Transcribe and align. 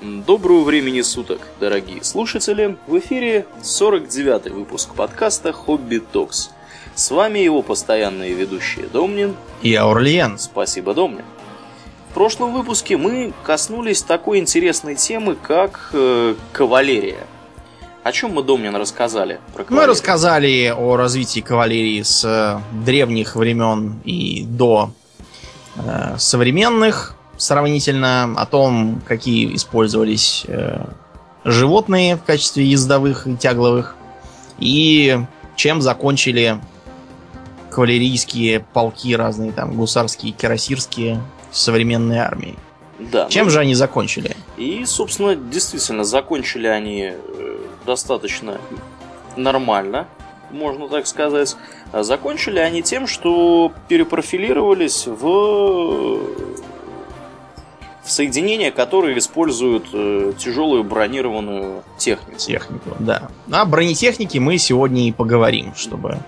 Доброго 0.00 0.62
времени 0.62 1.00
суток, 1.00 1.40
дорогие 1.58 2.04
слушатели! 2.04 2.78
В 2.86 3.00
эфире 3.00 3.46
49-й 3.62 4.52
выпуск 4.52 4.94
подкаста 4.94 5.52
«Хобби 5.52 5.98
Токс». 5.98 6.50
С 6.94 7.10
вами 7.10 7.40
его 7.40 7.62
постоянные 7.62 8.32
ведущие 8.32 8.86
Домнин 8.86 9.34
и 9.60 9.74
Аурлиен. 9.74 10.38
Спасибо, 10.38 10.94
Домнин. 10.94 11.24
В 12.10 12.14
прошлом 12.14 12.52
выпуске 12.52 12.96
мы 12.96 13.32
коснулись 13.42 14.02
такой 14.02 14.38
интересной 14.38 14.94
темы, 14.94 15.34
как 15.34 15.90
э, 15.92 16.36
кавалерия. 16.52 17.26
О 18.04 18.12
чем 18.12 18.34
мы, 18.34 18.44
Домнин, 18.44 18.76
рассказали? 18.76 19.40
Про 19.52 19.66
мы 19.68 19.86
рассказали 19.86 20.72
о 20.78 20.94
развитии 20.94 21.40
кавалерии 21.40 22.02
с 22.02 22.24
э, 22.24 22.60
древних 22.84 23.34
времен 23.34 23.98
и 24.04 24.44
до 24.44 24.92
э, 25.74 26.14
современных 26.18 27.17
сравнительно 27.38 28.34
о 28.36 28.44
том, 28.44 29.00
какие 29.06 29.54
использовались 29.54 30.44
э, 30.46 30.84
животные 31.44 32.16
в 32.16 32.24
качестве 32.24 32.66
ездовых 32.66 33.26
и 33.26 33.36
тягловых, 33.36 33.96
и 34.58 35.18
чем 35.56 35.80
закончили 35.80 36.58
кавалерийские 37.70 38.60
полки 38.60 39.14
разные, 39.14 39.52
там, 39.52 39.74
гусарские, 39.74 40.32
кирасирские, 40.32 41.22
современные 41.50 42.20
армии. 42.20 42.56
Да. 42.98 43.28
Чем 43.28 43.46
ну, 43.46 43.50
же 43.50 43.60
они 43.60 43.74
закончили? 43.74 44.36
И, 44.56 44.84
собственно, 44.84 45.36
действительно, 45.36 46.02
закончили 46.02 46.66
они 46.66 47.12
э, 47.12 47.58
достаточно 47.86 48.60
нормально, 49.36 50.08
можно 50.50 50.88
так 50.88 51.06
сказать. 51.06 51.56
Закончили 51.92 52.58
они 52.58 52.82
тем, 52.82 53.06
что 53.06 53.72
перепрофилировались 53.86 55.06
в 55.06 56.20
соединения, 58.08 58.70
которые 58.70 59.18
используют 59.18 59.86
э, 59.92 60.32
тяжелую 60.38 60.84
бронированную 60.84 61.82
технику. 61.96 62.38
Технику, 62.38 62.90
да. 62.98 63.28
О 63.50 63.64
бронетехнике 63.64 64.40
мы 64.40 64.58
сегодня 64.58 65.08
и 65.08 65.12
поговорим, 65.12 65.74
чтобы 65.76 66.18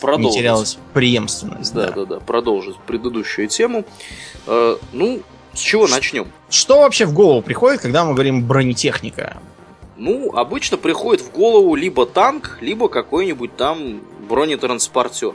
продолжить. 0.00 0.30
не 0.30 0.38
терялась 0.38 0.78
преемственность. 0.94 1.74
Да, 1.74 1.88
да, 1.88 1.92
да, 1.92 2.04
да. 2.04 2.20
Продолжить 2.20 2.76
предыдущую 2.86 3.48
тему. 3.48 3.84
Э, 4.46 4.76
ну, 4.92 5.20
с 5.52 5.58
чего 5.60 5.86
Ш- 5.86 5.96
начнем? 5.96 6.28
Что 6.50 6.80
вообще 6.80 7.04
в 7.06 7.12
голову 7.12 7.42
приходит, 7.42 7.80
когда 7.80 8.04
мы 8.04 8.14
говорим 8.14 8.46
бронетехника? 8.46 9.38
Ну, 9.96 10.32
обычно 10.32 10.76
приходит 10.76 11.24
в 11.24 11.32
голову 11.32 11.74
либо 11.74 12.06
танк, 12.06 12.58
либо 12.60 12.88
какой-нибудь 12.88 13.56
там 13.56 14.00
бронетранспортер. 14.28 15.34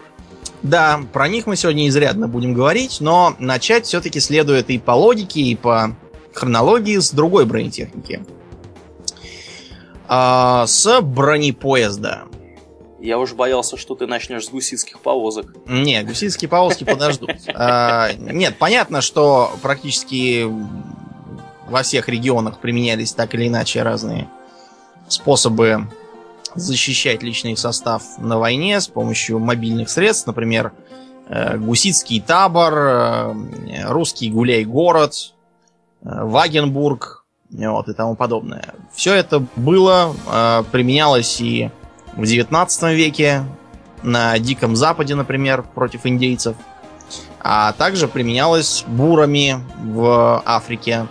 Да, 0.64 1.02
про 1.12 1.28
них 1.28 1.46
мы 1.46 1.58
сегодня 1.58 1.88
изрядно 1.90 2.30
будем 2.30 2.54
говорить, 2.54 2.98
но 3.02 3.36
начать 3.38 3.86
все-таки 3.86 4.22
следует 4.22 4.70
и 4.70 4.80
по 4.80 4.92
логике, 4.92 5.42
и 5.42 5.56
по 5.56 5.96
хронологии 6.34 6.98
с 6.98 7.12
другой 7.12 7.46
бронетехники. 7.46 8.26
А, 10.08 10.66
с 10.66 11.02
бронепоезда. 11.02 12.24
Я 13.02 13.20
уж 13.20 13.34
боялся, 13.34 13.76
что 13.76 13.96
ты 13.96 14.08
начнешь 14.08 14.46
с 14.46 14.50
гусицких 14.50 15.02
повозок. 15.02 15.54
Нет, 15.66 16.08
гусицкие 16.08 16.48
повозки 16.48 16.86
подождут. 16.86 17.32
А, 17.54 18.14
нет, 18.14 18.56
понятно, 18.58 19.02
что 19.02 19.52
практически 19.62 20.48
во 21.68 21.84
всех 21.84 22.08
регионах 22.08 22.60
применялись 22.60 23.12
так 23.12 23.36
или 23.36 23.50
иначе 23.50 23.84
разные 23.84 24.30
способы 25.10 25.90
защищать 26.56 27.24
личный 27.24 27.58
состав 27.58 28.04
на 28.18 28.38
войне 28.38 28.80
с 28.80 28.88
помощью 28.88 29.40
мобильных 29.40 29.90
средств, 29.90 30.28
например, 30.28 30.74
э, 31.28 31.58
гусицкий 31.58 32.20
табор, 32.22 32.74
э, 32.74 33.34
русский 33.88 34.30
гуляй-город, 34.30 35.14
э, 35.14 36.06
Вагенбург 36.06 37.26
вот, 37.50 37.88
и 37.88 37.94
тому 37.94 38.16
подобное. 38.16 38.74
Все 38.94 39.14
это 39.14 39.46
было, 39.56 40.16
применялось 40.72 41.40
и 41.40 41.70
в 42.16 42.26
19 42.26 42.96
веке, 42.96 43.44
на 44.02 44.40
Диком 44.40 44.76
Западе, 44.76 45.14
например, 45.14 45.62
против 45.62 46.08
индейцев, 46.08 46.58
а 47.40 47.74
также 47.74 48.08
применялось 48.08 48.84
бурами 48.88 49.64
в 49.84 50.42
Африке. 50.46 51.06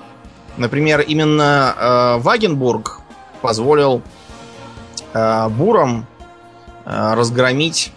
Например, 0.57 1.01
именно 1.01 2.19
Вагенбург 2.19 3.03
позволил 3.41 4.03
э, 5.13 5.49
буром 5.49 6.07
э, 6.85 7.15
разгромить 7.15 7.93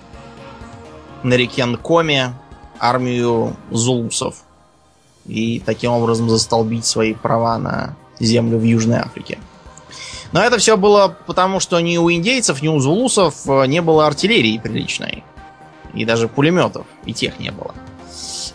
на 1.23 1.33
реке 1.33 1.65
Нкоме 1.65 2.33
армию 2.79 3.55
зулусов 3.71 4.43
и 5.25 5.59
таким 5.65 5.91
образом 5.91 6.29
застолбить 6.29 6.85
свои 6.85 7.13
права 7.13 7.57
на 7.57 7.95
землю 8.19 8.57
в 8.57 8.63
Южной 8.63 8.99
Африке. 8.99 9.39
Но 10.31 10.43
это 10.43 10.57
все 10.57 10.75
было 10.77 11.15
потому, 11.25 11.59
что 11.59 11.79
ни 11.79 11.97
у 11.97 12.11
индейцев, 12.11 12.61
ни 12.61 12.67
у 12.67 12.79
зулусов 12.79 13.47
э, 13.47 13.65
не 13.67 13.81
было 13.81 14.07
артиллерии 14.07 14.57
приличной. 14.57 15.23
И 15.93 16.03
даже 16.03 16.27
пулеметов, 16.27 16.85
и 17.05 17.13
тех 17.13 17.39
не 17.39 17.51
было. 17.51 17.73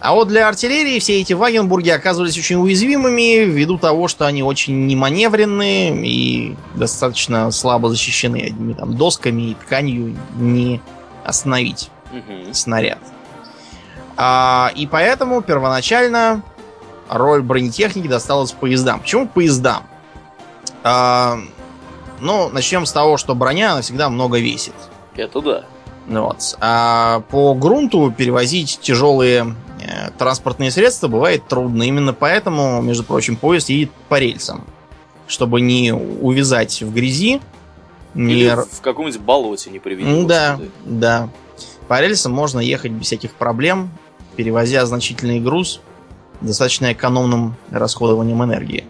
А 0.00 0.14
вот 0.14 0.28
для 0.28 0.48
артиллерии 0.48 0.98
все 0.98 1.20
эти 1.20 1.34
Вагенбурги 1.34 1.90
оказывались 1.90 2.38
очень 2.38 2.56
уязвимыми 2.56 3.44
ввиду 3.44 3.76
того, 3.76 4.08
что 4.08 4.26
они 4.26 4.42
очень 4.42 4.86
неманевренные 4.86 5.94
и 6.06 6.56
достаточно 6.74 7.50
слабо 7.50 7.90
защищены 7.90 8.38
одними 8.46 8.72
там 8.72 8.96
досками 8.96 9.50
и 9.50 9.54
тканью 9.54 10.16
не 10.36 10.80
остановить 11.22 11.90
угу. 12.10 12.52
снаряд. 12.52 12.98
А, 14.16 14.72
и 14.74 14.86
поэтому 14.86 15.42
первоначально 15.42 16.42
роль 17.10 17.42
бронетехники 17.42 18.08
досталась 18.08 18.52
поездам. 18.52 19.00
Почему 19.00 19.28
поездам? 19.28 19.82
А, 20.82 21.38
ну, 22.20 22.48
начнем 22.48 22.86
с 22.86 22.92
того, 22.92 23.18
что 23.18 23.34
броня 23.34 23.72
она 23.72 23.82
всегда 23.82 24.08
много 24.08 24.38
весит. 24.38 24.74
Это 25.14 25.42
да. 25.42 25.64
Вот. 26.06 26.56
А 26.60 27.20
по 27.28 27.54
грунту 27.54 28.12
перевозить 28.16 28.80
тяжелые 28.80 29.54
транспортные 30.18 30.70
средства 30.70 31.08
бывает 31.08 31.46
трудно. 31.48 31.82
Именно 31.82 32.12
поэтому, 32.12 32.80
между 32.82 33.04
прочим, 33.04 33.36
поезд 33.36 33.68
едет 33.68 33.90
по 34.08 34.18
рельсам. 34.18 34.64
Чтобы 35.26 35.60
не 35.60 35.92
увязать 35.92 36.82
в 36.82 36.92
грязи. 36.92 37.40
Не... 38.14 38.34
Или 38.34 38.56
в 38.70 38.80
каком-нибудь 38.80 39.20
болоте 39.20 39.70
не 39.70 39.78
приведено. 39.78 40.26
Да, 40.26 40.60
да. 40.84 41.28
По 41.88 42.00
рельсам 42.00 42.32
можно 42.32 42.60
ехать 42.60 42.92
без 42.92 43.06
всяких 43.06 43.32
проблем, 43.34 43.90
перевозя 44.36 44.84
значительный 44.86 45.40
груз 45.40 45.80
достаточно 46.40 46.92
экономным 46.92 47.56
расходованием 47.70 48.42
энергии. 48.42 48.84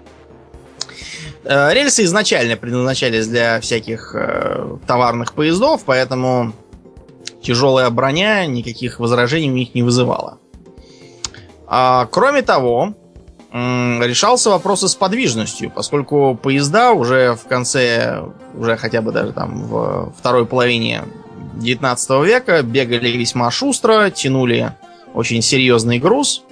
Э, 1.45 1.73
рельсы 1.73 2.05
изначально 2.05 2.57
предназначались 2.57 3.27
для 3.27 3.61
всяких 3.61 4.15
э, 4.15 4.77
товарных 4.87 5.33
поездов, 5.33 5.83
поэтому 5.85 6.53
тяжелая 7.43 7.89
броня 7.91 8.47
никаких 8.47 9.01
возражений 9.01 9.51
у 9.51 9.55
них 9.55 9.75
не 9.75 9.83
вызывала. 9.83 10.39
А, 11.73 12.07
кроме 12.11 12.43
того, 12.43 12.95
решался 13.53 14.51
вопрос 14.51 14.83
с 14.83 14.95
подвижностью, 14.97 15.71
поскольку 15.71 16.37
поезда 16.41 16.93
уже 16.93 17.37
в 17.37 17.47
конце, 17.49 18.25
уже 18.57 18.77
хотя 18.77 19.01
бы 19.01 19.13
даже 19.13 19.33
там 19.33 19.63
в 19.63 20.13
второй 20.19 20.47
половине 20.47 21.05
19 21.55 22.11
века 22.25 22.63
бегали 22.63 23.11
весьма 23.11 23.53
шустро, 23.53 24.11
тянули 24.11 24.73
очень 25.15 25.43
серьезный 25.43 26.01
груз 26.01 26.43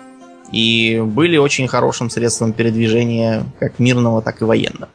и 0.52 1.02
были 1.04 1.36
очень 1.36 1.66
хорошим 1.66 2.10
средством 2.10 2.52
передвижения 2.52 3.44
как 3.58 3.80
мирного, 3.80 4.22
так 4.22 4.40
и 4.40 4.44
военного. 4.44 4.88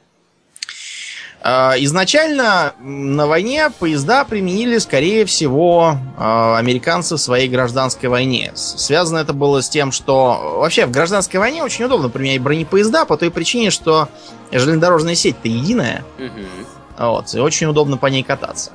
А, 1.45 1.75
изначально 1.77 2.73
на 2.79 3.27
войне 3.27 3.69
поезда 3.77 4.23
применили, 4.23 4.77
скорее 4.77 5.25
всего, 5.25 5.97
а, 6.17 6.57
американцы 6.57 7.15
в 7.15 7.19
своей 7.19 7.49
гражданской 7.49 8.07
войне. 8.07 8.53
Связано 8.55 9.17
это 9.17 9.33
было 9.33 9.61
с 9.61 9.67
тем, 9.67 9.91
что 9.91 10.59
вообще 10.59 10.85
в 10.85 10.91
гражданской 10.91 11.41
войне 11.41 11.61
очень 11.61 11.83
удобно 11.83 12.07
применять 12.07 12.41
бронепоезда 12.41 13.03
по 13.05 13.17
той 13.17 13.29
причине, 13.29 13.71
что 13.71 14.07
железнодорожная 14.53 15.15
сеть-то 15.15 15.49
единая. 15.49 16.05
Угу. 16.17 17.07
Вот, 17.09 17.35
и 17.35 17.39
очень 17.39 17.67
удобно 17.67 17.97
по 17.97 18.05
ней 18.05 18.23
кататься. 18.23 18.71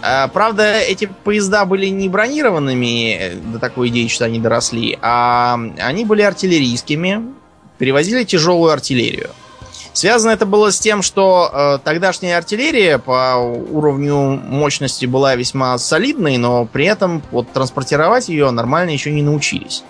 А, 0.00 0.28
правда, 0.28 0.80
эти 0.80 1.04
поезда 1.04 1.66
были 1.66 1.86
не 1.86 2.08
бронированными 2.08 3.42
до 3.52 3.58
такой 3.58 3.88
идеи, 3.88 4.08
что 4.08 4.24
они 4.24 4.40
доросли, 4.40 4.98
а 5.02 5.58
они 5.78 6.06
были 6.06 6.22
артиллерийскими, 6.22 7.34
перевозили 7.76 8.24
тяжелую 8.24 8.72
артиллерию. 8.72 9.28
Связано 9.92 10.30
это 10.30 10.46
было 10.46 10.70
с 10.70 10.78
тем, 10.78 11.02
что 11.02 11.50
э, 11.52 11.78
тогдашняя 11.82 12.38
артиллерия 12.38 12.98
по 12.98 13.36
уровню 13.36 14.16
мощности 14.16 15.04
была 15.06 15.34
весьма 15.34 15.76
солидной, 15.78 16.36
но 16.36 16.64
при 16.64 16.84
этом 16.86 17.22
вот 17.32 17.50
транспортировать 17.52 18.28
ее 18.28 18.50
нормально 18.50 18.90
еще 18.90 19.10
не 19.10 19.22
научились. 19.22 19.82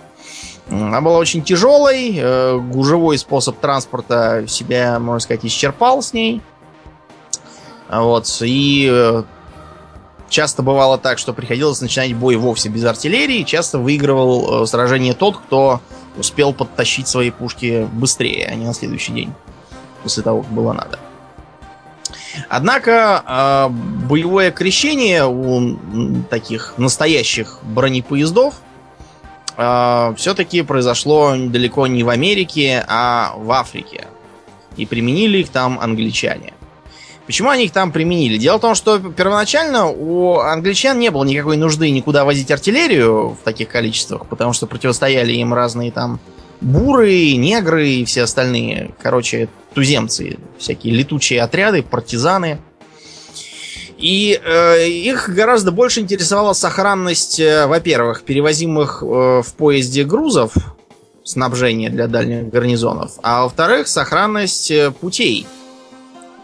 Она 0.70 1.00
была 1.00 1.19
очень 1.19 1.43
тяжелой, 1.43 2.14
э, 2.17 2.58
гужевой 2.58 3.19
способ 3.19 3.58
транспорта 3.58 4.44
себя, 4.47 4.99
можно 4.99 5.20
сказать, 5.20 5.44
исчерпал 5.44 6.00
с 6.00 6.12
ней. 6.12 6.41
Вот, 7.91 8.26
и 8.41 8.88
э, 8.91 9.25
часто 10.29 10.62
бывало 10.62 10.96
так, 10.96 11.19
что 11.19 11.35
приходилось 11.35 11.81
начинать 11.81 12.14
бой 12.14 12.37
вовсе 12.37 12.69
без 12.69 12.85
артиллерии. 12.85 13.43
Часто 13.43 13.79
выигрывал 13.79 14.62
э, 14.62 14.67
сражение 14.67 15.12
тот, 15.12 15.38
кто 15.38 15.81
успел 16.17 16.55
подтащить 16.55 17.08
свои 17.08 17.31
пушки 17.31 17.88
быстрее, 17.93 18.49
а 18.50 18.55
не 18.55 18.64
на 18.64 18.73
следующий 18.73 19.12
день. 19.12 19.35
После 20.02 20.23
того, 20.23 20.43
как 20.43 20.50
было 20.50 20.73
надо. 20.73 20.99
Однако 22.49 23.25
э, 23.26 23.69
боевое 24.08 24.50
крещение 24.50 25.26
у 25.26 25.76
таких 26.31 26.75
настоящих 26.76 27.58
бронепоездов 27.62 28.55
э, 29.56 30.14
все-таки 30.17 30.62
произошло 30.62 31.35
далеко 31.37 31.87
не 31.87 32.02
в 32.02 32.08
Америке, 32.08 32.85
а 32.88 33.35
в 33.37 33.50
Африке. 33.52 34.06
И 34.76 34.87
применили 34.87 35.38
их 35.38 35.50
там 35.50 35.79
англичане. 35.81 36.55
Почему 37.26 37.50
они 37.50 37.67
их 37.67 37.73
там 37.73 37.93
применили? 37.93 38.38
Дело 38.38 38.58
в 38.58 38.61
том, 38.61 38.75
что 38.75 38.99
первоначально 38.99 39.87
у 39.87 40.38
англичан 40.38 40.99
не 40.99 41.11
было 41.11 41.23
никакой 41.23 41.56
нужды 41.56 41.91
никуда 41.91 42.25
возить 42.25 42.50
артиллерию 42.50 43.37
в 43.41 43.44
таких 43.44 43.69
количествах, 43.69 44.26
потому 44.26 44.53
что 44.53 44.67
противостояли 44.67 45.32
им 45.35 45.55
разные 45.55 45.93
там 45.93 46.19
буры, 46.61 47.37
негры 47.37 47.88
и 47.88 48.05
все 48.05 48.23
остальные, 48.23 48.91
короче, 49.00 49.49
туземцы, 49.75 50.38
всякие 50.58 50.94
летучие 50.94 51.43
отряды, 51.43 51.82
партизаны. 51.82 52.61
И 53.99 54.40
э, 54.43 54.88
их 54.88 55.28
гораздо 55.28 55.72
больше 55.72 56.00
интересовала 56.00 56.55
сохранность, 56.55 57.38
э, 57.38 57.67
во-первых, 57.67 58.22
перевозимых 58.22 59.02
э, 59.02 59.43
в 59.44 59.55
поезде 59.55 60.05
грузов, 60.05 60.55
снабжения 61.31 61.90
для 61.90 62.06
дальних 62.08 62.50
гарнизонов, 62.50 63.12
а 63.22 63.44
во-вторых, 63.44 63.88
сохранность 63.88 64.70
э, 64.70 64.90
путей, 64.90 65.46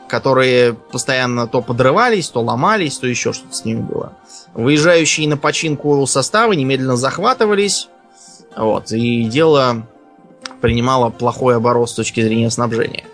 которые 0.09 0.75
постоянно 0.75 1.47
то 1.47 1.61
подрывались, 1.61 2.29
то 2.29 2.41
ломались, 2.41 2.99
то 2.99 3.07
еще 3.07 3.33
что-то 3.33 3.55
с 3.55 3.65
ними 3.65 3.81
было. 3.81 4.13
Выезжающие 4.55 5.29
на 5.29 5.37
починку 5.37 6.07
составы 6.07 6.57
немедленно 6.57 6.97
захватывались, 6.97 7.89
вот, 8.57 8.93
и 8.93 9.25
дело 9.25 9.87
принимало 10.61 11.11
плохой 11.11 11.57
оборот 11.57 11.91
с 11.91 11.95
точки 11.95 12.21
зрения 12.23 12.51
снабжения. 12.51 13.05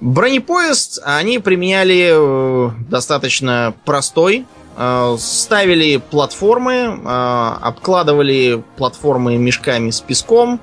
Бронепоезд 0.00 1.00
они 1.04 1.40
применяли 1.40 2.10
э, 2.12 2.70
достаточно 2.88 3.74
простой. 3.84 4.46
Э, 4.76 5.16
ставили 5.18 5.96
платформы, 5.96 6.72
э, 6.72 7.52
обкладывали 7.60 8.62
платформы 8.76 9.36
мешками 9.36 9.90
с 9.90 10.00
песком, 10.00 10.60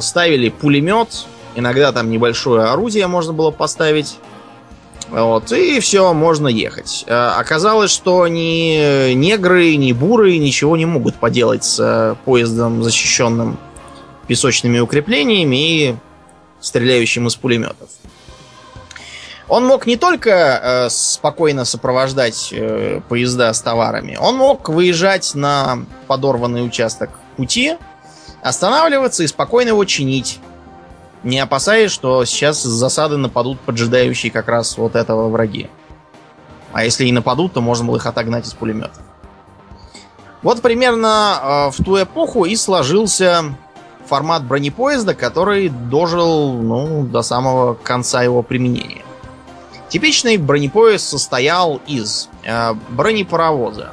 ставили 0.00 0.48
пулемет, 0.48 1.26
иногда 1.54 1.92
там 1.92 2.08
небольшое 2.08 2.62
орудие 2.64 3.06
можно 3.08 3.34
было 3.34 3.50
поставить. 3.50 4.16
Вот, 5.10 5.52
и 5.52 5.80
все, 5.80 6.14
можно 6.14 6.48
ехать. 6.48 7.04
Оказалось, 7.06 7.90
что 7.90 8.26
ни 8.26 9.12
негры, 9.12 9.76
ни 9.76 9.92
буры 9.92 10.38
ничего 10.38 10.78
не 10.78 10.86
могут 10.86 11.16
поделать 11.16 11.64
с 11.64 12.16
поездом, 12.24 12.82
защищенным 12.82 13.58
песочными 14.28 14.78
укреплениями 14.78 15.56
и 15.90 15.96
стреляющим 16.62 17.26
из 17.26 17.36
пулеметов. 17.36 17.90
Он 19.50 19.66
мог 19.66 19.84
не 19.84 19.96
только 19.96 20.30
э, 20.30 20.90
спокойно 20.90 21.64
сопровождать 21.64 22.50
э, 22.52 23.00
поезда 23.08 23.52
с 23.52 23.60
товарами, 23.60 24.16
он 24.20 24.36
мог 24.36 24.68
выезжать 24.68 25.34
на 25.34 25.80
подорванный 26.06 26.64
участок 26.64 27.10
пути, 27.36 27.76
останавливаться 28.42 29.24
и 29.24 29.26
спокойно 29.26 29.70
его 29.70 29.84
чинить, 29.84 30.38
не 31.24 31.40
опасаясь, 31.40 31.90
что 31.90 32.24
сейчас 32.24 32.62
с 32.62 32.66
засады 32.66 33.16
нападут 33.16 33.58
поджидающие 33.58 34.30
как 34.30 34.46
раз 34.46 34.78
вот 34.78 34.94
этого 34.94 35.28
враги. 35.28 35.68
А 36.72 36.84
если 36.84 37.06
и 37.06 37.12
нападут, 37.12 37.52
то 37.52 37.60
можно 37.60 37.84
было 37.84 37.96
их 37.96 38.06
отогнать 38.06 38.46
из 38.46 38.54
пулеметов. 38.54 39.02
Вот 40.42 40.62
примерно 40.62 41.40
э, 41.42 41.70
в 41.72 41.84
ту 41.84 42.00
эпоху 42.00 42.44
и 42.44 42.54
сложился 42.54 43.56
формат 44.06 44.44
бронепоезда, 44.44 45.16
который 45.16 45.70
дожил 45.70 46.52
ну, 46.52 47.02
до 47.02 47.22
самого 47.22 47.74
конца 47.74 48.22
его 48.22 48.44
применения. 48.44 49.02
Типичный 49.90 50.36
бронепоезд 50.36 51.08
состоял 51.08 51.80
из 51.88 52.28
э, 52.44 52.74
бронепаровоза. 52.90 53.90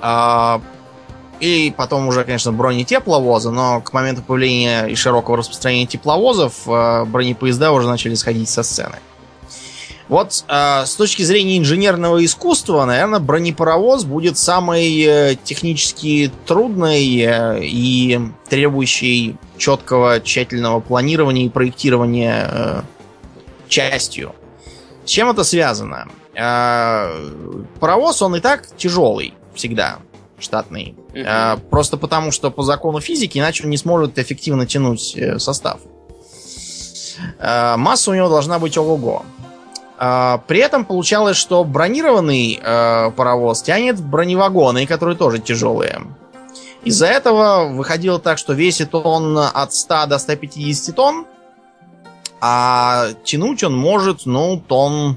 Э, 0.00 0.60
и 1.40 1.74
потом 1.76 2.06
уже, 2.06 2.22
конечно, 2.22 2.52
бронетепловоза, 2.52 3.50
но 3.50 3.80
к 3.80 3.92
моменту 3.92 4.22
появления 4.22 4.86
и 4.86 4.94
широкого 4.94 5.38
распространения 5.38 5.86
тепловозов 5.86 6.54
э, 6.66 7.04
бронепоезда 7.06 7.72
уже 7.72 7.88
начали 7.88 8.14
сходить 8.14 8.48
со 8.48 8.62
сцены. 8.62 8.98
Вот 10.08 10.44
э, 10.48 10.86
с 10.86 10.94
точки 10.94 11.22
зрения 11.22 11.58
инженерного 11.58 12.24
искусства, 12.24 12.84
наверное, 12.84 13.18
бронепаровоз 13.18 14.04
будет 14.04 14.38
самой 14.38 15.02
э, 15.02 15.36
технически 15.42 16.30
трудной 16.46 17.18
э, 17.18 17.64
и 17.64 18.20
требующей 18.48 19.36
четкого, 19.58 20.20
тщательного 20.20 20.78
планирования 20.78 21.46
и 21.46 21.48
проектирования 21.48 22.48
э, 22.48 22.82
частью. 23.68 24.34
С 25.04 25.10
чем 25.10 25.30
это 25.30 25.44
связано? 25.44 26.08
Э, 26.34 27.30
паровоз, 27.80 28.22
он 28.22 28.36
и 28.36 28.40
так 28.40 28.66
тяжелый 28.76 29.34
всегда, 29.54 29.98
штатный. 30.38 30.96
Э, 31.14 31.56
просто 31.70 31.96
потому, 31.96 32.32
что 32.32 32.50
по 32.50 32.62
закону 32.62 33.00
физики 33.00 33.38
иначе 33.38 33.64
он 33.64 33.70
не 33.70 33.76
сможет 33.76 34.18
эффективно 34.18 34.66
тянуть 34.66 35.16
э, 35.16 35.38
состав. 35.38 35.80
Масса 37.38 38.10
у 38.10 38.14
него 38.14 38.28
должна 38.28 38.58
быть 38.58 38.76
ого-го. 38.76 39.22
При 39.96 40.58
этом 40.58 40.84
получалось, 40.84 41.36
что 41.36 41.62
бронированный 41.62 42.58
паровоз 42.60 43.62
тянет 43.62 44.00
броневагоны, 44.00 44.84
которые 44.84 45.16
тоже 45.16 45.38
тяжелые. 45.38 46.00
Из-за 46.82 47.06
этого 47.06 47.68
выходило 47.68 48.18
так, 48.18 48.38
что 48.38 48.52
весит 48.52 48.94
он 48.96 49.38
от 49.38 49.72
100 49.72 50.06
до 50.06 50.18
150 50.18 50.96
тонн, 50.96 51.24
а 52.46 53.14
тянуть 53.24 53.64
он 53.64 53.74
может, 53.74 54.26
ну, 54.26 54.62
тонн 54.68 55.16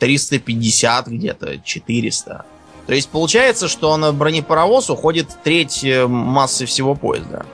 350 0.00 1.06
где-то, 1.06 1.60
400. 1.60 2.44
То 2.88 2.92
есть 2.92 3.08
получается, 3.10 3.68
что 3.68 3.96
на 3.96 4.12
бронепаровоз 4.12 4.90
уходит 4.90 5.28
треть 5.44 5.84
э, 5.84 6.08
массы 6.08 6.66
всего 6.66 6.96
поезда. 6.96 7.46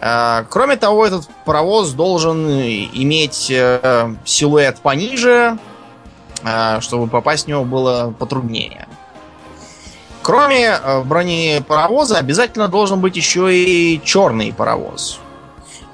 А, 0.00 0.44
кроме 0.50 0.76
того, 0.76 1.04
этот 1.04 1.28
паровоз 1.44 1.90
должен 1.90 2.48
иметь 2.48 3.50
э, 3.50 4.14
силуэт 4.24 4.78
пониже, 4.78 5.58
чтобы 6.78 7.08
попасть 7.08 7.46
в 7.46 7.48
него 7.48 7.64
было 7.64 8.14
потруднее. 8.16 8.86
Кроме 10.22 10.66
э, 10.66 11.02
бронепаровоза 11.02 12.18
обязательно 12.18 12.68
должен 12.68 13.00
быть 13.00 13.16
еще 13.16 13.52
и 13.52 14.00
черный 14.04 14.52
паровоз. 14.52 15.18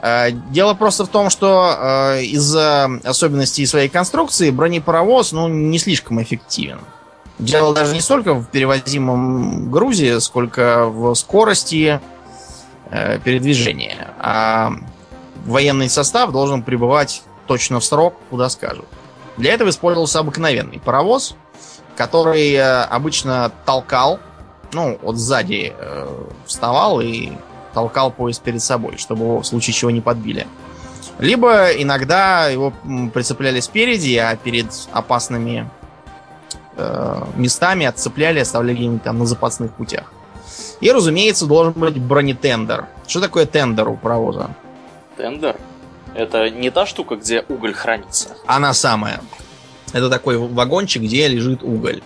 Э, 0.03 0.31
дело 0.31 0.75
просто 0.75 1.05
в 1.05 1.09
том, 1.09 1.31
что 1.31 1.77
э, 1.79 2.23
из-за 2.25 2.91
особенностей 3.05 3.67
своей 3.67 3.89
конструкции 3.89 4.51
бронепаровоз 4.51 5.33
ну, 5.33 5.49
не 5.49 5.79
слишком 5.79 6.23
эффективен. 6.23 6.81
Дело 7.39 7.75
даже 7.75 7.95
не 7.95 8.01
столько 8.01 8.35
в 8.35 8.47
перевозимом 8.47 9.71
грузе, 9.71 10.21
сколько 10.21 10.87
в 10.87 11.15
скорости 11.15 12.01
э, 12.91 13.19
передвижения. 13.21 14.15
А 14.19 14.73
военный 15.45 15.91
состав 15.91 16.33
должен 16.33 16.63
пребывать 16.63 17.23
точно 17.47 17.81
в 17.81 17.85
срок, 17.85 18.15
куда 18.31 18.49
скажут. 18.49 18.87
Для 19.37 19.53
этого 19.53 19.69
использовался 19.69 20.21
обыкновенный 20.21 20.81
паровоз, 20.81 21.37
который 21.95 22.59
обычно 22.85 23.53
толкал, 23.67 24.19
ну, 24.73 24.99
вот 25.03 25.17
сзади 25.17 25.75
вставал 26.47 27.01
и 27.01 27.33
толкал 27.77 28.11
поезд 28.11 28.41
перед 28.41 28.63
собой, 28.63 28.97
чтобы 28.97 29.25
его 29.25 29.41
в 29.43 29.47
случае 29.47 29.75
чего 29.75 29.91
не 29.91 30.01
подбили. 30.01 30.47
Либо 31.19 31.73
иногда 31.73 32.49
его 32.49 32.73
прицепляли 33.13 33.61
спереди, 33.61 34.17
а 34.17 34.35
перед 34.35 34.67
опасными 34.93 35.69
э, 36.77 37.23
местами 37.37 37.85
отцепляли, 37.85 38.39
оставляли 38.41 38.77
где-нибудь 38.77 39.03
там 39.03 39.19
на 39.19 39.27
запасных 39.27 39.75
путях. 39.75 40.11
И, 40.81 40.91
разумеется, 40.91 41.45
должен 41.45 41.75
быть 41.75 42.01
бронетендер. 42.01 42.87
Что 43.07 43.21
такое 43.21 43.45
тендер 43.45 43.89
у 43.91 43.97
паровоза? 43.99 44.57
Тендер? 45.19 45.57
Это 46.15 46.49
не 46.49 46.71
та 46.71 46.87
штука, 46.87 47.17
где 47.17 47.45
уголь 47.47 47.75
хранится? 47.75 48.37
Она 48.47 48.73
самая. 48.73 49.21
Это 49.93 50.09
такой 50.09 50.39
вагончик, 50.39 51.03
где 51.03 51.29
лежит 51.29 51.63
уголь. 51.63 52.03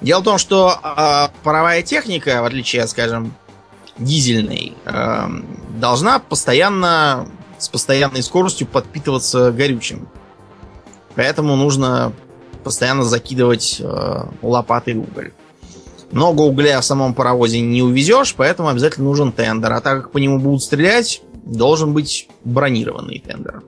Дело 0.00 0.20
в 0.20 0.24
том, 0.24 0.38
что 0.38 0.78
э, 0.80 1.28
паровая 1.42 1.82
техника, 1.82 2.40
в 2.40 2.44
отличие 2.44 2.84
от, 2.84 2.90
скажем, 2.90 3.34
дизельной, 3.98 4.74
э, 4.84 5.28
должна 5.78 6.18
постоянно 6.18 7.28
с 7.58 7.68
постоянной 7.68 8.22
скоростью 8.22 8.66
подпитываться 8.66 9.50
горючим. 9.52 10.08
Поэтому 11.14 11.56
нужно 11.56 12.12
постоянно 12.62 13.02
закидывать 13.02 13.80
э, 13.80 14.22
лопатой 14.42 14.94
уголь. 14.94 15.32
Много 16.10 16.42
угля 16.42 16.80
в 16.80 16.84
самом 16.84 17.14
паровозе 17.14 17.60
не 17.60 17.82
увезешь, 17.82 18.34
поэтому 18.34 18.68
обязательно 18.68 19.06
нужен 19.06 19.32
тендер. 19.32 19.72
А 19.72 19.80
так 19.80 20.02
как 20.02 20.12
по 20.12 20.18
нему 20.18 20.38
будут 20.38 20.62
стрелять, 20.62 21.22
должен 21.44 21.92
быть 21.92 22.28
бронированный 22.44 23.18
тендер. 23.18 23.62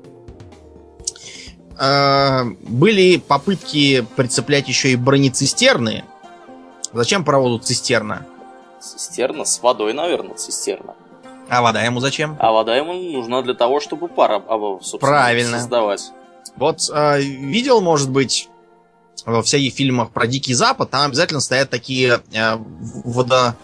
Э, 1.79 2.45
были 2.63 3.17
попытки 3.17 4.07
прицеплять 4.17 4.69
еще 4.69 4.93
и 4.93 4.97
бронецистерны. 4.97 6.05
Зачем 6.93 7.25
паровозу 7.25 7.59
цистерна? 7.59 8.27
Цистерна 8.81 9.45
с 9.45 9.63
водой, 9.63 9.93
наверное, 9.93 10.35
цистерна. 10.37 10.95
А 11.49 11.63
вода 11.63 11.83
ему 11.83 12.01
зачем? 12.01 12.37
А 12.39 12.53
вода 12.53 12.77
ему 12.77 12.93
нужна 12.95 13.43
для 13.43 13.55
того, 13.55 13.81
чтобы 13.81 14.09
пар, 14.09 14.43
собственно, 14.49 15.01
Правильно. 15.01 15.59
создавать. 15.59 16.13
Вот 16.57 16.89
э, 16.93 17.21
видел, 17.21 17.81
может 17.81 18.11
быть, 18.11 18.49
во 19.27 19.43
всяких 19.43 19.75
фильмах 19.75 20.11
про 20.11 20.27
Дикий 20.27 20.55
Запад, 20.55 20.91
там 20.91 21.07
обязательно 21.07 21.41
стоят 21.41 21.69
такие 21.69 22.21
э, 22.33 22.57
водо, 23.05 23.55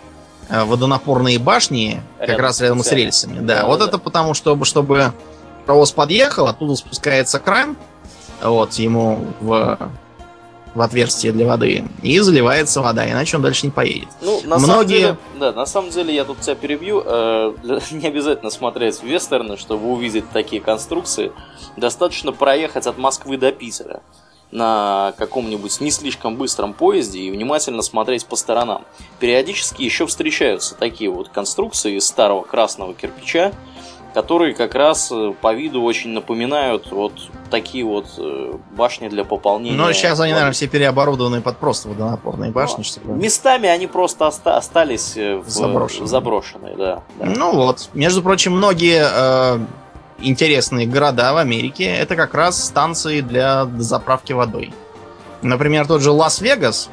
э, 0.49 0.65
водонапорные 0.65 1.39
башни, 1.39 2.03
как 2.19 2.29
Рядом 2.29 2.43
раз 2.43 2.57
с 2.57 2.61
рядом 2.61 2.81
с 2.81 2.85
цепями. 2.85 3.01
рельсами. 3.01 3.39
Да, 3.41 3.61
Да, 3.63 3.67
вот 3.67 3.79
да, 3.79 3.87
это 3.87 3.99
потому, 3.99 4.35
чтобы, 4.35 4.65
чтобы 4.65 5.13
паровоз 5.65 5.93
подъехал, 5.93 6.47
оттуда 6.49 6.75
спускается 6.77 7.39
кран, 7.39 7.77
вот, 8.43 8.75
ему 8.75 9.27
в, 9.41 9.79
в 10.77 10.81
отверстие 10.83 11.33
для 11.33 11.47
воды, 11.47 11.85
и 12.03 12.19
заливается 12.21 12.81
вода, 12.83 13.11
иначе 13.11 13.37
он 13.37 13.43
дальше 13.43 13.67
не 13.67 13.73
поедет. 13.73 14.09
Ну, 14.21 14.41
на 14.45 14.59
самом 14.61 14.75
Многие- 14.77 14.99
деле, 14.99 15.17
да, 15.41 15.53
на 15.53 15.67
самом 15.67 15.91
деле 15.91 16.15
я 16.15 16.25
тут 16.25 16.41
тебя 16.41 16.55
перебью. 16.55 17.03
э, 17.05 17.55
для- 17.63 17.81
не 17.91 18.07
обязательно 18.07 18.51
смотреть 18.51 19.03
вестерны, 19.03 19.57
чтобы 19.57 19.89
увидеть 19.91 20.31
такие 20.31 20.61
конструкции. 20.63 21.33
Достаточно 21.77 22.33
проехать 22.33 22.87
от 22.87 22.99
Москвы 22.99 23.37
до 23.39 23.51
Питера 23.53 24.03
на 24.53 25.13
каком-нибудь 25.19 25.81
не 25.81 25.91
слишком 25.91 26.37
быстром 26.37 26.73
поезде 26.73 27.19
и 27.21 27.31
внимательно 27.33 27.83
смотреть 27.83 28.27
по 28.27 28.37
сторонам. 28.37 28.85
Периодически 29.19 29.83
еще 29.83 30.07
встречаются 30.07 30.75
такие 30.77 31.11
вот 31.11 31.31
конструкции 31.31 31.97
из 31.97 32.07
старого 32.07 32.43
красного 32.43 32.95
кирпича, 32.95 33.53
которые 34.17 34.55
как 34.55 34.75
раз 34.75 35.13
э, 35.13 35.35
по 35.43 35.53
виду 35.53 35.83
очень 35.83 36.09
напоминают 36.09 36.91
вот 36.91 37.13
такие 37.51 37.85
вот 37.85 38.07
э, 38.17 38.55
башни 38.75 39.09
для 39.09 39.25
пополнения. 39.25 39.77
Но 39.77 39.93
сейчас 39.93 40.19
они, 40.21 40.33
наверное, 40.33 40.55
все 40.55 40.69
переоборудованы 40.69 41.43
под 41.43 41.59
просто 41.59 41.91
водонапорные 41.91 42.51
башни. 42.51 42.79
Ну, 42.79 42.85
чтобы- 42.85 43.13
Местами 43.13 43.69
они 43.69 43.87
просто 43.87 44.27
оста- 44.27 44.57
остались 44.57 45.19
э, 45.19 45.37
в- 45.37 45.47
Заброшенные. 45.51 46.07
заброшенные, 46.07 46.77
да. 46.77 47.03
да. 47.19 47.27
Ну 47.27 47.57
вот, 47.57 47.91
между 47.93 48.23
прочим, 48.23 48.53
многие 48.53 49.05
э, 49.07 49.59
интересные 50.21 50.87
города 50.87 51.35
в 51.35 51.37
Америке 51.37 51.85
это 51.85 52.17
как 52.17 52.33
раз 52.33 52.65
станции 52.65 53.21
для 53.21 53.67
заправки 53.77 54.33
водой. 54.33 54.73
Например, 55.43 55.87
тот 55.87 56.01
же 56.01 56.11
Лас-Вегас, 56.11 56.89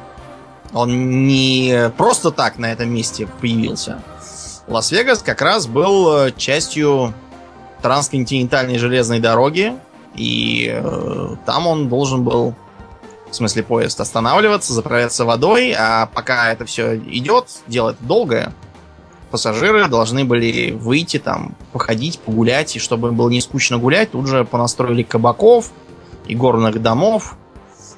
он 0.74 1.26
не 1.26 1.90
просто 1.96 2.32
так 2.32 2.58
на 2.58 2.70
этом 2.70 2.90
месте 2.92 3.26
появился. 3.40 4.02
Лас-Вегас 4.66 5.22
как 5.22 5.42
раз 5.42 5.66
был 5.66 6.26
э, 6.26 6.32
частью 6.36 7.12
трансконтинентальной 7.82 8.78
железной 8.78 9.20
дороги, 9.20 9.74
и 10.14 10.70
э, 10.72 11.36
там 11.44 11.66
он 11.66 11.88
должен 11.88 12.24
был, 12.24 12.54
в 13.30 13.34
смысле 13.34 13.62
поезд, 13.62 14.00
останавливаться, 14.00 14.72
заправляться 14.72 15.24
водой, 15.24 15.74
а 15.76 16.06
пока 16.06 16.50
это 16.50 16.64
все 16.64 16.96
идет, 16.96 17.48
дело 17.66 17.90
это 17.90 18.02
долгое, 18.02 18.52
пассажиры 19.30 19.86
должны 19.88 20.24
были 20.24 20.70
выйти 20.70 21.18
там, 21.18 21.56
походить, 21.72 22.18
погулять, 22.20 22.76
и 22.76 22.78
чтобы 22.78 23.12
было 23.12 23.28
не 23.28 23.40
скучно 23.40 23.78
гулять, 23.78 24.12
тут 24.12 24.28
же 24.28 24.44
понастроили 24.44 25.02
кабаков 25.02 25.70
и 26.26 26.34
горных 26.34 26.80
домов, 26.80 27.36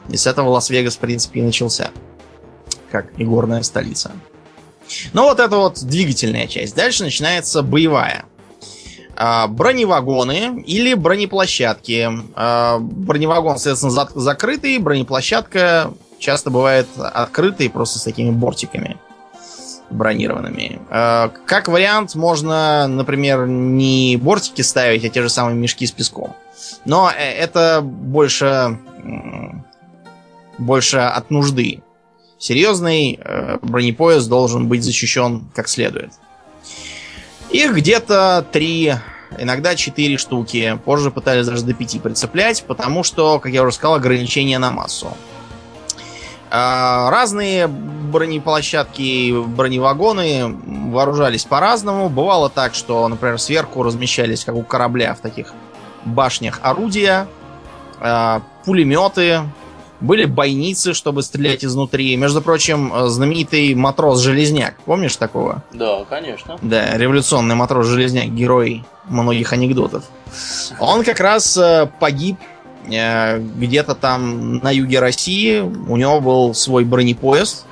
и 0.09 0.17
с 0.17 0.27
этого 0.27 0.49
Лас-Вегас, 0.49 0.97
в 0.97 0.99
принципе, 0.99 1.41
и 1.41 1.43
начался. 1.43 1.91
Как 2.91 3.07
и 3.19 3.25
горная 3.25 3.63
столица. 3.63 4.13
Ну 5.13 5.23
вот 5.25 5.41
это 5.41 5.57
вот 5.57 5.85
двигательная 5.85 6.47
часть. 6.47 6.75
Дальше 6.77 7.03
начинается 7.05 7.63
боевая. 7.63 8.25
А, 9.17 9.47
броневагоны 9.49 10.63
или 10.67 10.95
бронеплощадки. 10.95 12.11
А, 12.35 12.79
броневагон, 12.79 13.57
соответственно, 13.57 13.93
за- 13.93 14.11
закрытый, 14.15 14.79
бронеплощадка 14.79 15.93
часто 16.19 16.51
бывает 16.51 16.87
открытой, 16.99 17.71
просто 17.71 17.99
с 17.99 18.03
такими 18.03 18.31
бортиками 18.31 18.99
бронированными. 19.91 20.81
А, 20.91 21.31
Как 21.47 21.69
вариант, 21.69 22.15
можно, 22.15 22.87
например, 22.89 23.47
не 23.47 24.17
бортики 24.21 24.63
ставить, 24.63 25.05
а 25.05 25.09
те 25.09 25.23
же 25.23 25.29
самые 25.31 25.57
мешки 25.57 25.87
с 25.87 25.93
песком. 25.93 26.35
Но 26.85 27.11
э, 27.11 27.33
это 27.33 27.81
больше, 27.83 28.79
больше 30.59 30.99
от 30.99 31.31
нужды. 31.31 31.83
Серьезный 32.39 33.19
э, 33.23 33.59
бронепоезд 33.63 34.29
должен 34.29 34.69
быть 34.69 34.83
защищен 34.83 35.47
как 35.55 35.69
следует. 35.69 36.13
Их 37.51 37.75
где-то 37.75 38.47
три, 38.53 38.95
иногда 39.39 39.75
четыре 39.75 40.19
штуки. 40.19 40.79
Позже 40.85 41.11
пытались 41.11 41.47
даже 41.47 41.65
до 41.65 41.73
пяти 41.73 41.99
прицеплять, 41.99 42.65
потому 42.67 43.03
что, 43.03 43.39
как 43.39 43.53
я 43.53 43.63
уже 43.63 43.73
сказал, 43.73 43.95
ограничения 43.95 44.59
на 44.59 44.71
массу. 44.71 45.17
А, 46.51 47.11
Разные 47.11 47.67
бронеплощадки 47.67 49.33
броневагоны 49.47 50.55
вооружались 50.91 51.45
по-разному. 51.45 52.09
Бывало 52.09 52.51
так, 52.51 52.75
что, 52.75 53.07
например, 53.09 53.39
сверху 53.39 53.83
размещались, 53.83 54.45
как 54.45 54.55
у 54.55 54.63
корабля, 54.63 55.15
в 55.15 55.21
таких 55.21 55.53
башнях 56.05 56.61
орудия, 56.63 57.27
а, 58.01 58.43
пулеметы, 58.65 59.43
были 60.01 60.25
бойницы, 60.25 60.95
чтобы 60.95 61.23
стрелять 61.23 61.65
изнутри. 61.65 62.17
Между 62.17 62.43
прочим, 62.43 62.93
э, 62.93 63.09
знаменитый 63.09 63.75
матрос 63.75 64.21
Железняк. 64.21 64.75
Помнишь 64.85 65.17
такого? 65.17 65.63
Да, 65.73 66.05
конечно. 66.09 66.59
Да, 66.63 66.97
революционный 66.97 67.55
матрос 67.55 67.87
Железняк, 67.87 68.29
герой 68.29 68.85
многих 69.09 69.53
анекдотов. 69.53 70.05
Он 70.81 71.03
как 71.03 71.21
раз 71.21 71.57
э, 71.57 71.89
погиб 71.99 72.37
э, 72.91 73.39
где-то 73.39 73.95
там 73.95 74.59
на 74.59 74.71
юге 74.71 75.01
России. 75.01 75.61
У 75.61 75.97
него 75.97 76.21
был 76.21 76.55
свой 76.55 76.85
бронепоезд. 76.85 77.65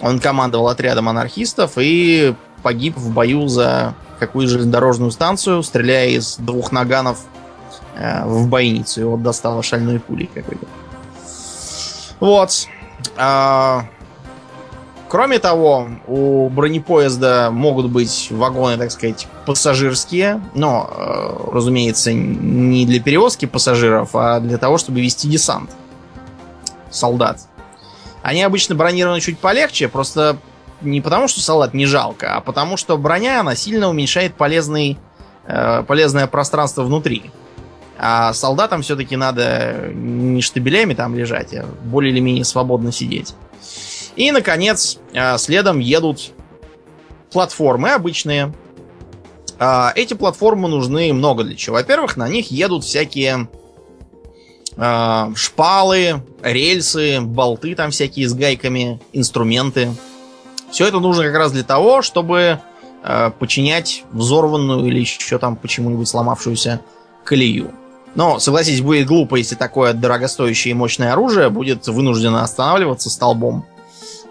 Он 0.00 0.18
командовал 0.18 0.68
отрядом 0.68 1.08
анархистов 1.08 1.72
и 1.78 2.34
погиб 2.62 2.96
в 2.96 3.12
бою 3.12 3.48
за 3.48 3.94
какую-то 4.18 4.52
железнодорожную 4.52 5.10
станцию, 5.10 5.62
стреляя 5.62 6.08
из 6.08 6.36
двух 6.36 6.70
наганов 6.70 7.20
в 7.94 8.46
бойницу. 8.46 9.00
Его 9.00 9.16
достало 9.16 9.62
шальной 9.62 10.00
пулей 10.00 10.28
какой-то. 10.34 10.66
Вот. 12.20 12.66
А, 13.16 13.86
Кроме 15.08 15.38
того, 15.38 15.88
у 16.08 16.48
бронепоезда 16.48 17.50
могут 17.52 17.90
быть 17.90 18.28
вагоны, 18.30 18.76
так 18.76 18.90
сказать, 18.90 19.28
пассажирские, 19.46 20.42
но, 20.54 20.90
э, 20.90 21.52
разумеется, 21.52 22.12
не 22.12 22.84
для 22.86 23.00
перевозки 23.00 23.46
пассажиров, 23.46 24.10
а 24.14 24.40
для 24.40 24.58
того, 24.58 24.78
чтобы 24.78 25.00
вести 25.00 25.28
десант. 25.28 25.70
Солдат. 26.90 27.40
Они 28.22 28.42
обычно 28.42 28.74
бронированы 28.74 29.20
чуть 29.20 29.38
полегче, 29.38 29.86
просто 29.86 30.38
не 30.80 31.00
потому, 31.00 31.28
что 31.28 31.40
солдат 31.40 31.72
не 31.72 31.86
жалко, 31.86 32.34
а 32.34 32.40
потому, 32.40 32.76
что 32.76 32.98
броня, 32.98 33.40
она 33.40 33.54
сильно 33.54 33.88
уменьшает 33.88 34.34
полезный, 34.34 34.98
э, 35.46 35.84
полезное 35.86 36.26
пространство 36.26 36.82
внутри. 36.82 37.30
А 37.98 38.32
солдатам 38.34 38.82
все-таки 38.82 39.16
надо 39.16 39.90
не 39.94 40.42
штабелями 40.42 40.94
там 40.94 41.14
лежать, 41.14 41.54
а 41.54 41.64
более 41.84 42.12
или 42.12 42.20
менее 42.20 42.44
свободно 42.44 42.92
сидеть. 42.92 43.34
И, 44.16 44.30
наконец, 44.30 44.98
э, 45.12 45.38
следом 45.38 45.78
едут 45.78 46.32
платформы 47.32 47.90
обычные. 47.90 48.54
А, 49.58 49.92
Эти 49.94 50.14
платформы 50.14 50.68
нужны 50.68 51.12
много 51.12 51.44
для 51.44 51.56
чего. 51.56 51.76
Во-первых, 51.76 52.16
на 52.16 52.28
них 52.28 52.50
едут 52.50 52.84
всякие 52.84 53.48
э, 54.76 55.32
шпалы, 55.34 56.22
рельсы, 56.42 57.20
болты 57.20 57.74
там 57.74 57.90
всякие 57.90 58.28
с 58.28 58.34
гайками, 58.34 59.00
инструменты. 59.12 59.90
Все 60.70 60.86
это 60.86 61.00
нужно 61.00 61.24
как 61.24 61.34
раз 61.34 61.52
для 61.52 61.64
того, 61.64 62.02
чтобы 62.02 62.60
починять 63.38 64.02
взорванную 64.10 64.84
или 64.88 64.98
еще 64.98 65.38
там 65.38 65.54
почему-нибудь 65.54 66.08
сломавшуюся 66.08 66.80
колею. 67.24 67.72
Но, 68.16 68.38
согласитесь, 68.38 68.80
будет 68.80 69.06
глупо, 69.06 69.36
если 69.36 69.54
такое 69.54 69.92
дорогостоящее 69.92 70.72
и 70.72 70.74
мощное 70.74 71.12
оружие 71.12 71.50
будет 71.50 71.86
вынуждено 71.86 72.42
останавливаться 72.42 73.10
столбом 73.10 73.66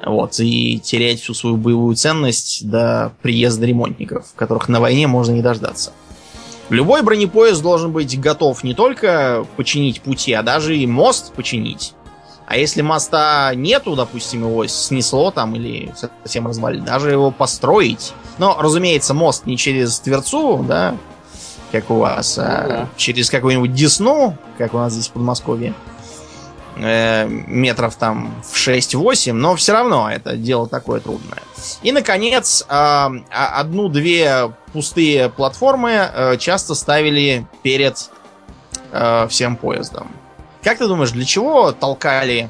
вот, 0.04 0.40
и 0.40 0.80
терять 0.80 1.22
всю 1.22 1.36
свою 1.36 1.56
боевую 1.56 1.96
ценность 1.96 2.68
до 2.68 3.14
приезда 3.22 3.68
ремонтников, 3.68 4.34
которых 4.36 4.70
на 4.70 4.82
войне 4.82 5.06
можно 5.06 5.34
не 5.34 5.42
дождаться. 5.42 5.94
Любой 6.70 7.04
бронепоезд 7.04 7.62
должен 7.62 7.92
быть 7.92 8.20
готов 8.20 8.64
не 8.64 8.74
только 8.74 9.46
починить 9.56 10.02
пути, 10.02 10.34
а 10.34 10.42
даже 10.42 10.76
и 10.76 10.88
мост 10.88 11.32
починить. 11.34 11.94
А 12.48 12.58
если 12.58 12.82
моста 12.82 13.54
нету, 13.56 13.96
допустим, 13.96 14.48
его 14.48 14.66
снесло 14.66 15.30
там 15.30 15.56
или 15.56 15.94
совсем 15.96 16.48
развалили, 16.48 16.82
даже 16.82 17.12
его 17.12 17.30
построить. 17.30 18.14
Но, 18.40 18.58
разумеется, 18.60 19.14
мост 19.14 19.46
не 19.46 19.58
через 19.58 20.00
Тверцу, 20.00 20.64
да, 20.68 20.96
как 21.72 21.90
у 21.90 21.96
вас, 21.96 22.38
а 22.38 22.64
Ну 22.64 22.70
да. 22.70 22.90
через 22.98 23.30
какую-нибудь 23.30 23.74
Десну, 23.74 24.38
как 24.58 24.74
у 24.74 24.78
нас 24.78 24.94
здесь 24.94 25.08
в 25.08 25.12
Подмосковье 25.12 25.74
э, 26.78 27.28
метров 27.28 27.96
там 27.96 28.34
в 28.44 28.56
6-8, 28.56 29.34
но 29.34 29.56
все 29.56 29.74
равно 29.74 30.10
это 30.10 30.36
дело 30.38 30.68
такое 30.68 31.00
трудное. 31.00 31.42
И, 31.82 31.92
наконец, 31.92 32.66
а, 32.68 33.12
а, 33.32 33.60
одну-две 33.60 34.52
пустые 34.74 35.30
платформы 35.30 35.92
э, 35.92 36.38
часто 36.38 36.76
ставили 36.76 37.46
перед 37.64 38.10
э, 38.92 39.28
всем 39.30 39.56
поездом. 39.56 40.12
Как 40.64 40.78
ты 40.78 40.88
думаешь, 40.88 41.12
для 41.12 41.26
чего 41.26 41.72
толкали 41.72 42.50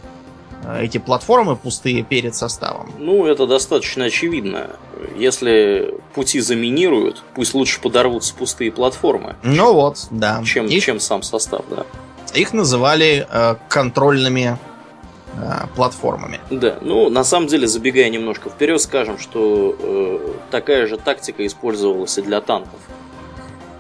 э, 0.64 0.84
эти 0.84 0.98
платформы 0.98 1.56
пустые 1.56 2.04
перед 2.04 2.36
составом? 2.36 2.92
Ну, 2.98 3.26
это 3.26 3.46
достаточно 3.46 4.06
очевидно. 4.06 4.72
Если 5.16 5.94
пути 6.16 6.40
заминируют, 6.40 7.22
пусть 7.36 7.54
лучше 7.54 7.80
подорвутся 7.82 8.34
пустые 8.34 8.72
платформы. 8.72 9.36
Ну 9.44 9.74
вот, 9.74 10.08
да. 10.10 10.42
Чем, 10.46 10.66
их, 10.66 10.84
чем 10.84 11.00
сам 11.00 11.22
состав, 11.22 11.64
да. 11.70 11.86
Их 12.34 12.54
называли 12.54 13.28
э, 13.30 13.56
контрольными 13.68 14.58
э, 15.36 15.68
платформами. 15.76 16.40
Да, 16.50 16.78
ну 16.82 17.10
на 17.10 17.24
самом 17.24 17.48
деле, 17.48 17.68
забегая 17.68 18.10
немножко 18.10 18.50
вперед, 18.50 18.82
скажем, 18.82 19.20
что 19.20 19.76
э, 19.78 20.34
такая 20.52 20.88
же 20.88 20.98
тактика 20.98 21.46
использовалась 21.46 22.18
и 22.18 22.22
для 22.22 22.42
танков. 22.42 22.80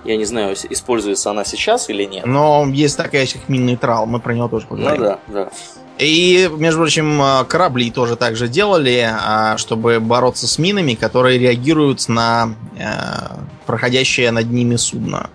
Я 0.04 0.18
не 0.18 0.26
знаю, 0.26 0.56
используется 0.70 1.32
она 1.32 1.46
сейчас 1.46 1.90
или 1.90 2.04
нет. 2.04 2.26
Но 2.26 2.68
есть 2.68 2.98
такая 2.98 3.26
как 3.26 3.50
мин-нейтрал, 3.50 4.06
мы 4.06 4.20
про 4.20 4.34
него 4.36 4.48
тоже 4.48 4.68
поговорим. 4.68 5.02
Ну 5.02 5.08
да, 5.08 5.20
да. 5.28 5.50
И, 5.98 6.50
между 6.58 6.82
прочим, 6.82 7.22
э, 7.22 7.46
корабли 7.46 7.90
тоже 7.90 8.18
так 8.18 8.36
же 8.36 8.50
делали, 8.50 9.10
а, 9.10 9.58
чтобы 9.58 10.02
бороться 10.02 10.46
с 10.46 10.60
минами, 10.60 10.94
которые 10.94 11.40
реагируют 11.40 12.10
на 12.10 12.56
э, 12.78 13.38
проходящее 13.66 14.32
над 14.32 14.52
ними 14.52 14.76
судно. 14.76 15.30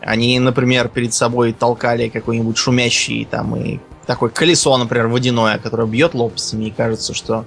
Они, 0.00 0.38
например, 0.38 0.88
перед 0.88 1.12
собой 1.12 1.52
толкали 1.52 2.08
какой-нибудь 2.08 2.56
шумящий 2.56 3.26
там 3.28 3.56
и 3.56 3.80
такое 4.06 4.30
колесо, 4.30 4.76
например, 4.76 5.08
водяное, 5.08 5.58
которое 5.58 5.88
бьет 5.88 6.14
лопастями, 6.14 6.66
и 6.66 6.70
кажется, 6.70 7.12
что, 7.12 7.44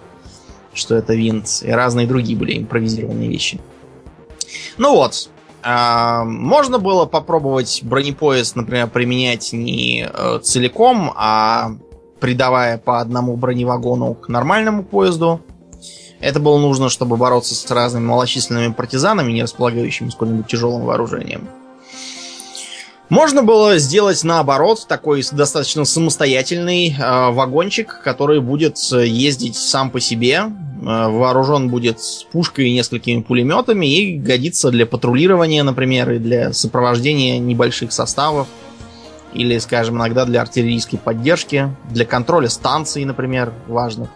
что 0.74 0.96
это 0.96 1.16
винт. 1.16 1.62
И 1.62 1.72
разные 1.72 2.08
другие 2.08 2.38
были 2.38 2.58
импровизированные 2.58 3.30
вещи. 3.30 3.62
Ну 4.78 4.96
вот, 4.96 5.30
а, 5.62 6.26
можно 6.26 6.78
было 6.80 7.06
попробовать 7.06 7.80
бронепоезд, 7.84 8.58
например, 8.58 8.88
применять 8.88 9.54
не 9.54 10.06
э, 10.12 10.40
целиком, 10.44 11.14
а 11.16 11.72
придавая 12.20 12.78
по 12.78 13.00
одному 13.00 13.36
броневагону 13.36 14.14
к 14.14 14.30
нормальному 14.30 14.84
поезду. 14.84 15.42
Это 16.20 16.40
было 16.40 16.58
нужно, 16.58 16.90
чтобы 16.90 17.16
бороться 17.16 17.56
с 17.56 17.72
разными 17.72 18.06
малочисленными 18.06 18.74
партизанами, 18.74 19.32
не 19.32 19.44
располагающими 19.44 20.10
сколь-нибудь 20.10 20.48
тяжелым 20.48 20.84
вооружением. 20.84 21.48
Можно 23.10 23.42
было 23.42 23.80
сделать 23.80 24.24
наоборот 24.24 24.86
такой 24.88 25.24
достаточно 25.32 25.84
самостоятельный 25.84 26.90
э, 26.96 27.32
вагончик, 27.32 28.02
который 28.04 28.40
будет 28.40 28.78
ездить 28.78 29.56
сам 29.56 29.90
по 29.90 30.00
себе, 30.00 30.44
э, 30.44 30.50
вооружен 30.84 31.70
будет 31.70 32.00
пушкой 32.32 32.70
и 32.70 32.74
несколькими 32.74 33.22
пулеметами 33.22 33.88
и 33.88 34.16
годится 34.16 34.70
для 34.70 34.86
патрулирования, 34.86 35.64
например, 35.64 36.12
и 36.12 36.20
для 36.20 36.54
сопровождения 36.54 37.40
небольших 37.40 37.92
составов 37.92 38.48
или, 39.34 39.58
скажем, 39.60 39.98
иногда 39.98 40.26
для 40.26 40.42
артиллерийской 40.42 41.00
поддержки, 41.00 41.74
для 41.90 42.06
контроля 42.06 42.50
станций, 42.50 43.06
например, 43.06 43.54
важных. 43.68 44.10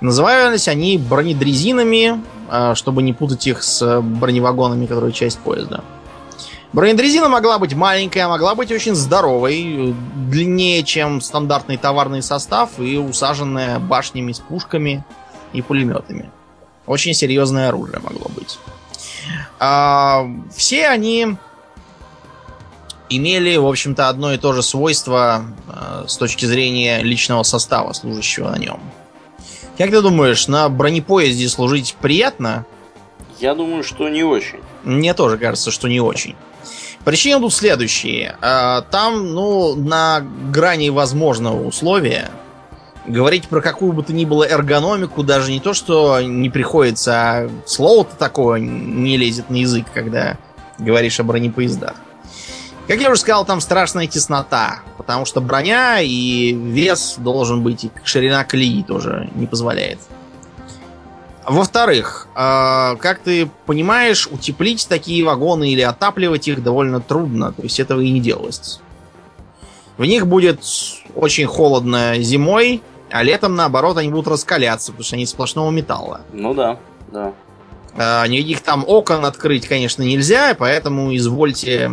Назывались 0.00 0.66
они 0.68 0.96
бронедрезинами, 0.96 2.22
э, 2.50 2.74
чтобы 2.74 3.02
не 3.02 3.12
путать 3.12 3.46
их 3.46 3.62
с 3.62 4.00
броневагонами, 4.00 4.86
которые 4.86 5.12
часть 5.12 5.38
поезда. 5.40 5.84
Бронедрезина 6.72 7.28
могла 7.28 7.58
быть 7.58 7.74
маленькая, 7.74 8.28
могла 8.28 8.54
быть 8.54 8.70
очень 8.70 8.94
здоровой, 8.94 9.94
длиннее, 10.14 10.84
чем 10.84 11.20
стандартный 11.20 11.76
товарный 11.76 12.22
состав 12.22 12.78
и 12.78 12.96
усаженная 12.96 13.80
башнями 13.80 14.32
с 14.32 14.38
пушками 14.38 15.04
и 15.52 15.62
пулеметами. 15.62 16.30
Очень 16.86 17.12
серьезное 17.12 17.68
оружие 17.68 17.98
могло 17.98 18.30
быть. 18.34 18.58
А, 19.58 20.24
все 20.54 20.88
они 20.88 21.36
имели, 23.10 23.56
в 23.56 23.66
общем-то, 23.66 24.08
одно 24.08 24.32
и 24.32 24.38
то 24.38 24.52
же 24.52 24.62
свойство 24.62 25.44
э, 25.68 26.04
с 26.06 26.16
точки 26.16 26.46
зрения 26.46 27.02
личного 27.02 27.42
состава, 27.42 27.92
служащего 27.92 28.50
на 28.50 28.56
нем. 28.56 28.80
Как 29.76 29.90
ты 29.90 30.00
думаешь, 30.00 30.46
на 30.48 30.68
бронепоезде 30.68 31.48
служить 31.48 31.96
приятно? 32.00 32.64
Я 33.40 33.54
думаю, 33.54 33.82
что 33.82 34.08
не 34.08 34.22
очень. 34.22 34.60
Мне 34.84 35.12
тоже 35.14 35.38
кажется, 35.38 35.70
что 35.70 35.88
не 35.88 36.00
очень. 36.00 36.36
Причины 37.04 37.40
тут 37.40 37.52
следующие. 37.52 38.36
Э, 38.40 38.82
там, 38.90 39.34
ну, 39.34 39.74
на 39.74 40.20
грани 40.20 40.90
возможного 40.90 41.66
условия 41.66 42.30
говорить 43.06 43.48
про 43.48 43.60
какую 43.60 43.92
бы 43.92 44.02
то 44.02 44.12
ни 44.12 44.24
было 44.24 44.44
эргономику 44.44 45.22
даже 45.22 45.50
не 45.50 45.60
то, 45.60 45.74
что 45.74 46.20
не 46.20 46.50
приходится, 46.50 47.12
а 47.14 47.50
слово-то 47.66 48.14
такое 48.16 48.60
не 48.60 49.16
лезет 49.16 49.50
на 49.50 49.56
язык, 49.56 49.86
когда 49.92 50.36
говоришь 50.78 51.18
о 51.18 51.24
бронепоездах. 51.24 51.94
Как 52.90 53.00
я 53.00 53.08
уже 53.08 53.20
сказал, 53.20 53.44
там 53.44 53.60
страшная 53.60 54.08
теснота, 54.08 54.80
потому 54.98 55.24
что 55.24 55.40
броня 55.40 56.00
и 56.00 56.52
вес 56.52 57.14
должен 57.18 57.62
быть, 57.62 57.84
и 57.84 57.90
ширина 58.02 58.42
колеи 58.42 58.82
тоже 58.82 59.30
не 59.36 59.46
позволяет. 59.46 60.00
Во-вторых, 61.46 62.26
э, 62.34 62.96
как 62.96 63.20
ты 63.20 63.48
понимаешь, 63.64 64.26
утеплить 64.26 64.88
такие 64.88 65.24
вагоны 65.24 65.70
или 65.70 65.82
отапливать 65.82 66.48
их 66.48 66.64
довольно 66.64 67.00
трудно, 67.00 67.52
то 67.52 67.62
есть 67.62 67.78
этого 67.78 68.00
и 68.00 68.10
не 68.10 68.18
делалось. 68.18 68.80
В 69.96 70.04
них 70.04 70.26
будет 70.26 70.60
очень 71.14 71.46
холодно 71.46 72.14
зимой, 72.18 72.82
а 73.12 73.22
летом, 73.22 73.54
наоборот, 73.54 73.98
они 73.98 74.08
будут 74.08 74.26
раскаляться, 74.26 74.90
потому 74.90 75.04
что 75.04 75.14
они 75.14 75.22
из 75.22 75.30
сплошного 75.30 75.70
металла. 75.70 76.22
Ну 76.32 76.54
да, 76.54 76.76
да. 77.12 77.34
Э, 77.94 78.26
никаких 78.26 78.62
там 78.62 78.84
окон 78.84 79.24
открыть, 79.24 79.68
конечно, 79.68 80.02
нельзя, 80.02 80.56
поэтому 80.58 81.14
извольте 81.14 81.92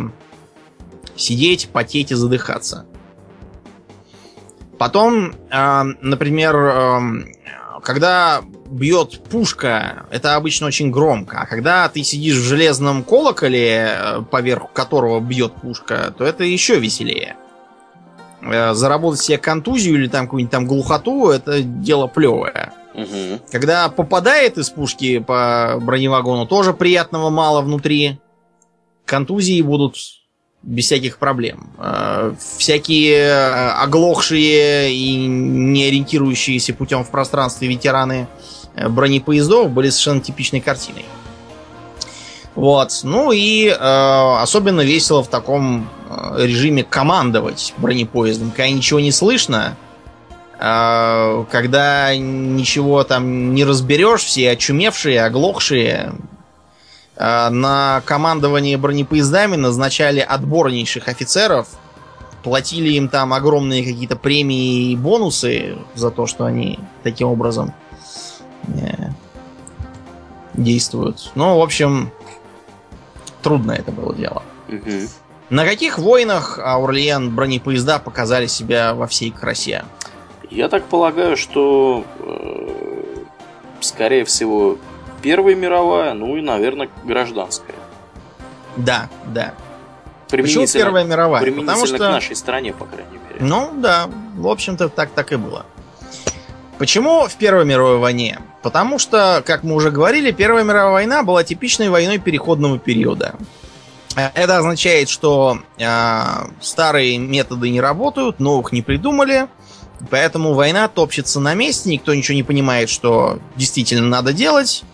сидеть, 1.18 1.68
потеть 1.68 2.12
и 2.12 2.14
задыхаться. 2.14 2.86
Потом, 4.78 5.34
э, 5.50 5.82
например, 6.00 6.56
э, 6.56 7.00
когда 7.82 8.42
бьет 8.70 9.20
пушка, 9.24 10.06
это 10.10 10.36
обычно 10.36 10.66
очень 10.66 10.90
громко. 10.90 11.40
А 11.40 11.46
когда 11.46 11.88
ты 11.88 12.02
сидишь 12.02 12.36
в 12.36 12.44
железном 12.44 13.02
колоколе, 13.02 13.90
э, 13.90 14.22
поверх 14.30 14.72
которого 14.72 15.20
бьет 15.20 15.54
пушка, 15.54 16.14
то 16.16 16.24
это 16.24 16.44
еще 16.44 16.78
веселее. 16.78 17.36
Э, 18.40 18.74
заработать 18.74 19.20
себе 19.20 19.38
контузию 19.38 19.96
или 19.96 20.08
там 20.08 20.26
какую-нибудь 20.26 20.52
там 20.52 20.66
глухоту, 20.66 21.30
это 21.30 21.62
дело 21.62 22.06
плевое. 22.06 22.72
Угу. 22.94 23.40
Когда 23.50 23.88
попадает 23.88 24.58
из 24.58 24.70
пушки 24.70 25.18
по 25.18 25.78
броневагону, 25.80 26.46
тоже 26.46 26.72
приятного 26.72 27.30
мало 27.30 27.62
внутри. 27.62 28.18
Контузии 29.04 29.62
будут 29.62 29.96
без 30.68 30.84
всяких 30.84 31.16
проблем. 31.18 31.70
Э, 31.78 32.34
всякие 32.58 33.16
э, 33.16 33.70
оглохшие 33.70 34.92
и 34.92 35.16
не 35.16 35.86
ориентирующиеся 35.86 36.74
путем 36.74 37.04
в 37.04 37.10
пространстве 37.10 37.68
ветераны 37.68 38.28
э, 38.74 38.88
бронепоездов 38.88 39.70
были 39.70 39.88
совершенно 39.88 40.20
типичной 40.20 40.60
картиной. 40.60 41.06
Вот. 42.54 43.00
Ну 43.02 43.32
и 43.32 43.68
э, 43.68 43.74
особенно 44.42 44.82
весело 44.82 45.22
в 45.22 45.28
таком 45.28 45.88
режиме 46.36 46.84
командовать 46.84 47.72
бронепоездом, 47.78 48.50
когда 48.50 48.68
ничего 48.68 49.00
не 49.00 49.12
слышно, 49.12 49.74
э, 50.60 51.44
когда 51.50 52.14
ничего 52.14 53.04
там 53.04 53.54
не 53.54 53.64
разберешь, 53.64 54.22
все 54.22 54.50
очумевшие, 54.50 55.24
оглохшие, 55.24 56.12
на 57.18 58.02
командование 58.04 58.76
бронепоездами 58.76 59.56
назначали 59.56 60.20
отборнейших 60.20 61.08
офицеров, 61.08 61.68
платили 62.42 62.90
им 62.90 63.08
там 63.08 63.32
огромные 63.32 63.84
какие-то 63.84 64.16
премии 64.16 64.92
и 64.92 64.96
бонусы 64.96 65.76
за 65.94 66.10
то, 66.10 66.26
что 66.26 66.44
они 66.44 66.78
таким 67.02 67.28
образом 67.28 67.74
э, 68.68 69.10
действуют. 70.54 71.32
Ну, 71.34 71.58
в 71.58 71.62
общем, 71.62 72.10
трудно 73.42 73.72
это 73.72 73.92
было 73.92 74.14
дело. 74.14 74.42
Угу. 74.68 75.08
На 75.50 75.64
каких 75.64 75.98
войнах 75.98 76.58
Аурлиен 76.58 77.34
бронепоезда 77.34 77.98
показали 77.98 78.46
себя 78.46 78.94
во 78.94 79.06
всей 79.06 79.30
красе? 79.30 79.84
Я 80.50 80.68
так 80.68 80.84
полагаю, 80.84 81.36
что 81.36 82.04
э, 82.20 83.24
скорее 83.80 84.24
всего 84.24 84.78
Первая 85.22 85.54
мировая, 85.54 86.14
ну 86.14 86.36
и, 86.36 86.40
наверное, 86.40 86.88
гражданская. 87.04 87.76
Да, 88.76 89.08
да. 89.26 89.54
Почему 90.28 90.66
Первая 90.66 91.04
мировая? 91.04 91.42
Применительно 91.42 91.72
Потому 91.72 91.86
что... 91.86 91.96
к 91.96 92.00
нашей 92.00 92.36
стране, 92.36 92.72
по 92.72 92.84
крайней 92.84 93.18
мере. 93.28 93.40
Ну, 93.40 93.72
да. 93.76 94.08
В 94.36 94.46
общем-то, 94.46 94.88
так, 94.88 95.10
так 95.10 95.32
и 95.32 95.36
было. 95.36 95.64
Почему 96.78 97.26
в 97.26 97.34
Первой 97.34 97.64
мировой 97.64 97.98
войне? 97.98 98.38
Потому 98.62 98.98
что, 98.98 99.42
как 99.44 99.64
мы 99.64 99.74
уже 99.74 99.90
говорили, 99.90 100.30
Первая 100.30 100.64
мировая 100.64 100.92
война 100.92 101.22
была 101.22 101.42
типичной 101.42 101.88
войной 101.88 102.18
переходного 102.18 102.78
периода. 102.78 103.34
Э, 104.16 104.30
это 104.34 104.58
означает, 104.58 105.08
что 105.08 105.58
э, 105.78 106.20
старые 106.60 107.18
методы 107.18 107.70
не 107.70 107.80
работают, 107.80 108.38
новых 108.38 108.72
не 108.72 108.82
придумали, 108.82 109.48
поэтому 110.10 110.54
война 110.54 110.88
топчется 110.88 111.40
на 111.40 111.54
месте, 111.54 111.90
никто 111.90 112.14
ничего 112.14 112.36
не 112.36 112.42
понимает, 112.42 112.90
что 112.90 113.40
действительно 113.56 114.06
надо 114.06 114.32
делать 114.32 114.84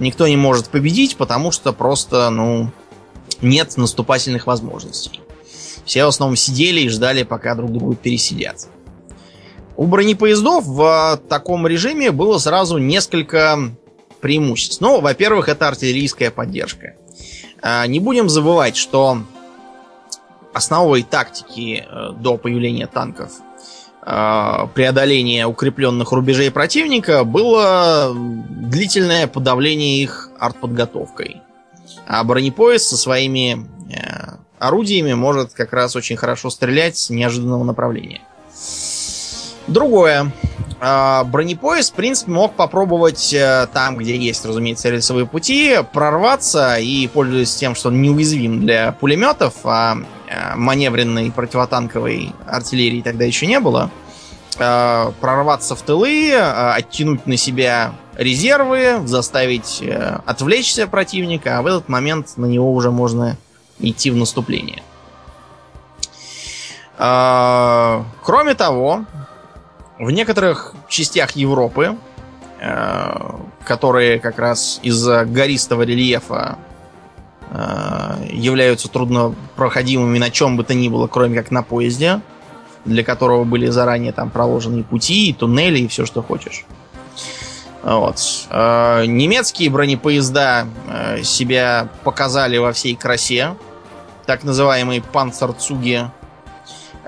никто 0.00 0.26
не 0.26 0.36
может 0.36 0.68
победить, 0.68 1.16
потому 1.16 1.52
что 1.52 1.72
просто, 1.72 2.30
ну, 2.30 2.70
нет 3.40 3.76
наступательных 3.76 4.46
возможностей. 4.46 5.20
Все 5.84 6.04
в 6.04 6.08
основном 6.08 6.36
сидели 6.36 6.80
и 6.80 6.88
ждали, 6.88 7.22
пока 7.22 7.54
друг 7.54 7.72
друга 7.72 7.96
пересидят. 7.96 8.68
У 9.76 9.86
бронепоездов 9.86 10.66
в 10.66 11.20
таком 11.28 11.66
режиме 11.66 12.10
было 12.10 12.38
сразу 12.38 12.78
несколько 12.78 13.58
преимуществ? 14.20 14.80
Ну, 14.80 15.00
во-первых, 15.00 15.48
это 15.48 15.68
артиллерийская 15.68 16.30
поддержка. 16.30 16.94
А, 17.62 17.86
не 17.86 18.00
будем 18.00 18.28
забывать, 18.28 18.76
что 18.76 19.22
основой 20.52 21.02
тактики 21.02 21.86
э, 21.88 22.12
до 22.12 22.36
появления 22.36 22.86
танков 22.86 23.32
преодоления 24.02 25.46
укрепленных 25.46 26.12
рубежей 26.12 26.50
противника 26.50 27.24
было 27.24 28.12
длительное 28.14 29.26
подавление 29.26 30.02
их 30.02 30.30
артподготовкой. 30.38 31.42
А 32.06 32.24
бронепоезд 32.24 32.86
со 32.86 32.96
своими 32.96 33.66
э, 33.92 34.36
орудиями 34.58 35.14
может 35.14 35.52
как 35.52 35.72
раз 35.72 35.96
очень 35.96 36.16
хорошо 36.16 36.50
стрелять 36.50 36.96
с 36.96 37.10
неожиданного 37.10 37.62
направления. 37.62 38.22
Другое. 39.66 40.32
А, 40.80 41.24
бронепоезд, 41.24 41.92
в 41.92 41.94
принципе, 41.94 42.30
мог 42.32 42.54
попробовать 42.54 43.32
э, 43.34 43.68
там, 43.72 43.96
где 43.96 44.16
есть, 44.16 44.44
разумеется, 44.44 44.88
рельсовые 44.88 45.26
пути, 45.26 45.76
прорваться 45.92 46.76
и, 46.78 47.06
пользуясь 47.06 47.54
тем, 47.54 47.74
что 47.74 47.88
он 47.88 48.00
неуязвим 48.00 48.60
для 48.60 48.92
пулеметов, 48.92 49.54
а 49.64 49.98
маневренной 50.54 51.30
противотанковой 51.30 52.32
артиллерии 52.46 53.02
тогда 53.02 53.24
еще 53.24 53.46
не 53.46 53.60
было, 53.60 53.90
э, 54.58 55.12
прорваться 55.20 55.74
в 55.74 55.82
тылы, 55.82 56.34
оттянуть 56.34 57.26
на 57.26 57.36
себя 57.36 57.92
резервы, 58.16 59.00
заставить 59.06 59.82
отвлечься 60.26 60.86
противника, 60.86 61.58
а 61.58 61.62
в 61.62 61.66
этот 61.66 61.88
момент 61.88 62.36
на 62.36 62.46
него 62.46 62.72
уже 62.72 62.90
можно 62.90 63.36
идти 63.78 64.10
в 64.10 64.16
наступление. 64.16 64.82
Кроме 66.96 68.54
того, 68.54 69.06
в 70.00 70.10
некоторых 70.10 70.74
частях 70.88 71.32
Европы, 71.32 71.98
э, 72.58 73.30
которые 73.64 74.18
как 74.18 74.38
раз 74.38 74.80
из-за 74.82 75.26
гористого 75.26 75.82
рельефа 75.82 76.56
э, 76.56 76.69
являются 77.52 78.88
труднопроходимыми 78.88 80.18
на 80.18 80.30
чем 80.30 80.56
бы 80.56 80.62
то 80.62 80.72
ни 80.74 80.88
было, 80.88 81.08
кроме 81.08 81.36
как 81.36 81.50
на 81.50 81.62
поезде, 81.62 82.20
для 82.84 83.02
которого 83.02 83.44
были 83.44 83.66
заранее 83.66 84.12
там 84.12 84.30
проложены 84.30 84.84
пути, 84.84 85.30
и 85.30 85.32
туннели, 85.32 85.80
и 85.80 85.88
все, 85.88 86.06
что 86.06 86.22
хочешь. 86.22 86.64
Вот. 87.82 88.18
Э, 88.50 89.04
немецкие 89.06 89.70
бронепоезда 89.70 90.68
себя 91.22 91.88
показали 92.04 92.58
во 92.58 92.72
всей 92.72 92.94
красе. 92.94 93.56
Так 94.26 94.44
называемые 94.44 95.02
панцерцуги 95.02 96.08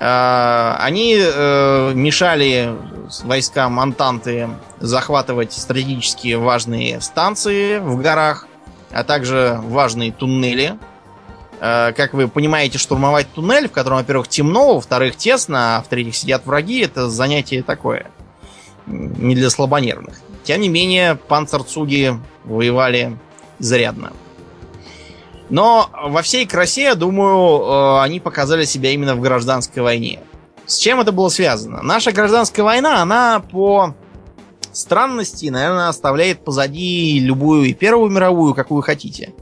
Э, 0.02 0.74
они 0.80 1.16
э, 1.16 1.92
мешали 1.94 2.74
войскам 3.22 3.78
Антанты 3.78 4.48
захватывать 4.80 5.52
стратегически 5.52 6.34
важные 6.34 7.00
станции 7.00 7.78
в 7.78 8.00
горах, 8.00 8.48
а 8.92 9.04
также 9.04 9.58
важные 9.62 10.12
туннели. 10.12 10.78
Э, 11.60 11.92
как 11.92 12.14
вы 12.14 12.28
понимаете, 12.28 12.78
штурмовать 12.78 13.28
туннель, 13.32 13.68
в 13.68 13.72
котором, 13.72 13.98
во-первых, 13.98 14.28
темно, 14.28 14.74
во-вторых, 14.74 15.16
тесно, 15.16 15.78
а 15.78 15.82
в-третьих, 15.82 16.16
сидят 16.16 16.46
враги, 16.46 16.80
это 16.80 17.08
занятие 17.08 17.62
такое. 17.62 18.06
Не 18.86 19.34
для 19.34 19.48
слабонервных. 19.48 20.20
Тем 20.44 20.60
не 20.60 20.68
менее, 20.68 21.14
панцерцуги 21.14 22.18
воевали 22.44 23.16
зарядно. 23.58 24.12
Но 25.50 25.90
во 25.92 26.22
всей 26.22 26.46
красе, 26.46 26.84
я 26.84 26.94
думаю, 26.94 27.62
э, 27.62 28.02
они 28.02 28.20
показали 28.20 28.64
себя 28.64 28.90
именно 28.90 29.14
в 29.14 29.20
гражданской 29.20 29.82
войне. 29.82 30.20
С 30.66 30.78
чем 30.78 31.00
это 31.00 31.12
было 31.12 31.28
связано? 31.28 31.82
Наша 31.82 32.12
гражданская 32.12 32.64
война, 32.64 33.02
она 33.02 33.40
по 33.40 33.94
странности, 34.72 35.46
наверное, 35.46 35.88
оставляет 35.88 36.44
позади 36.44 37.20
любую 37.20 37.64
и 37.64 37.74
Первую 37.74 38.10
мировую, 38.10 38.54
какую 38.54 38.82
хотите. 38.82 39.32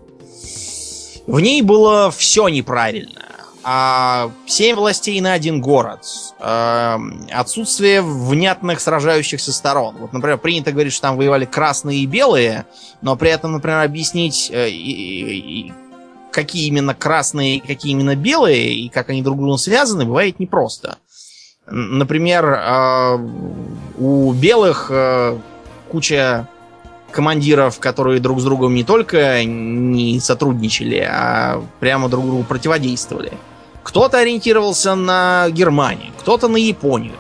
В 1.27 1.41
ней 1.41 1.63
было 1.63 2.11
все 2.11 2.49
неправильно. 2.49 3.21
А 3.63 4.31
семь 4.47 4.75
властей 4.75 5.21
на 5.21 5.35
один 5.35 5.61
город. 5.61 6.01
А, 6.39 6.99
отсутствие 7.31 8.01
внятных 8.01 8.81
сражающихся 8.81 9.53
сторон. 9.53 9.97
Вот, 9.99 10.13
например, 10.13 10.39
принято 10.39 10.73
говорить, 10.73 10.95
что 10.95 11.03
там 11.03 11.17
воевали 11.17 11.45
красные 11.45 11.99
и 11.99 12.07
белые, 12.07 12.65
но 13.03 13.17
при 13.17 13.31
этом, 13.31 13.53
например, 13.53 13.81
объяснить, 13.81 14.51
э, 14.51 14.71
какие 16.33 16.69
именно 16.69 16.95
красные, 16.95 17.61
какие 17.61 17.93
именно 17.93 18.17
белые, 18.17 18.73
и 18.73 18.89
как 18.89 19.11
они 19.11 19.23
друг 19.23 19.37
с 19.37 19.41
другом 19.41 19.59
связаны, 19.59 20.07
бывает 20.07 20.41
непросто. 20.41 20.97
Например, 21.71 22.59
а, 22.59 23.17
у 23.99 24.33
белых 24.33 24.89
а, 24.91 25.39
куча 25.89 26.49
командиров, 27.11 27.79
которые 27.79 28.21
друг 28.21 28.41
с 28.41 28.45
другом 28.45 28.75
не 28.75 28.85
только 28.85 29.45
не 29.45 30.21
сотрудничали, 30.21 31.07
а 31.09 31.63
прямо 31.81 32.09
друг 32.09 32.27
другу 32.27 32.45
противодействовали. 32.45 33.33
Кто-то 33.83 34.19
ориентировался 34.19 34.95
на 34.95 35.49
Германию, 35.51 36.13
кто-то 36.21 36.49
на 36.49 36.57
Японию. 36.57 37.15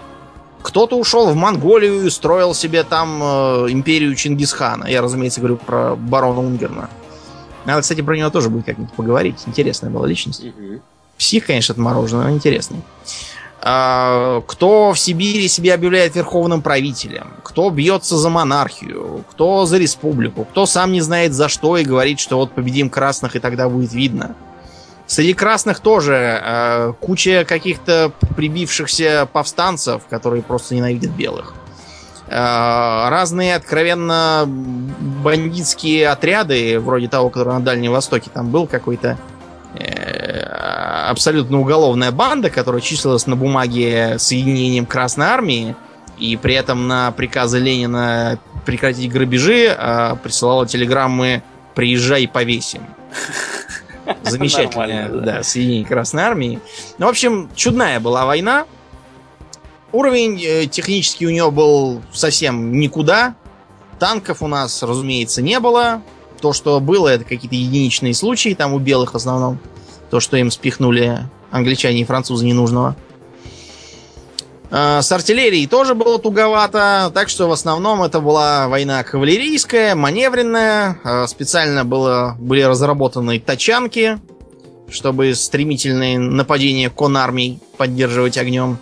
Кто-то 0.62 0.98
ушел 0.98 1.26
в 1.26 1.34
Монголию 1.34 2.04
и 2.04 2.10
строил 2.10 2.52
себе 2.54 2.82
там 2.82 3.22
э, 3.22 3.66
империю 3.70 4.14
Чингисхана. 4.14 4.84
Я, 4.84 5.00
разумеется, 5.00 5.40
говорю 5.40 5.56
про 5.56 5.96
барона 5.96 6.40
Унгерна. 6.40 6.90
Надо, 7.64 7.80
кстати, 7.80 8.02
про 8.02 8.16
него 8.16 8.28
тоже 8.30 8.50
будет 8.50 8.66
как-нибудь 8.66 8.92
поговорить. 8.92 9.38
Интересная 9.46 9.90
была 9.90 10.06
личность. 10.06 10.44
Псих, 11.16 11.46
конечно, 11.46 11.72
отмороженный, 11.72 12.24
но 12.24 12.30
интересный. 12.30 12.78
А, 12.78 13.29
кто 13.60 14.92
в 14.94 14.98
Сибири 14.98 15.46
себя 15.46 15.74
объявляет 15.74 16.16
верховным 16.16 16.62
правителем, 16.62 17.34
кто 17.42 17.68
бьется 17.68 18.16
за 18.16 18.30
монархию, 18.30 19.24
кто 19.30 19.66
за 19.66 19.76
республику, 19.76 20.44
кто 20.46 20.64
сам 20.64 20.92
не 20.92 21.02
знает 21.02 21.34
за 21.34 21.48
что 21.48 21.76
и 21.76 21.84
говорит, 21.84 22.20
что 22.20 22.36
вот 22.36 22.52
победим 22.52 22.88
красных 22.88 23.36
и 23.36 23.38
тогда 23.38 23.68
будет 23.68 23.92
видно. 23.92 24.34
Среди 25.10 25.34
красных 25.34 25.80
тоже 25.80 26.40
э, 26.40 26.92
куча 27.00 27.44
каких-то 27.44 28.12
прибившихся 28.36 29.28
повстанцев, 29.32 30.02
которые 30.08 30.40
просто 30.40 30.76
ненавидят 30.76 31.10
белых. 31.10 31.52
Э, 32.28 33.08
разные 33.08 33.56
откровенно 33.56 34.44
бандитские 34.46 36.08
отряды, 36.10 36.78
вроде 36.78 37.08
того, 37.08 37.28
который 37.28 37.54
на 37.54 37.60
Дальнем 37.60 37.90
Востоке 37.90 38.30
там 38.32 38.50
был 38.50 38.68
какой-то 38.68 39.18
э, 39.74 39.99
абсолютно 41.10 41.60
уголовная 41.60 42.10
банда, 42.10 42.50
которая 42.50 42.80
числилась 42.80 43.26
на 43.26 43.36
бумаге 43.36 44.18
соединением 44.18 44.86
Красной 44.86 45.26
Армии, 45.26 45.76
и 46.18 46.36
при 46.36 46.54
этом 46.54 46.86
на 46.86 47.12
приказы 47.12 47.58
Ленина 47.58 48.38
прекратить 48.64 49.10
грабежи 49.10 49.66
э, 49.66 50.16
присылала 50.22 50.66
телеграммы 50.66 51.42
«Приезжай, 51.74 52.28
повесим». 52.28 52.82
Замечательное, 54.22 55.08
да, 55.08 55.42
соединение 55.42 55.86
Красной 55.86 56.22
Армии. 56.22 56.60
Ну, 56.98 57.06
в 57.06 57.10
общем, 57.10 57.50
чудная 57.54 58.00
была 58.00 58.26
война. 58.26 58.66
Уровень 59.92 60.40
э, 60.42 60.66
технический 60.66 61.26
у 61.26 61.30
него 61.30 61.50
был 61.50 62.02
совсем 62.12 62.78
никуда. 62.78 63.34
Танков 63.98 64.42
у 64.42 64.46
нас, 64.46 64.82
разумеется, 64.82 65.42
не 65.42 65.58
было. 65.58 66.02
То, 66.40 66.52
что 66.52 66.80
было, 66.80 67.08
это 67.08 67.24
какие-то 67.24 67.56
единичные 67.56 68.14
случаи, 68.14 68.54
там 68.54 68.72
у 68.72 68.78
белых 68.78 69.12
в 69.12 69.16
основном. 69.16 69.58
То, 70.10 70.20
что 70.20 70.36
им 70.36 70.50
спихнули 70.50 71.18
англичане 71.50 72.00
и 72.00 72.04
французы 72.04 72.44
ненужного. 72.44 72.96
С 74.70 75.10
артиллерией 75.10 75.66
тоже 75.66 75.96
было 75.96 76.20
туговато, 76.20 77.10
так 77.12 77.28
что 77.28 77.48
в 77.48 77.52
основном 77.52 78.04
это 78.04 78.20
была 78.20 78.68
война 78.68 79.02
кавалерийская, 79.02 79.96
маневренная. 79.96 81.00
А, 81.02 81.26
специально 81.26 81.84
было, 81.84 82.36
были 82.38 82.62
разработаны 82.62 83.40
тачанки, 83.40 84.20
чтобы 84.88 85.34
стремительные 85.34 86.20
нападения 86.20 86.88
конармий 86.88 87.60
поддерживать 87.78 88.38
огнем. 88.38 88.78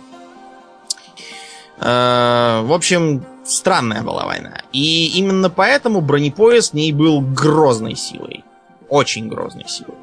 Э, 1.79 2.61
в 2.63 2.73
общем, 2.73 3.23
странная 3.45 4.03
была 4.03 4.25
война. 4.25 4.61
И 4.71 5.07
именно 5.17 5.49
поэтому 5.49 6.01
бронепоезд 6.01 6.73
ней 6.73 6.91
был 6.91 7.21
грозной 7.21 7.95
силой. 7.95 8.43
Очень 8.89 9.27
грозной 9.27 9.65
силой. 9.67 9.95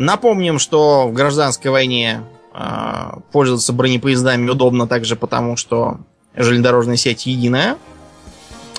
Напомним, 0.00 0.58
что 0.58 1.08
в 1.08 1.12
гражданской 1.12 1.70
войне 1.70 2.22
э, 2.54 3.18
пользоваться 3.32 3.74
бронепоездами 3.74 4.48
удобно 4.48 4.88
также 4.88 5.14
потому, 5.14 5.58
что 5.58 5.98
железнодорожная 6.34 6.96
сеть 6.96 7.26
единая. 7.26 7.76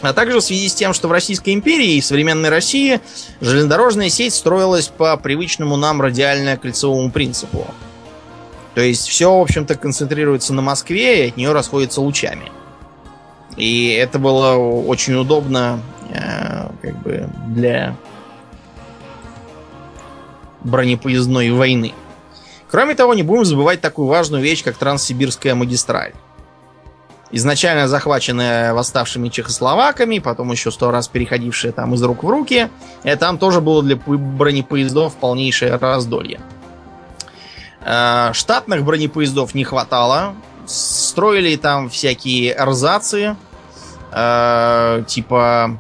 А 0.02 0.14
также 0.14 0.40
в 0.40 0.42
связи 0.42 0.68
с 0.68 0.74
тем, 0.74 0.96
что 0.96 1.08
в 1.08 1.12
Российской 1.12 1.54
империи 1.54 1.94
и 1.94 2.02
современной 2.02 2.50
России 2.50 3.02
железнодорожная 3.40 4.10
сеть 4.10 4.34
строилась 4.34 4.88
по 4.88 5.16
привычному 5.16 5.78
нам 5.78 6.02
радиально-кольцевому 6.02 7.12
принципу. 7.12 7.68
То 8.74 8.82
есть 8.82 9.08
все, 9.08 9.32
в 9.32 9.42
общем-то, 9.44 9.76
концентрируется 9.76 10.56
на 10.56 10.64
Москве 10.64 11.28
и 11.28 11.30
от 11.30 11.38
нее 11.38 11.52
расходится 11.52 12.02
лучами. 12.02 12.52
И 13.58 13.90
это 13.90 14.18
было 14.18 14.56
очень 14.56 15.14
удобно 15.14 15.82
э, 16.12 16.68
как 16.82 17.00
бы 17.04 17.30
для 17.50 17.96
бронепоездной 20.64 21.52
войны. 21.52 21.94
Кроме 22.70 22.96
того, 22.96 23.14
не 23.14 23.24
будем 23.24 23.46
забывать 23.46 23.82
такую 23.82 24.08
важную 24.08 24.42
вещь, 24.44 24.64
как 24.64 24.78
Транссибирская 24.78 25.56
магистраль. 25.56 26.14
изначально 27.34 27.88
захваченная 27.88 28.74
восставшими 28.74 29.30
чехословаками, 29.30 30.20
потом 30.20 30.52
еще 30.52 30.70
сто 30.70 30.92
раз 30.92 31.08
переходившая 31.08 31.72
там 31.72 31.94
из 31.94 32.04
рук 32.04 32.24
в 32.24 32.30
руки. 32.30 32.70
И 33.04 33.16
там 33.16 33.38
тоже 33.38 33.62
было 33.62 33.82
для 33.82 33.96
бронепоездов 33.96 35.16
полнейшее 35.16 35.76
раздолье. 35.78 36.42
Э, 37.86 38.32
штатных 38.34 38.84
бронепоездов 38.84 39.56
не 39.56 39.64
хватало. 39.64 40.36
Строили 40.66 41.56
там 41.56 41.90
всякие 41.90 42.54
эрзацы, 42.54 43.36
э, 44.12 45.04
типа 45.08 45.78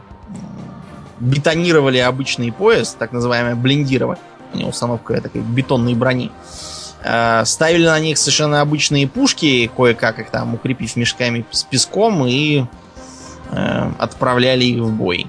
бетонировали 1.20 2.00
обычный 2.00 2.52
поезд, 2.52 2.98
так 2.98 3.12
называемое 3.12 3.56
блиндирование, 3.56 4.24
установка 4.54 5.20
такой 5.22 5.42
бетонной 5.42 5.96
брони. 5.96 6.32
Э, 7.04 7.44
ставили 7.46 7.86
на 7.86 8.00
них 8.00 8.18
совершенно 8.18 8.62
обычные 8.62 9.08
пушки, 9.08 9.72
кое-как 9.76 10.20
их 10.20 10.30
там 10.30 10.54
укрепив 10.54 10.96
мешками 10.96 11.46
с 11.50 11.64
песком 11.64 12.26
и 12.28 12.66
э, 13.50 13.92
отправляли 13.98 14.66
их 14.66 14.82
в 14.82 14.92
бой. 14.92 15.26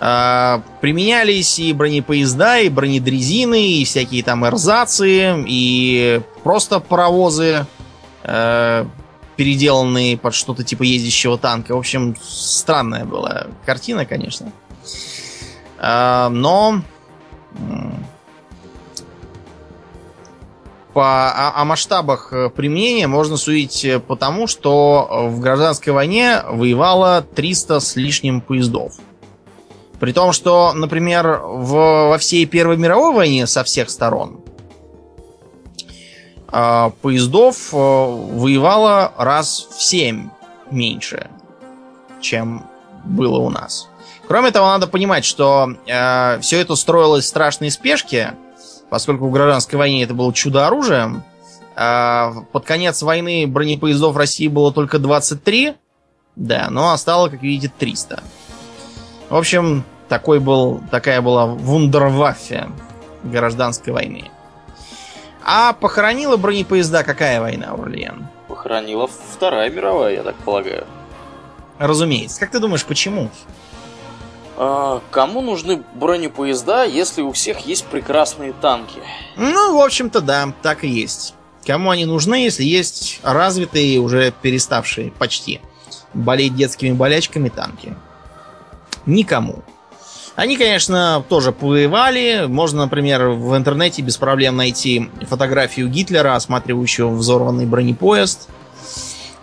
Э, 0.00 0.60
применялись 0.80 1.60
и 1.60 1.72
бронепоезда, 1.72 2.60
и 2.60 2.68
бронедрезины, 2.68 3.74
и 3.74 3.84
всякие 3.84 4.24
там 4.24 4.44
эрзацы, 4.44 5.44
и 5.46 6.20
просто 6.42 6.80
паровозы, 6.80 7.66
переделанные 9.36 10.16
под 10.16 10.34
что-то 10.34 10.64
типа 10.64 10.82
ездящего 10.82 11.36
танка. 11.36 11.74
В 11.74 11.78
общем, 11.78 12.16
странная 12.22 13.04
была 13.04 13.48
картина, 13.66 14.06
конечно. 14.06 14.50
Но 15.78 16.82
по, 20.94 21.28
о, 21.28 21.60
о 21.60 21.64
масштабах 21.64 22.32
э, 22.32 22.48
применения 22.48 23.08
можно 23.08 23.36
судить 23.36 23.84
э, 23.84 23.98
потому, 23.98 24.46
что 24.46 25.28
в 25.28 25.40
гражданской 25.40 25.92
войне 25.92 26.40
воевало 26.48 27.22
300 27.22 27.80
с 27.80 27.96
лишним 27.96 28.40
поездов. 28.40 28.94
При 29.98 30.12
том, 30.12 30.32
что, 30.32 30.72
например, 30.72 31.40
в, 31.42 32.08
во 32.10 32.18
всей 32.18 32.46
Первой 32.46 32.76
мировой 32.76 33.12
войне 33.12 33.46
со 33.46 33.64
всех 33.64 33.90
сторон 33.90 34.40
э, 36.52 36.90
поездов 37.02 37.74
э, 37.74 37.76
воевало 37.76 39.12
раз 39.18 39.66
в 39.76 39.82
7 39.82 40.30
меньше, 40.70 41.28
чем 42.20 42.66
было 43.04 43.38
у 43.38 43.50
нас. 43.50 43.88
Кроме 44.26 44.50
того, 44.50 44.66
надо 44.68 44.86
понимать, 44.86 45.24
что 45.24 45.74
э, 45.86 46.40
все 46.40 46.60
это 46.60 46.76
строилось 46.76 47.24
в 47.24 47.28
страшной 47.28 47.70
спешке, 47.70 48.34
поскольку 48.88 49.28
в 49.28 49.32
гражданской 49.32 49.78
войне 49.78 50.04
это 50.04 50.14
было 50.14 50.32
чудо-оружием. 50.32 51.22
А 51.76 52.32
под 52.52 52.64
конец 52.64 53.02
войны 53.02 53.46
бронепоездов 53.46 54.16
России 54.16 54.48
было 54.48 54.72
только 54.72 54.98
23, 54.98 55.74
да, 56.36 56.68
но 56.70 56.92
осталось, 56.92 57.32
как 57.32 57.42
видите, 57.42 57.72
300. 57.78 58.22
В 59.28 59.36
общем, 59.36 59.84
такой 60.08 60.40
был, 60.40 60.80
такая 60.90 61.20
была 61.20 61.46
вундерваффе 61.46 62.68
гражданской 63.24 63.92
войны. 63.92 64.30
А 65.44 65.74
похоронила 65.74 66.36
бронепоезда 66.36 67.04
какая 67.04 67.40
война, 67.40 67.72
Орлиен? 67.72 68.28
Похоронила 68.48 69.08
Вторая 69.08 69.68
мировая, 69.70 70.14
я 70.14 70.22
так 70.22 70.36
полагаю. 70.36 70.86
Разумеется. 71.78 72.40
Как 72.40 72.50
ты 72.50 72.60
думаешь, 72.60 72.84
почему? 72.84 73.30
Кому 74.56 75.40
нужны 75.40 75.82
бронепоезда, 75.94 76.84
если 76.84 77.22
у 77.22 77.32
всех 77.32 77.66
есть 77.66 77.84
прекрасные 77.86 78.52
танки? 78.52 79.00
Ну, 79.36 79.76
в 79.76 79.80
общем-то, 79.80 80.20
да, 80.20 80.52
так 80.62 80.84
и 80.84 80.88
есть. 80.88 81.34
Кому 81.66 81.90
они 81.90 82.04
нужны, 82.04 82.36
если 82.36 82.62
есть 82.62 83.20
развитые, 83.22 83.98
уже 83.98 84.32
переставшие 84.42 85.10
почти 85.12 85.60
болеть 86.12 86.54
детскими 86.54 86.92
болячками 86.92 87.48
танки? 87.48 87.96
Никому. 89.06 89.62
Они, 90.36 90.56
конечно, 90.56 91.24
тоже 91.28 91.52
повоевали. 91.52 92.46
Можно, 92.48 92.84
например, 92.84 93.28
в 93.28 93.56
интернете 93.56 94.02
без 94.02 94.16
проблем 94.16 94.56
найти 94.56 95.10
фотографию 95.28 95.88
Гитлера, 95.88 96.34
осматривающего 96.34 97.10
взорванный 97.10 97.66
бронепоезд. 97.66 98.48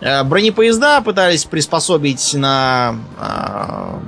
Э, 0.00 0.22
бронепоезда 0.22 1.00
пытались 1.00 1.44
приспособить 1.44 2.34
на 2.34 2.96
а, 3.18 4.00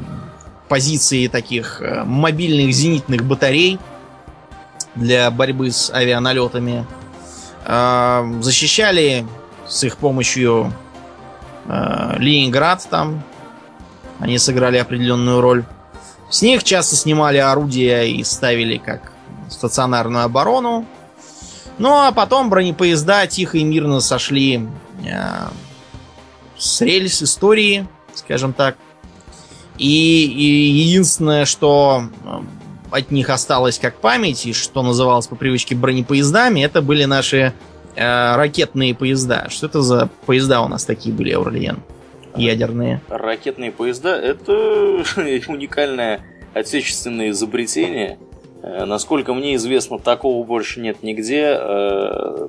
позиции 0.68 1.28
таких 1.28 1.80
э, 1.80 2.04
мобильных 2.04 2.72
зенитных 2.72 3.24
батарей 3.24 3.78
для 4.94 5.30
борьбы 5.30 5.70
с 5.70 5.90
авианалетами. 5.90 6.86
Э, 7.64 8.24
защищали 8.40 9.26
с 9.66 9.84
их 9.84 9.96
помощью 9.98 10.72
э, 11.66 12.14
Ленинград 12.18 12.86
там. 12.90 13.22
Они 14.18 14.38
сыграли 14.38 14.78
определенную 14.78 15.40
роль. 15.40 15.64
С 16.30 16.42
них 16.42 16.64
часто 16.64 16.96
снимали 16.96 17.38
орудия 17.38 18.02
и 18.02 18.24
ставили 18.24 18.78
как 18.78 19.12
стационарную 19.48 20.24
оборону. 20.24 20.86
Ну 21.78 21.92
а 21.92 22.12
потом 22.12 22.50
бронепоезда 22.50 23.26
тихо 23.26 23.58
и 23.58 23.64
мирно 23.64 24.00
сошли 24.00 24.68
э, 25.04 25.48
с 26.56 26.80
рельс 26.80 27.22
истории, 27.22 27.86
скажем 28.14 28.52
так. 28.52 28.76
И, 29.78 30.26
и 30.26 30.70
единственное, 30.70 31.44
что 31.44 32.04
э, 32.24 32.98
от 32.98 33.10
них 33.10 33.28
осталось 33.30 33.78
как 33.78 33.96
память, 33.96 34.46
и 34.46 34.52
что 34.52 34.82
называлось 34.82 35.26
по 35.26 35.34
привычке 35.34 35.74
бронепоездами, 35.74 36.60
это 36.60 36.80
были 36.80 37.04
наши 37.04 37.52
э, 37.96 38.36
ракетные 38.36 38.94
поезда. 38.94 39.46
Что 39.48 39.66
это 39.66 39.82
за 39.82 40.08
поезда 40.26 40.62
у 40.62 40.68
нас 40.68 40.84
такие 40.84 41.14
были, 41.14 41.32
Аурлиен? 41.32 41.78
Ядерные. 42.36 43.00
Ракетные 43.08 43.72
поезда 43.72 44.16
это 44.16 44.52
уникальное 45.48 46.20
отечественное 46.52 47.30
изобретение. 47.30 48.18
Э, 48.62 48.84
насколько 48.84 49.34
мне 49.34 49.56
известно, 49.56 49.98
такого 49.98 50.44
больше 50.46 50.80
нет 50.80 51.02
нигде. 51.02 51.56
Э, 51.58 52.48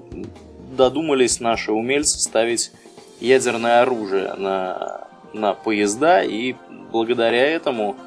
додумались 0.78 1.40
наши 1.40 1.72
умельцы 1.72 2.20
ставить 2.20 2.72
ядерное 3.20 3.82
оружие 3.82 4.34
на, 4.36 5.08
на 5.34 5.54
поезда 5.54 6.22
и 6.22 6.56
благодаря 6.96 7.46
этому, 7.46 7.98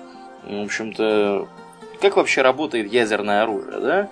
в 0.44 0.64
общем-то, 0.64 1.46
как 2.00 2.16
вообще 2.16 2.40
работает 2.40 2.90
ядерное 2.90 3.42
оружие, 3.42 3.80
да? 3.80 4.08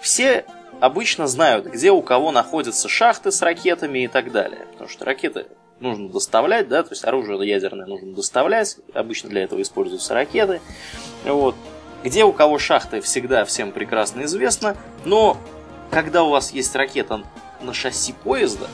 Все 0.00 0.44
обычно 0.80 1.26
знают, 1.26 1.66
где 1.66 1.90
у 1.90 2.00
кого 2.02 2.30
находятся 2.30 2.88
шахты 2.88 3.32
с 3.32 3.42
ракетами 3.42 4.04
и 4.04 4.08
так 4.08 4.30
далее. 4.30 4.66
Потому 4.72 4.88
что 4.88 5.04
ракеты 5.04 5.46
нужно 5.80 6.08
доставлять, 6.08 6.68
да, 6.68 6.84
то 6.84 6.90
есть 6.90 7.04
оружие 7.04 7.48
ядерное 7.48 7.86
нужно 7.86 8.14
доставлять. 8.14 8.76
Обычно 8.92 9.28
для 9.28 9.42
этого 9.42 9.60
используются 9.60 10.14
ракеты. 10.14 10.60
Вот. 11.24 11.56
Где 12.04 12.22
у 12.24 12.32
кого 12.32 12.58
шахты 12.58 13.00
всегда 13.00 13.44
всем 13.44 13.72
прекрасно 13.72 14.22
известно, 14.22 14.76
но 15.04 15.36
когда 15.90 16.22
у 16.22 16.30
вас 16.30 16.52
есть 16.52 16.76
ракета 16.76 17.24
на 17.60 17.74
шасси 17.74 18.12
поезда, 18.12 18.68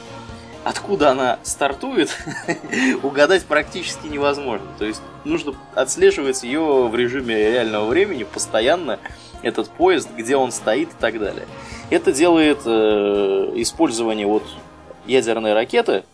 откуда 0.65 1.11
она 1.11 1.39
стартует, 1.43 2.17
угадать 3.03 3.45
практически 3.45 4.07
невозможно. 4.07 4.67
То 4.79 4.85
есть 4.85 5.03
нужно 5.25 5.55
отслеживать 5.75 6.43
ее 6.43 6.89
в 6.89 6.95
режиме 6.95 7.37
реального 7.37 7.87
времени 7.87 8.25
постоянно, 8.25 8.99
этот 9.43 9.71
поезд, 9.71 10.09
где 10.17 10.37
он 10.37 10.53
стоит 10.53 10.89
и 10.91 11.01
так 11.01 11.19
далее. 11.19 11.47
Это 11.89 12.13
делает 12.13 12.61
э, 12.67 13.53
использование 13.57 14.27
вот 14.27 14.45
ядерной 15.07 15.55
ракеты 15.55 16.05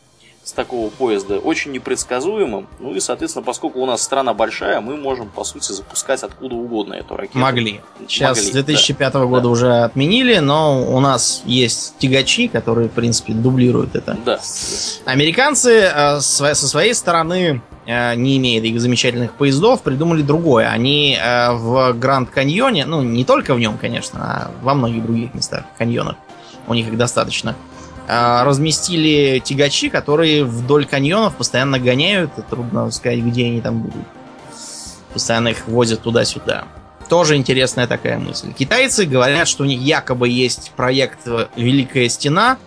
с 0.47 0.53
такого 0.53 0.91
поезда 0.91 1.39
очень 1.41 1.73
непредсказуемым. 1.73 2.69
Ну 2.79 2.95
и, 2.95 3.01
соответственно, 3.01 3.45
поскольку 3.45 3.81
у 3.81 3.87
нас 3.87 4.01
страна 4.01 4.33
большая, 4.33 4.81
мы 4.81 4.97
можем, 4.97 5.29
по 5.29 5.43
сути, 5.43 5.73
запускать 5.73 6.23
откуда 6.23 6.55
угодно 6.55 6.95
эту 6.95 7.17
ракету. 7.17 7.37
Могли. 7.37 7.81
Сейчас 8.07 8.39
Могли, 8.39 8.51
с 8.51 8.53
2005 8.53 9.13
да. 9.13 9.25
года 9.25 9.43
да. 9.43 9.49
уже 9.49 9.73
отменили, 9.83 10.39
но 10.39 10.89
у 10.89 11.01
нас 11.01 11.43
есть 11.47 11.99
тягачи, 11.99 12.47
которые, 12.47 12.89
в 12.89 12.93
принципе, 12.93 13.33
дублируют 13.33 13.97
это. 13.97 14.17
Да. 14.25 14.39
Американцы 15.05 15.91
э, 15.93 16.21
со 16.21 16.55
своей 16.55 16.95
стороны 16.95 17.61
э, 17.85 18.15
не 18.15 18.37
имея 18.37 18.61
таких 18.61 18.81
замечательных 18.81 19.33
поездов, 19.33 19.83
придумали 19.83 20.23
другое. 20.23 20.69
Они 20.69 21.19
э, 21.21 21.55
в 21.55 21.93
Гранд 21.95 22.31
Каньоне, 22.31 22.87
ну, 22.87 23.03
не 23.03 23.25
только 23.25 23.53
в 23.53 23.59
нем, 23.59 23.79
конечно, 23.79 24.21
а 24.23 24.51
во 24.63 24.75
многих 24.75 25.03
других 25.03 25.35
местах 25.35 25.65
каньонах, 25.77 26.15
у 26.69 26.75
них 26.75 26.87
их 26.87 26.97
достаточно, 26.97 27.57
разместили 28.09 29.41
тягачи, 29.45 29.91
которые 29.91 30.45
вдоль 30.45 30.87
каньонов 30.87 31.35
постоянно 31.37 31.79
гоняют, 31.79 32.31
и 32.39 32.43
трудно 32.43 32.91
сказать, 32.91 33.21
где 33.21 33.47
они 33.47 33.61
там 33.61 33.83
будут. 33.83 34.07
Постоянно 35.13 35.49
их 35.49 35.67
возят 35.67 36.03
туда-сюда. 36.03 36.65
Тоже 37.09 37.37
интересная 37.37 37.87
такая 37.87 38.19
мысль. 38.19 38.53
Китайцы 38.53 39.07
говорят, 39.07 39.49
что 39.49 39.63
у 39.63 39.67
них 39.67 39.81
якобы 39.81 40.29
есть 40.29 40.73
проект 40.77 41.27
Великая 41.57 42.09
Стена, 42.09 42.59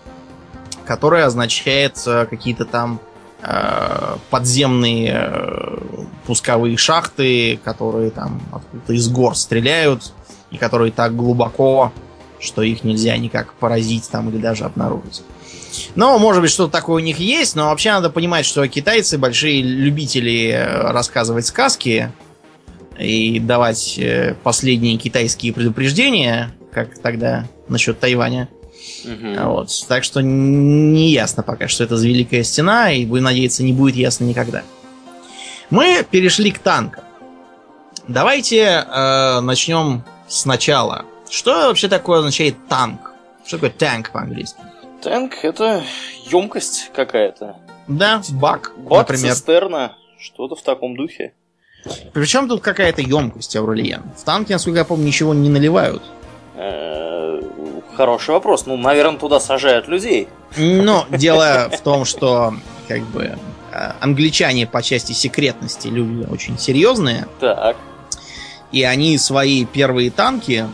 которая 0.90 1.26
означает 1.26 2.02
э, 2.06 2.26
какие-то 2.26 2.64
там 2.64 3.00
э, 3.42 4.16
подземные 4.30 5.12
э, 5.14 5.78
пусковые 6.26 6.76
шахты, 6.76 7.58
которые 7.62 8.10
там 8.10 8.40
откуда-то 8.52 8.92
из 8.94 9.08
гор 9.08 9.36
стреляют, 9.36 10.12
и 10.50 10.56
которые 10.56 10.90
так 10.90 11.14
глубоко 11.14 11.92
что 12.40 12.62
их 12.62 12.84
нельзя 12.84 13.16
никак 13.16 13.54
поразить 13.54 14.08
там 14.10 14.30
или 14.30 14.38
даже 14.38 14.64
обнаружить. 14.64 15.22
Но, 15.94 16.18
может 16.18 16.42
быть, 16.42 16.50
что-то 16.50 16.72
такое 16.72 17.02
у 17.02 17.04
них 17.04 17.18
есть, 17.18 17.54
но 17.54 17.66
вообще 17.66 17.92
надо 17.92 18.10
понимать, 18.10 18.44
что 18.46 18.66
китайцы 18.66 19.18
большие 19.18 19.62
любители 19.62 20.48
э, 20.48 20.90
рассказывать 20.90 21.46
сказки 21.46 22.10
и 22.98 23.38
давать 23.38 23.98
э, 23.98 24.34
последние 24.42 24.96
китайские 24.96 25.52
предупреждения, 25.52 26.52
как 26.72 26.98
тогда 26.98 27.46
насчет 27.68 28.00
Тайваня. 28.00 28.48
Мгм. 29.04 29.48
Вот. 29.48 29.70
Так 29.88 30.04
что 30.04 30.20
не 30.20 31.10
ясно 31.10 31.42
пока, 31.42 31.68
что 31.68 31.84
это 31.84 31.96
за 31.96 32.06
Великая 32.08 32.42
Стена, 32.42 32.92
и, 32.92 33.06
будем 33.06 33.24
надеяться, 33.24 33.62
не 33.62 33.72
будет 33.72 33.96
ясно 33.96 34.24
никогда. 34.24 34.62
Мы 35.70 36.04
перешли 36.08 36.50
к 36.50 36.58
танкам. 36.58 37.04
Давайте 38.08 38.84
э, 38.86 39.40
начнем 39.40 40.02
сначала. 40.26 41.04
Что 41.30 41.68
вообще 41.68 41.88
такое 41.88 42.18
означает 42.18 42.56
танк? 42.68 43.12
Что 43.46 43.56
такое 43.56 43.70
танк 43.70 44.10
по-английски? 44.10 44.58
Танк 45.02 45.36
это 45.44 45.82
емкость 46.26 46.90
какая-то. 46.94 47.56
Да, 47.88 48.22
бак, 48.30 48.72
Бак, 48.76 49.08
например. 49.08 49.34
цистерна, 49.34 49.96
что-то 50.18 50.54
в 50.56 50.62
таком 50.62 50.96
духе. 50.96 51.32
Причем 52.12 52.48
тут 52.48 52.60
какая-то 52.60 53.00
емкость, 53.00 53.56
Аурельян? 53.56 54.02
В 54.16 54.22
танке, 54.24 54.52
насколько 54.52 54.78
я 54.80 54.84
помню, 54.84 55.06
ничего 55.06 55.32
не 55.32 55.48
наливают. 55.48 56.02
Э, 56.56 57.40
Хороший 57.96 58.30
вопрос. 58.30 58.66
Ну, 58.66 58.76
наверное, 58.76 59.18
туда 59.18 59.40
сажают 59.40 59.88
людей. 59.88 60.28
Но 60.56 61.06
дело 61.10 61.70
в 61.72 61.80
том, 61.80 62.04
что 62.04 62.54
как 62.86 63.02
бы 63.06 63.36
э, 63.72 63.92
англичане 64.00 64.66
по 64.66 64.82
части 64.82 65.12
секретности 65.12 65.88
люди 65.88 66.26
очень 66.30 66.58
серьезные, 66.58 67.26
Так. 67.40 67.76
и 68.72 68.82
они 68.82 69.16
свои 69.18 69.64
первые 69.64 70.10
танки 70.10 70.66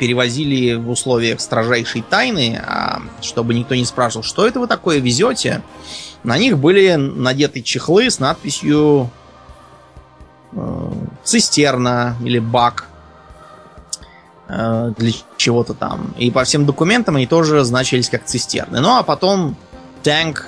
перевозили 0.00 0.76
в 0.76 0.88
условиях 0.88 1.40
строжайшей 1.40 2.00
тайны, 2.00 2.58
а 2.66 3.02
чтобы 3.20 3.52
никто 3.52 3.74
не 3.74 3.84
спрашивал, 3.84 4.24
что 4.24 4.46
это 4.46 4.58
вы 4.58 4.66
такое 4.66 4.98
везете, 4.98 5.60
на 6.24 6.38
них 6.38 6.56
были 6.56 6.94
надеты 6.94 7.60
чехлы 7.60 8.10
с 8.10 8.18
надписью 8.18 9.10
э, 10.52 10.92
цистерна 11.22 12.16
или 12.24 12.38
бак 12.38 12.86
э, 14.48 14.92
для 14.96 15.12
чего-то 15.36 15.74
там. 15.74 16.14
И 16.16 16.30
по 16.30 16.44
всем 16.44 16.64
документам 16.64 17.16
они 17.16 17.26
тоже 17.26 17.62
значились 17.64 18.08
как 18.08 18.24
цистерны. 18.24 18.80
Ну 18.80 18.96
а 18.96 19.02
потом 19.02 19.54
танк 20.02 20.46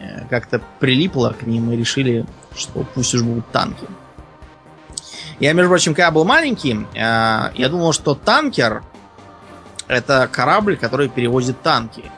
э, 0.00 0.26
как-то 0.28 0.60
прилипло 0.80 1.36
к 1.38 1.46
ним 1.46 1.70
и 1.70 1.76
решили, 1.76 2.26
что 2.56 2.84
пусть 2.94 3.14
уж 3.14 3.22
будут 3.22 3.48
танки. 3.52 3.86
Я, 5.40 5.52
между 5.52 5.68
прочим, 5.70 5.94
когда 5.94 6.10
был 6.10 6.24
маленький, 6.24 6.86
э, 6.94 6.98
я 7.54 7.68
думал, 7.68 7.92
что 7.92 8.14
танкер 8.14 8.82
это 9.86 10.28
корабль, 10.30 10.76
который 10.76 11.08
перевозит 11.08 11.60
танки. 11.62 12.10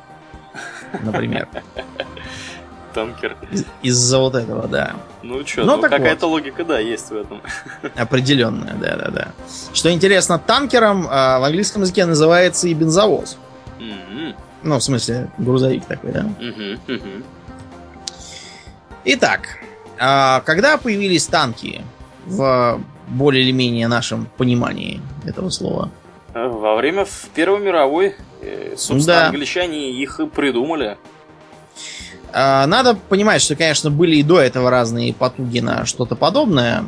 Например. 1.02 1.48
Танкер. 2.94 3.36
Из- 3.52 3.64
Из-за 3.82 4.18
вот 4.18 4.34
этого, 4.34 4.66
да. 4.66 4.96
Ну 5.22 5.46
что, 5.46 5.62
Ну, 5.64 5.76
ну, 5.76 5.82
какая-то 5.82 6.26
логика, 6.26 6.64
да, 6.64 6.80
есть 6.80 7.10
в 7.10 7.16
этом. 7.16 7.40
Определенная, 7.96 8.74
да, 8.74 8.96
да, 8.96 9.10
да. 9.10 9.28
Что 9.72 9.92
интересно, 9.92 10.40
танкером 10.40 11.06
э, 11.06 11.08
в 11.08 11.44
английском 11.44 11.82
языке 11.82 12.04
называется 12.06 12.66
и 12.66 12.74
бензовоз. 12.74 13.36
Мгм, 13.78 14.34
Ну, 14.64 14.78
в 14.78 14.82
смысле, 14.82 15.30
грузовик 15.38 15.84
такой, 15.84 16.10
да? 16.10 16.22
мгм, 16.22 16.80
мгм. 16.88 17.24
Итак, 19.04 19.58
а, 19.98 20.40
когда 20.44 20.76
появились 20.76 21.26
танки 21.26 21.82
в 22.26 22.80
более 23.10 23.44
или 23.44 23.52
менее 23.52 23.88
нашем 23.88 24.28
понимании 24.36 25.00
этого 25.24 25.50
слова? 25.50 25.90
Во 26.34 26.76
время 26.76 27.06
Первой 27.34 27.60
мировой, 27.60 28.14
э, 28.40 28.74
собственно, 28.76 29.20
Да. 29.20 29.26
англичане 29.28 29.90
их 29.90 30.20
и 30.20 30.26
придумали. 30.26 30.96
А, 32.32 32.66
Надо 32.66 32.94
понимать, 32.94 33.42
что, 33.42 33.56
конечно, 33.56 33.90
были 33.90 34.16
и 34.16 34.22
до 34.22 34.40
этого 34.40 34.70
разные 34.70 35.12
потуги 35.12 35.60
на 35.60 35.84
что-то 35.86 36.14
подобное. 36.14 36.84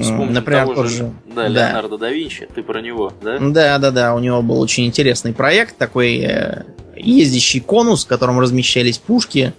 Вспомним 0.00 0.32
Например, 0.32 0.66
того 0.66 0.84
же, 0.84 0.96
же... 0.96 1.12
да, 1.34 1.46
Леонардо 1.46 1.98
да 1.98 2.10
Винчи, 2.10 2.48
ты 2.52 2.62
про 2.62 2.80
него, 2.80 3.12
да? 3.22 3.38
Да, 3.38 3.78
да, 3.78 3.90
да, 3.90 4.14
у 4.14 4.18
него 4.18 4.42
был 4.42 4.60
очень 4.60 4.86
интересный 4.86 5.32
проект, 5.32 5.76
такой 5.76 6.18
э, 6.18 6.64
ездящий 6.96 7.60
конус, 7.60 8.04
в 8.04 8.08
котором 8.08 8.40
размещались 8.40 8.98
пушки. 8.98 9.52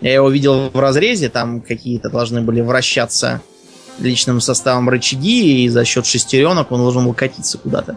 Я 0.00 0.14
его 0.14 0.28
видел 0.30 0.70
в 0.70 0.78
разрезе, 0.78 1.28
там 1.28 1.60
какие-то 1.60 2.10
должны 2.10 2.40
были 2.40 2.60
вращаться 2.60 3.40
личным 3.98 4.40
составом 4.40 4.88
рычаги, 4.88 5.64
и 5.64 5.68
за 5.68 5.84
счет 5.84 6.06
шестеренок 6.06 6.70
он 6.72 6.80
должен 6.80 7.04
был 7.04 7.14
катиться 7.14 7.58
куда-то. 7.58 7.96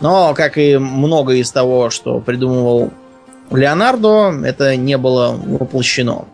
Но, 0.00 0.34
как 0.34 0.58
и 0.58 0.78
многое 0.78 1.38
из 1.38 1.50
того, 1.50 1.90
что 1.90 2.20
придумывал 2.20 2.90
Леонардо, 3.50 4.32
это 4.44 4.76
не 4.76 4.96
было 4.96 5.32
воплощено. 5.32 6.26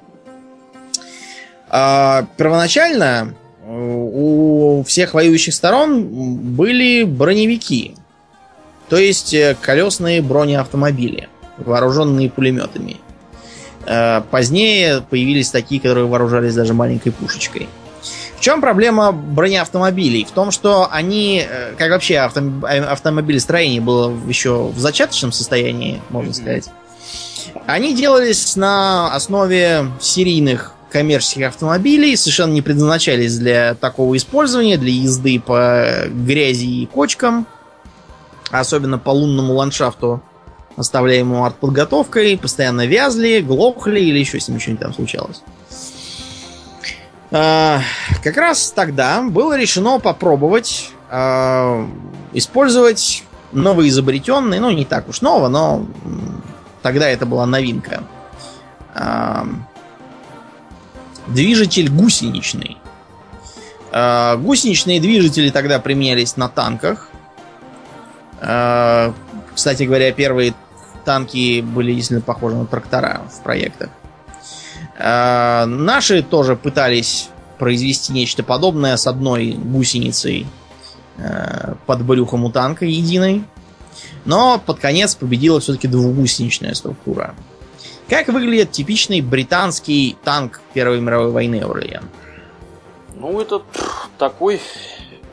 А, 1.69 2.27
первоначально 2.37 3.35
э, 3.67 3.67
у 3.67 4.85
всех 4.87 5.15
воюющих 5.15 5.55
сторон 5.55 6.05
были 6.55 7.05
броневики. 7.05 7.95
То 8.89 8.97
есть 8.97 9.33
э, 9.33 9.57
колесные 9.61 10.21
бронеавтомобили, 10.21 11.29
вооруженные 11.57 12.31
пулеметами. 12.31 12.99
Э, 13.87 14.23
Позднее 14.31 15.03
появились 15.09 15.51
такие, 15.51 15.81
которые 15.81 16.07
вооружались 16.07 16.55
даже 16.55 16.75
маленькой 16.75 17.13
пушечкой. 17.13 17.69
Чем 18.45 18.61
проблема 18.61 19.11
бронеавтомобилей? 19.11 20.27
В 20.27 20.31
том, 20.31 20.51
что 20.51 20.87
они, 20.93 21.47
э, 21.49 21.73
как 21.79 21.89
вообще 21.89 22.17
автом- 22.17 22.63
э, 22.67 22.79
автомобилестроение 22.79 23.81
было 23.81 24.15
еще 24.29 24.67
в 24.67 24.79
зачаточном 24.79 25.33
состоянии, 25.33 26.03
можно 26.11 26.29
Мгм. 26.29 26.35
сказать, 26.35 26.65
они 27.67 27.95
делались 27.95 28.55
на 28.57 29.11
основе 29.15 29.87
серийных 29.99 30.75
коммерческих 30.91 31.47
автомобилей, 31.47 32.15
совершенно 32.17 32.53
не 32.53 32.61
предназначались 32.61 33.39
для 33.39 33.77
такого 33.77 34.15
использования, 34.15 34.77
для 34.77 34.93
езды 34.93 35.41
по 35.41 36.05
грязи 36.11 36.83
и 36.83 36.85
кочкам, 36.85 37.47
особенно 38.51 38.99
по 38.99 39.09
лунному 39.09 39.55
ландшафту, 39.55 40.21
оставляемому 40.77 41.47
артподготовкой, 41.47 42.37
постоянно 42.37 42.85
вязли, 42.85 43.41
глохли 43.41 44.01
или 44.01 44.19
еще 44.19 44.39
с 44.39 44.49
ними 44.49 44.59
что-нибудь 44.59 44.83
там 44.83 44.93
случалось. 44.93 45.41
А, 47.37 47.81
Как 48.23 48.37
раз 48.37 48.71
тогда 48.71 49.21
было 49.21 49.59
решено 49.59 49.99
попробовать 49.99 50.93
а, 51.11 51.85
использовать 52.33 53.25
новоизобретенный, 53.51 54.61
ну 54.61 54.71
не 54.71 54.85
так 54.85 55.09
уж 55.09 55.21
ново, 55.21 55.49
но 55.49 55.85
тогда 56.81 57.09
это 57.09 57.27
была 57.27 57.45
новинка. 57.45 58.05
А, 58.95 59.49
Движитель 61.27 61.91
гусеничный. 61.91 62.77
Гусеничные 63.91 65.01
движители 65.01 65.49
тогда 65.49 65.79
применялись 65.79 66.37
на 66.37 66.51
танках. 66.51 67.09
Кстати 69.55 69.85
говоря, 69.85 70.13
первые 70.13 70.53
танки 71.07 71.63
были 71.63 71.95
действительно 71.95 72.21
похожи 72.21 72.57
на 72.57 72.67
трактора 72.67 73.23
в 73.33 73.43
проектах. 73.43 73.89
А, 74.99 75.67
Наши 75.67 76.23
тоже 76.23 76.57
пытались 76.57 77.29
произвести 77.59 78.13
нечто 78.13 78.43
подобное 78.43 78.97
с 78.97 79.07
одной 79.07 79.53
гусеницей 79.53 80.47
э, 81.17 81.75
под 81.87 82.03
брюхом 82.03 82.45
у 82.45 82.51
танка 82.51 82.85
единой. 82.85 83.45
Но 84.25 84.59
под 84.65 84.81
конец 84.81 85.15
победила 85.15 85.61
все-таки 85.61 85.87
двухгусеничная 85.87 86.75
структура. 86.75 87.35
Как 88.09 88.29
выглядит 88.29 88.73
типичный 88.73 89.21
британский 89.21 90.17
танк 90.25 90.61
Первой 90.73 91.01
мировой 91.01 91.31
войны, 91.31 91.61
Аурлиен? 91.61 92.03
Ну, 93.15 93.41
это 93.41 93.63
такой... 94.19 94.61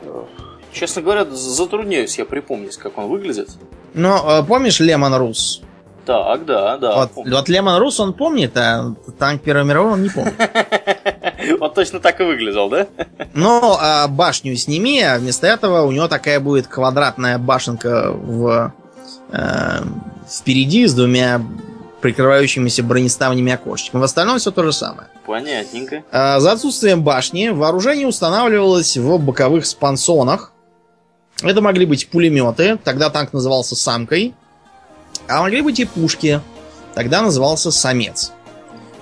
э, 0.02 0.24
Честно 0.72 1.02
говоря, 1.02 1.26
затрудняюсь 1.26 2.16
я 2.18 2.24
припомнить, 2.24 2.76
как 2.76 2.96
он 2.96 3.08
выглядит. 3.08 3.50
Э, 3.94 4.42
помнишь 4.46 4.80
Лемон 4.80 5.14
Рус? 5.14 5.60
Так, 6.04 6.44
да, 6.44 6.76
да. 6.78 6.96
Вот, 6.96 7.10
вот 7.14 7.48
Лемон 7.48 7.78
Рус 7.78 8.00
он 8.00 8.12
помнит, 8.12 8.56
а 8.56 8.94
танк 9.18 9.42
Первой 9.42 9.64
мировой 9.64 9.92
он 9.92 10.02
не 10.02 10.08
помнит. 10.08 10.34
Вот 11.58 11.74
точно 11.74 11.98
так 11.98 12.20
и 12.20 12.24
выглядел, 12.24 12.68
да? 12.68 12.86
Но 13.34 13.76
а, 13.80 14.06
башню 14.06 14.54
сними, 14.54 15.02
а 15.02 15.18
вместо 15.18 15.48
этого 15.48 15.82
у 15.82 15.90
него 15.90 16.06
такая 16.06 16.38
будет 16.38 16.68
квадратная 16.68 17.36
башенка 17.38 18.12
в, 18.12 18.72
э, 19.32 19.80
впереди 20.28 20.86
с 20.86 20.94
двумя 20.94 21.40
прикрывающимися 22.00 22.82
бронеставнями 22.82 23.52
окошечками. 23.52 24.00
В 24.00 24.04
остальном 24.04 24.38
все 24.38 24.50
то 24.50 24.62
же 24.62 24.72
самое. 24.72 25.08
Понятненько. 25.24 26.02
А, 26.10 26.40
За 26.40 26.52
отсутствием 26.52 27.02
башни 27.02 27.48
вооружение 27.48 28.06
устанавливалось 28.06 28.96
в 28.96 29.18
боковых 29.18 29.64
спансонах. 29.66 30.52
Это 31.42 31.60
могли 31.60 31.86
быть 31.86 32.08
пулеметы, 32.08 32.78
тогда 32.84 33.10
танк 33.10 33.32
назывался 33.32 33.74
самкой. 33.74 34.34
А 35.32 35.40
могли 35.40 35.62
быть 35.62 35.80
и 35.80 35.86
пушки, 35.86 36.40
тогда 36.94 37.22
назывался 37.22 37.70
самец. 37.70 38.32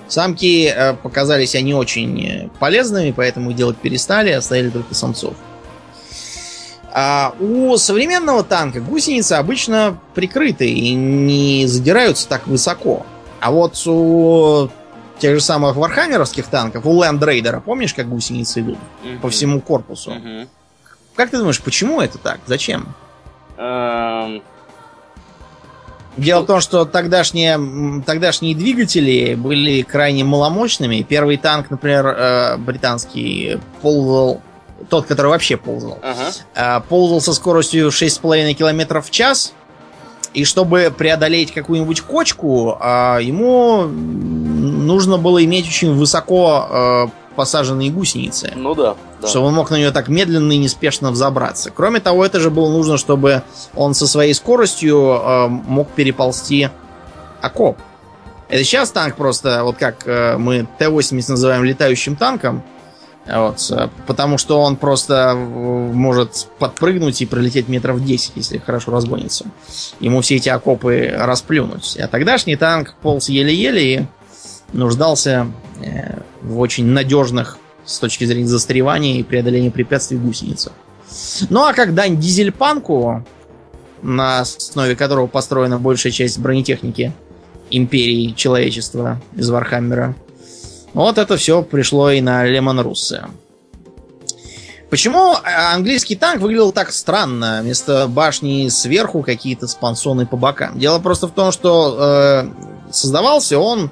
Самки 0.07 0.67
э, 0.67 0.93
показались 0.93 1.55
они 1.55 1.73
очень 1.73 2.25
э, 2.25 2.49
полезными, 2.59 3.11
поэтому 3.11 3.51
их 3.51 3.57
делать 3.57 3.77
перестали, 3.77 4.31
оставили 4.31 4.69
только 4.69 4.95
самцов. 4.95 5.33
А 6.93 7.33
у 7.39 7.75
современного 7.77 8.43
танка 8.43 8.79
гусеницы 8.79 9.33
обычно 9.33 9.97
прикрыты 10.13 10.69
и 10.69 10.93
не 10.93 11.65
задираются 11.67 12.29
так 12.29 12.47
высоко. 12.47 13.05
А 13.41 13.51
вот 13.51 13.81
у 13.87 14.69
тех 15.19 15.35
же 15.35 15.41
самых 15.41 15.75
вархаммеровских 15.75 16.47
танков, 16.47 16.85
у 16.85 17.01
Land 17.01 17.19
Raider, 17.19 17.61
помнишь, 17.61 17.93
как 17.93 18.07
гусеницы 18.07 18.61
идут 18.61 18.77
Мгм. 19.03 19.19
по 19.19 19.29
всему 19.29 19.59
корпусу? 19.59 20.11
Мгм. 20.11 20.47
Как 21.15 21.29
ты 21.29 21.37
думаешь, 21.37 21.61
почему 21.61 21.99
это 21.99 22.17
так? 22.17 22.39
Зачем? 22.45 22.93
Эм, 23.57 24.41
Дело 26.17 26.41
в 26.41 26.45
том, 26.45 26.59
что 26.59 26.85
тогдашние, 26.85 27.59
тогдашние 28.05 28.55
двигатели 28.55 29.35
были 29.35 29.81
крайне 29.81 30.23
маломощными. 30.23 31.05
Первый 31.07 31.37
танк, 31.37 31.69
например, 31.69 32.05
э, 32.07 32.57
британский, 32.57 33.59
ползал, 33.81 34.41
тот, 34.89 35.05
который 35.05 35.27
вообще 35.27 35.55
ползал, 35.57 35.99
ага. 36.01 36.31
э, 36.55 36.81
ползал 36.89 37.21
со 37.21 37.33
скоростью 37.33 37.87
6,5 37.89 38.53
км 38.53 39.01
в 39.01 39.09
час. 39.09 39.53
И 40.33 40.45
чтобы 40.45 40.93
преодолеть 40.97 41.51
какую-нибудь 41.51 42.01
кочку, 42.01 42.77
э, 42.79 43.19
ему 43.21 43.83
нужно 43.83 45.17
было 45.17 45.43
иметь 45.43 45.67
очень 45.67 45.93
высоко 45.93 46.67
э, 46.69 47.07
посаженные 47.41 47.89
гусеницы. 47.89 48.53
Ну 48.55 48.75
да, 48.75 48.95
да. 49.19 49.27
Чтобы 49.27 49.47
он 49.47 49.55
мог 49.55 49.71
на 49.71 49.75
нее 49.77 49.89
так 49.89 50.09
медленно 50.09 50.51
и 50.51 50.59
неспешно 50.59 51.09
взобраться. 51.09 51.71
Кроме 51.71 51.99
того, 51.99 52.23
это 52.23 52.39
же 52.39 52.51
было 52.51 52.69
нужно, 52.69 52.99
чтобы 52.99 53.41
он 53.73 53.95
со 53.95 54.05
своей 54.05 54.35
скоростью 54.35 54.99
э, 54.99 55.47
мог 55.47 55.89
переползти 55.89 56.69
окоп. 57.41 57.79
Это 58.47 58.63
сейчас 58.63 58.91
танк 58.91 59.15
просто, 59.15 59.63
вот 59.63 59.77
как 59.77 60.05
э, 60.05 60.37
мы 60.37 60.67
Т-80 60.77 61.31
называем 61.31 61.63
летающим 61.63 62.15
танком, 62.15 62.61
вот, 63.25 63.71
э, 63.71 63.89
потому 64.05 64.37
что 64.37 64.61
он 64.61 64.75
просто 64.75 65.33
э, 65.33 65.35
может 65.35 66.47
подпрыгнуть 66.59 67.23
и 67.23 67.25
пролететь 67.25 67.69
метров 67.69 68.05
10, 68.05 68.33
если 68.35 68.59
хорошо 68.59 68.91
разгонится. 68.91 69.45
Ему 69.99 70.21
все 70.21 70.35
эти 70.35 70.49
окопы 70.49 71.11
расплюнуть. 71.17 71.97
А 71.97 72.07
тогдашний 72.07 72.55
танк 72.55 72.93
полз 73.01 73.29
еле-еле 73.29 73.95
и 73.95 74.05
нуждался 74.73 75.47
в 76.41 76.59
очень 76.59 76.85
надежных 76.85 77.57
с 77.85 77.99
точки 77.99 78.25
зрения 78.25 78.47
застревания 78.47 79.19
и 79.19 79.23
преодоления 79.23 79.71
препятствий 79.71 80.17
гусеницах. 80.17 80.73
Ну 81.49 81.65
а 81.65 81.73
как 81.73 81.93
дань 81.93 82.17
дизельпанку, 82.17 83.25
на 84.01 84.39
основе 84.39 84.95
которого 84.95 85.27
построена 85.27 85.77
большая 85.77 86.11
часть 86.11 86.39
бронетехники 86.39 87.13
империи 87.69 88.33
человечества 88.35 89.21
из 89.35 89.49
Вархаммера, 89.49 90.15
вот 90.93 91.17
это 91.17 91.37
все 91.37 91.63
пришло 91.63 92.11
и 92.11 92.21
на 92.21 92.45
Леман 92.45 92.79
Руссе. 92.81 93.25
Почему 94.89 95.35
э, 95.35 95.73
английский 95.73 96.17
танк 96.17 96.41
выглядел 96.41 96.73
так 96.73 96.91
странно? 96.91 97.61
Вместо 97.63 98.09
башни 98.09 98.67
сверху 98.67 99.23
какие-то 99.23 99.67
спонсоны 99.67 100.25
по 100.25 100.35
бокам. 100.35 100.77
Дело 100.77 100.99
просто 100.99 101.27
в 101.27 101.31
том, 101.31 101.53
что 101.53 101.97
э, 101.97 102.91
создавался 102.91 103.57
он, 103.57 103.89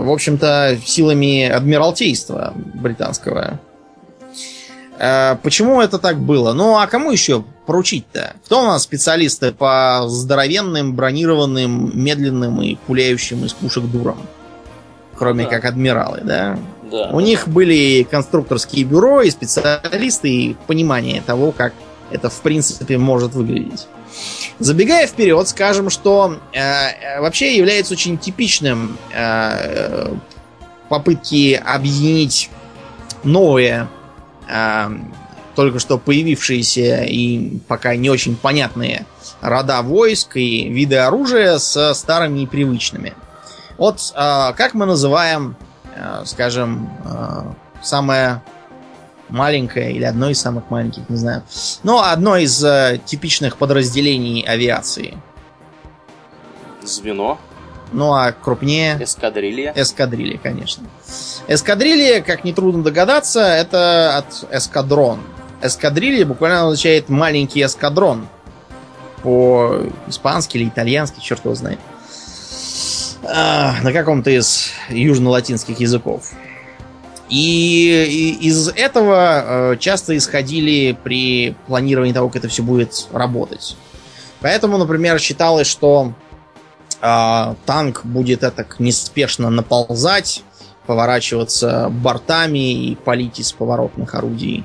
в 0.00 0.10
общем-то, 0.10 0.78
силами 0.84 1.48
Адмиралтейства 1.48 2.54
британского. 2.56 3.60
Э, 4.98 5.36
почему 5.42 5.80
это 5.80 5.98
так 5.98 6.18
было? 6.18 6.52
Ну, 6.52 6.78
а 6.78 6.86
кому 6.86 7.10
еще 7.10 7.42
поручить-то? 7.66 8.34
Кто 8.44 8.62
у 8.62 8.66
нас 8.66 8.82
специалисты 8.82 9.52
по 9.52 10.04
здоровенным, 10.08 10.94
бронированным, 10.94 11.90
медленным 11.94 12.60
и 12.60 12.76
пуляющим 12.86 13.44
из 13.44 13.52
пушек 13.52 13.84
дурам? 13.84 14.18
Кроме 15.16 15.44
Да. 15.44 15.50
как 15.50 15.64
адмиралы, 15.66 16.20
да? 16.22 16.58
Да. 16.90 17.10
У 17.12 17.20
них 17.20 17.46
были 17.48 18.02
конструкторские 18.02 18.84
бюро 18.84 19.22
и 19.22 19.30
специалисты, 19.30 20.28
и 20.28 20.56
понимание 20.66 21.22
того, 21.24 21.52
как 21.52 21.72
это 22.10 22.30
в 22.30 22.40
принципе 22.40 22.98
может 22.98 23.34
выглядеть. 23.34 23.86
Забегая 24.58 25.06
вперед, 25.06 25.48
скажем, 25.48 25.90
что 25.90 26.38
э, 26.52 26.60
э, 26.60 27.20
вообще 27.20 27.56
является 27.56 27.94
очень 27.94 28.18
типичным 28.18 28.98
э, 29.12 30.12
попытки 30.88 31.54
объединить 31.54 32.50
новые, 33.22 33.88
э, 34.48 34.90
только 35.54 35.78
что 35.78 35.98
появившиеся 35.98 37.04
и 37.04 37.58
пока 37.68 37.96
не 37.96 38.10
очень 38.10 38.36
понятные 38.36 39.06
рода 39.40 39.82
войск 39.82 40.36
и 40.36 40.68
виды 40.68 40.96
оружия 40.96 41.58
со 41.58 41.94
старыми 41.94 42.40
и 42.40 42.46
привычными. 42.46 43.14
Вот 43.78 44.12
э, 44.14 44.52
как 44.56 44.74
мы 44.74 44.86
называем 44.86 45.56
э, 46.00 46.22
скажем, 46.24 46.90
э, 47.04 47.52
самое 47.82 48.42
маленькое 49.30 49.92
или 49.92 50.04
одно 50.04 50.30
из 50.30 50.40
самых 50.40 50.70
маленьких, 50.70 51.08
не 51.08 51.16
знаю. 51.16 51.42
Но 51.82 52.02
одно 52.02 52.36
из 52.36 52.62
э, 52.62 53.00
типичных 53.04 53.56
подразделений 53.56 54.42
авиации. 54.42 55.16
Звено, 56.82 57.38
Ну 57.92 58.12
а 58.14 58.32
крупнее 58.32 58.96
эскадрилья. 59.02 59.72
эскадрилья, 59.76 60.38
конечно. 60.38 60.86
Эскадрилья, 61.48 62.22
как 62.22 62.44
нетрудно 62.44 62.82
догадаться, 62.82 63.40
это 63.40 64.16
от 64.16 64.46
эскадрон. 64.52 65.20
Эскадрилья 65.62 66.24
буквально 66.24 66.66
означает 66.66 67.08
маленький 67.08 67.62
эскадрон. 67.62 68.28
По-испански 69.22 70.56
или 70.56 70.68
итальянски, 70.68 71.20
черт 71.20 71.44
его 71.44 71.54
знает. 71.54 71.78
А, 73.22 73.74
на 73.82 73.92
каком-то 73.92 74.30
из 74.30 74.70
южно-латинских 74.88 75.78
языков. 75.80 76.30
И, 77.30 78.38
из 78.40 78.68
этого 78.68 79.72
э, 79.72 79.76
часто 79.78 80.16
исходили 80.16 80.98
при 81.04 81.54
планировании 81.68 82.12
того, 82.12 82.28
как 82.28 82.38
это 82.38 82.48
все 82.48 82.62
будет 82.62 83.06
работать. 83.12 83.76
Поэтому, 84.40 84.78
например, 84.78 85.20
считалось, 85.20 85.68
что 85.68 86.14
а, 87.00 87.56
танк 87.66 88.02
будет 88.04 88.40
так 88.40 88.80
неспешно 88.80 89.50
наползать, 89.50 90.42
поворачиваться 90.86 91.88
бортами 91.88 92.90
и 92.90 92.94
палить 92.96 93.38
из 93.38 93.52
поворотных 93.52 94.14
орудий. 94.14 94.64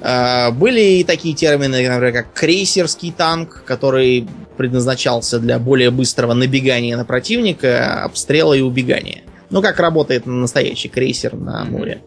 А, 0.00 0.50
Были 0.50 0.80
и 0.80 1.04
такие 1.04 1.34
термины, 1.34 1.88
например, 1.88 2.12
как 2.12 2.32
крейсерский 2.32 3.12
танк, 3.12 3.62
который 3.66 4.28
предназначался 4.56 5.38
для 5.38 5.58
более 5.58 5.90
быстрого 5.90 6.34
набегания 6.34 6.96
на 6.96 7.04
противника, 7.04 8.04
обстрела 8.04 8.54
и 8.54 8.60
убегания. 8.60 9.22
Ну, 9.50 9.62
как 9.62 9.78
работает 9.80 10.26
настоящий 10.26 10.88
крейсер 10.88 11.34
на 11.34 11.64
море. 11.64 12.02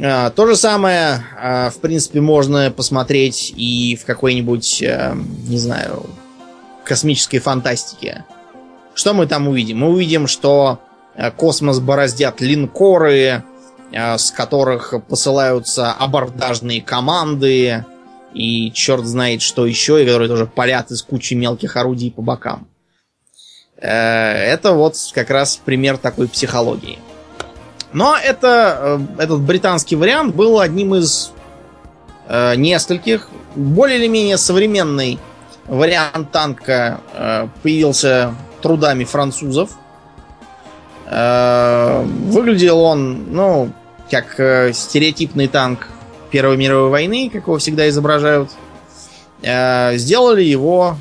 А, 0.00 0.30
То 0.30 0.46
же 0.46 0.56
самое, 0.56 1.24
а, 1.38 1.70
в 1.70 1.78
принципе, 1.78 2.20
можно 2.20 2.70
посмотреть 2.70 3.52
и 3.56 3.98
в 4.00 4.04
какой-нибудь, 4.04 4.82
э, 4.82 5.14
не 5.48 5.58
знаю, 5.58 6.04
космической 6.84 7.38
фантастике. 7.38 8.24
Что 8.94 9.14
мы 9.14 9.26
там 9.26 9.48
увидим? 9.48 9.78
Мы 9.78 9.88
увидим, 9.88 10.26
что 10.26 10.80
э, 11.14 11.30
космос 11.30 11.80
бороздят 11.80 12.40
линкоры, 12.40 13.42
э, 13.92 14.18
с 14.18 14.30
которых 14.30 14.94
посылаются 15.08 15.92
абордажные 15.92 16.82
команды 16.82 17.84
и 18.34 18.70
черт 18.72 19.06
знает 19.06 19.40
что 19.40 19.66
еще, 19.66 20.02
и 20.02 20.06
которые 20.06 20.28
тоже 20.28 20.46
палят 20.46 20.90
из 20.90 21.02
кучи 21.02 21.34
мелких 21.34 21.76
орудий 21.76 22.10
по 22.10 22.20
бокам. 22.20 22.68
Э, 23.78 24.52
Это 24.52 24.72
вот 24.72 24.96
как 25.14 25.30
раз 25.30 25.56
пример 25.56 25.98
такой 25.98 26.28
психологии. 26.28 26.98
Но 27.92 28.16
это, 28.16 28.98
э, 29.18 29.22
этот 29.22 29.40
британский 29.40 29.96
вариант 29.96 30.34
был 30.34 30.60
одним 30.60 30.94
из 30.94 31.32
э, 32.28 32.56
нескольких. 32.56 33.28
Более 33.54 33.98
или 33.98 34.08
менее 34.08 34.38
современный 34.38 35.18
вариант 35.66 36.30
танка 36.32 37.00
э, 37.12 37.48
появился 37.62 38.34
трудами 38.62 39.04
французов. 39.04 39.70
Э, 41.06 42.02
выглядел 42.02 42.80
он, 42.80 43.32
ну, 43.32 43.70
как 44.10 44.38
э, 44.40 44.72
стереотипный 44.72 45.48
танк 45.48 45.88
Первой 46.30 46.56
мировой 46.56 46.90
войны, 46.90 47.30
как 47.32 47.42
его 47.46 47.58
всегда 47.58 47.88
изображают. 47.88 48.50
Э, 49.42 49.96
сделали 49.96 50.42
его 50.42 50.96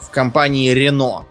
в 0.00 0.10
компании 0.10 0.70
Рено. 0.70 1.24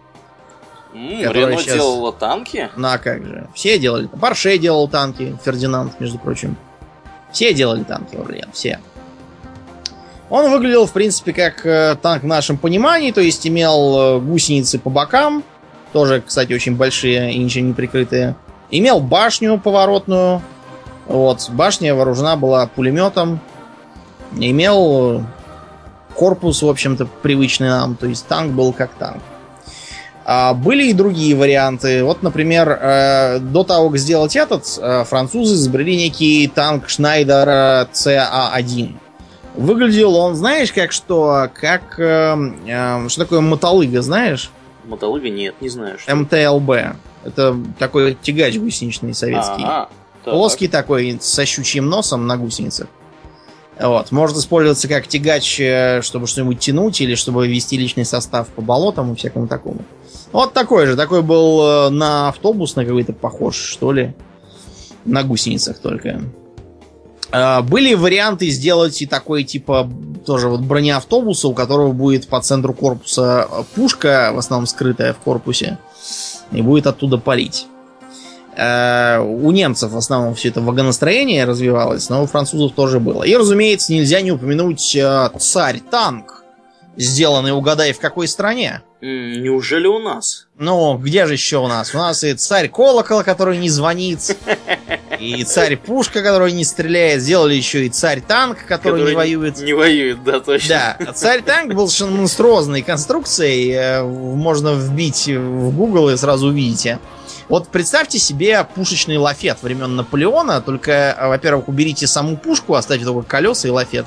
Которая 1.22 1.46
Рено 1.48 1.58
сейчас- 1.60 1.74
делала 1.74 2.12
танки? 2.12 2.70
Ну 2.76 2.88
а 2.88 2.98
как 2.98 3.24
же? 3.24 3.46
Все 3.54 3.78
делали. 3.78 4.06
Порше 4.06 4.58
делал 4.58 4.88
танки, 4.88 5.36
Фердинанд, 5.44 6.00
между 6.00 6.18
прочим. 6.18 6.56
Все 7.32 7.52
делали 7.52 7.82
танки, 7.82 8.16
Орлеан, 8.16 8.50
все. 8.52 8.80
Он 10.30 10.50
выглядел, 10.50 10.86
в 10.86 10.92
принципе, 10.92 11.32
как 11.32 11.64
э, 11.66 11.96
танк 12.00 12.22
в 12.22 12.26
нашем 12.26 12.58
понимании, 12.58 13.12
то 13.12 13.20
есть 13.20 13.46
имел 13.46 13.98
э, 13.98 14.20
гусеницы 14.20 14.78
по 14.78 14.90
бокам, 14.90 15.44
тоже, 15.92 16.22
кстати, 16.26 16.52
очень 16.52 16.76
большие 16.76 17.32
и 17.32 17.38
ничем 17.38 17.68
не 17.68 17.74
прикрытые. 17.74 18.34
Имел 18.70 19.00
башню 19.00 19.58
поворотную, 19.58 20.42
вот, 21.06 21.48
башня 21.50 21.94
вооружена 21.94 22.36
была 22.36 22.66
пулеметом, 22.66 23.38
имел 24.36 25.20
э, 25.20 25.24
корпус, 26.14 26.62
в 26.62 26.68
общем-то, 26.68 27.06
привычный 27.22 27.68
нам, 27.68 27.94
то 27.94 28.06
есть 28.06 28.26
танк 28.26 28.52
был 28.52 28.72
как 28.72 28.90
танк. 28.94 29.22
А, 30.28 30.54
были 30.54 30.88
и 30.88 30.92
другие 30.92 31.36
варианты. 31.36 32.02
Вот, 32.02 32.24
например, 32.24 32.68
э, 32.68 33.38
до 33.38 33.62
того, 33.62 33.90
как 33.90 33.98
сделать 34.00 34.34
этот, 34.34 34.64
э, 34.76 35.04
французы 35.04 35.54
изобрели 35.54 35.96
некий 35.96 36.48
танк 36.52 36.88
Шнайдера 36.88 37.88
CA1. 37.92 38.96
Выглядел 39.54 40.16
он, 40.16 40.34
знаешь, 40.34 40.72
как 40.72 40.90
что? 40.90 41.48
Как... 41.54 42.00
э, 42.00 42.36
э, 42.66 43.08
что 43.08 43.20
такое 43.20 43.40
мотолыга, 43.40 44.02
знаешь? 44.02 44.50
Мотолыга 44.84 45.30
нет, 45.30 45.54
не 45.60 45.68
знаю. 45.68 45.96
Что. 45.96 46.16
МТЛБ. 46.16 46.70
Это 47.22 47.56
такой 47.78 48.18
тягач 48.20 48.58
гусеничный 48.58 49.14
советский. 49.14 49.62
Ага, 49.62 49.88
так. 50.24 50.34
Плоский 50.34 50.66
такой, 50.66 51.18
со 51.20 51.46
щучьим 51.46 51.88
носом 51.88 52.26
на 52.26 52.36
гусеницах. 52.36 52.88
Вот. 53.78 54.10
Может 54.10 54.38
использоваться 54.38 54.88
как 54.88 55.06
тягач, 55.06 55.60
чтобы 56.04 56.26
что-нибудь 56.26 56.58
тянуть, 56.58 57.00
или 57.00 57.14
чтобы 57.14 57.46
вести 57.46 57.76
личный 57.76 58.04
состав 58.04 58.48
по 58.48 58.60
болотам 58.60 59.12
и 59.12 59.16
всякому 59.16 59.46
такому. 59.46 59.84
Вот 60.32 60.52
такой 60.52 60.86
же. 60.86 60.96
Такой 60.96 61.22
был 61.22 61.62
э, 61.62 61.90
на 61.90 62.28
автобус 62.28 62.76
на 62.76 62.84
какой-то 62.84 63.12
похож, 63.12 63.56
что 63.56 63.92
ли. 63.92 64.14
На 65.04 65.22
гусеницах 65.22 65.78
только. 65.78 66.20
А, 67.30 67.62
Были 67.62 67.94
варианты 67.94 68.48
сделать 68.50 69.00
и 69.02 69.06
такой, 69.06 69.44
типа, 69.44 69.88
тоже 70.24 70.48
вот 70.48 70.60
бронеавтобуса, 70.60 71.48
у 71.48 71.54
которого 71.54 71.92
будет 71.92 72.28
по 72.28 72.40
центру 72.40 72.72
корпуса 72.74 73.48
пушка, 73.74 74.30
в 74.34 74.38
основном 74.38 74.66
скрытая 74.66 75.12
в 75.12 75.18
корпусе, 75.18 75.78
и 76.52 76.62
будет 76.62 76.86
оттуда 76.86 77.18
палить. 77.18 77.66
Э, 78.56 79.20
У 79.20 79.50
немцев 79.52 79.92
в 79.92 79.96
основном 79.96 80.34
все 80.34 80.48
это 80.48 80.60
вагоностроение 80.60 81.44
развивалось, 81.44 82.08
но 82.08 82.22
у 82.22 82.26
французов 82.26 82.74
тоже 82.74 83.00
было. 83.00 83.22
И, 83.22 83.36
разумеется, 83.36 83.92
нельзя 83.92 84.20
не 84.22 84.32
упомянуть 84.32 84.94
э, 84.96 85.30
царь-танк, 85.38 86.44
сделанный, 86.96 87.52
угадай, 87.52 87.92
в 87.92 88.00
какой 88.00 88.28
стране. 88.28 88.82
Неужели 89.02 89.86
у 89.86 89.98
нас? 89.98 90.46
Ну, 90.58 90.96
где 90.96 91.26
же 91.26 91.34
еще 91.34 91.58
у 91.58 91.66
нас? 91.66 91.94
У 91.94 91.98
нас 91.98 92.24
и 92.24 92.32
царь 92.34 92.68
колокола, 92.68 93.22
который 93.22 93.58
не 93.58 93.68
звонит, 93.68 94.36
и 95.20 95.44
царь 95.44 95.76
пушка, 95.76 96.22
который 96.22 96.52
не 96.52 96.64
стреляет. 96.64 97.20
Сделали 97.20 97.54
еще 97.54 97.84
и 97.84 97.90
царь 97.90 98.22
танк, 98.22 98.64
который, 98.66 99.04
не 99.10 99.14
воюет. 99.14 99.58
Не 99.58 99.74
воюет, 99.74 100.24
да, 100.24 100.40
точно. 100.40 100.96
Да, 100.98 101.12
царь 101.12 101.42
танк 101.42 101.74
был 101.74 101.88
совершенно 101.88 102.18
монструозной 102.20 102.80
конструкцией. 102.80 103.70
э, 103.72 104.02
Можно 104.02 104.74
вбить 104.74 105.26
в 105.28 105.76
Google 105.76 106.08
и 106.10 106.16
сразу 106.16 106.48
увидите. 106.48 106.98
Вот 107.48 107.68
представьте 107.68 108.18
себе 108.18 108.66
пушечный 108.74 109.18
лафет 109.18 109.58
времен 109.62 109.94
Наполеона, 109.94 110.62
только, 110.62 110.92
э, 111.18 111.28
во-первых, 111.28 111.68
уберите 111.68 112.06
саму 112.06 112.38
пушку, 112.38 112.74
оставьте 112.74 113.04
только 113.04 113.28
колеса 113.28 113.68
и 113.68 113.70
лафет. 113.70 114.06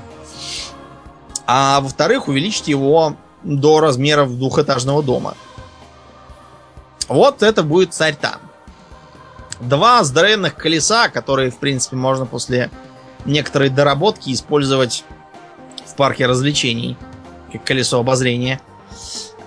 А 1.46 1.80
во-вторых, 1.82 2.28
увеличьте 2.28 2.72
его 2.72 3.16
до 3.44 3.80
размеров 3.80 4.38
двухэтажного 4.38 5.04
дома. 5.04 5.36
Вот 7.08 7.42
это 7.42 7.64
будет 7.64 7.94
царь 7.94 8.16
танк. 8.16 8.42
Два 9.60 10.04
здоровенных 10.04 10.56
колеса, 10.56 11.10
которые, 11.10 11.52
в 11.52 11.58
принципе, 11.58 11.96
можно 11.96 12.26
после 12.26 12.70
некоторой 13.26 13.70
доработки 13.70 14.32
использовать 14.32 15.04
в 15.86 15.96
парке 15.96 16.28
развлечений, 16.28 16.98
как 17.52 17.64
колесо 17.64 18.00
обозрения. 18.00 18.62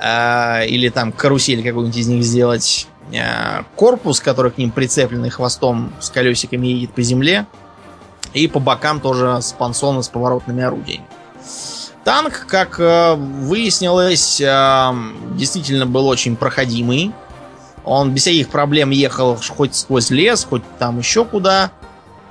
А, 0.01 0.65
или 0.65 0.89
там 0.89 1.13
карусель 1.13 1.63
какую-нибудь 1.63 1.97
из 1.97 2.09
них 2.09 2.25
сделать. 2.25 2.89
А, 3.17 3.65
корпус, 3.77 4.21
который 4.21 4.51
к 4.51 4.59
ним 4.59 4.71
прицепленный 4.71 5.31
хвостом 5.31 5.95
с 6.01 6.11
колесиками 6.11 6.67
едет 6.67 6.93
по 6.93 7.03
земле. 7.03 7.47
И 8.35 8.49
по 8.49 8.59
бокам 8.59 9.01
тоже 9.01 9.41
спансоны 9.43 10.03
с 10.03 10.09
поворотными 10.09 10.63
орудиями. 10.63 11.07
Танк, 12.05 12.47
как 12.49 12.81
э, 12.81 13.15
выяснилось, 13.15 14.41
э, 14.41 14.93
действительно 15.35 15.87
был 15.87 16.09
очень 16.09 16.37
проходимый. 16.37 17.13
Он 17.85 18.13
без 18.13 18.23
всяких 18.23 18.49
проблем 18.49 18.91
ехал 18.91 19.37
хоть 19.37 19.75
сквозь 19.75 20.11
лес, 20.11 20.45
хоть 20.49 20.63
там 20.79 20.99
еще 20.99 21.25
куда. 21.25 21.71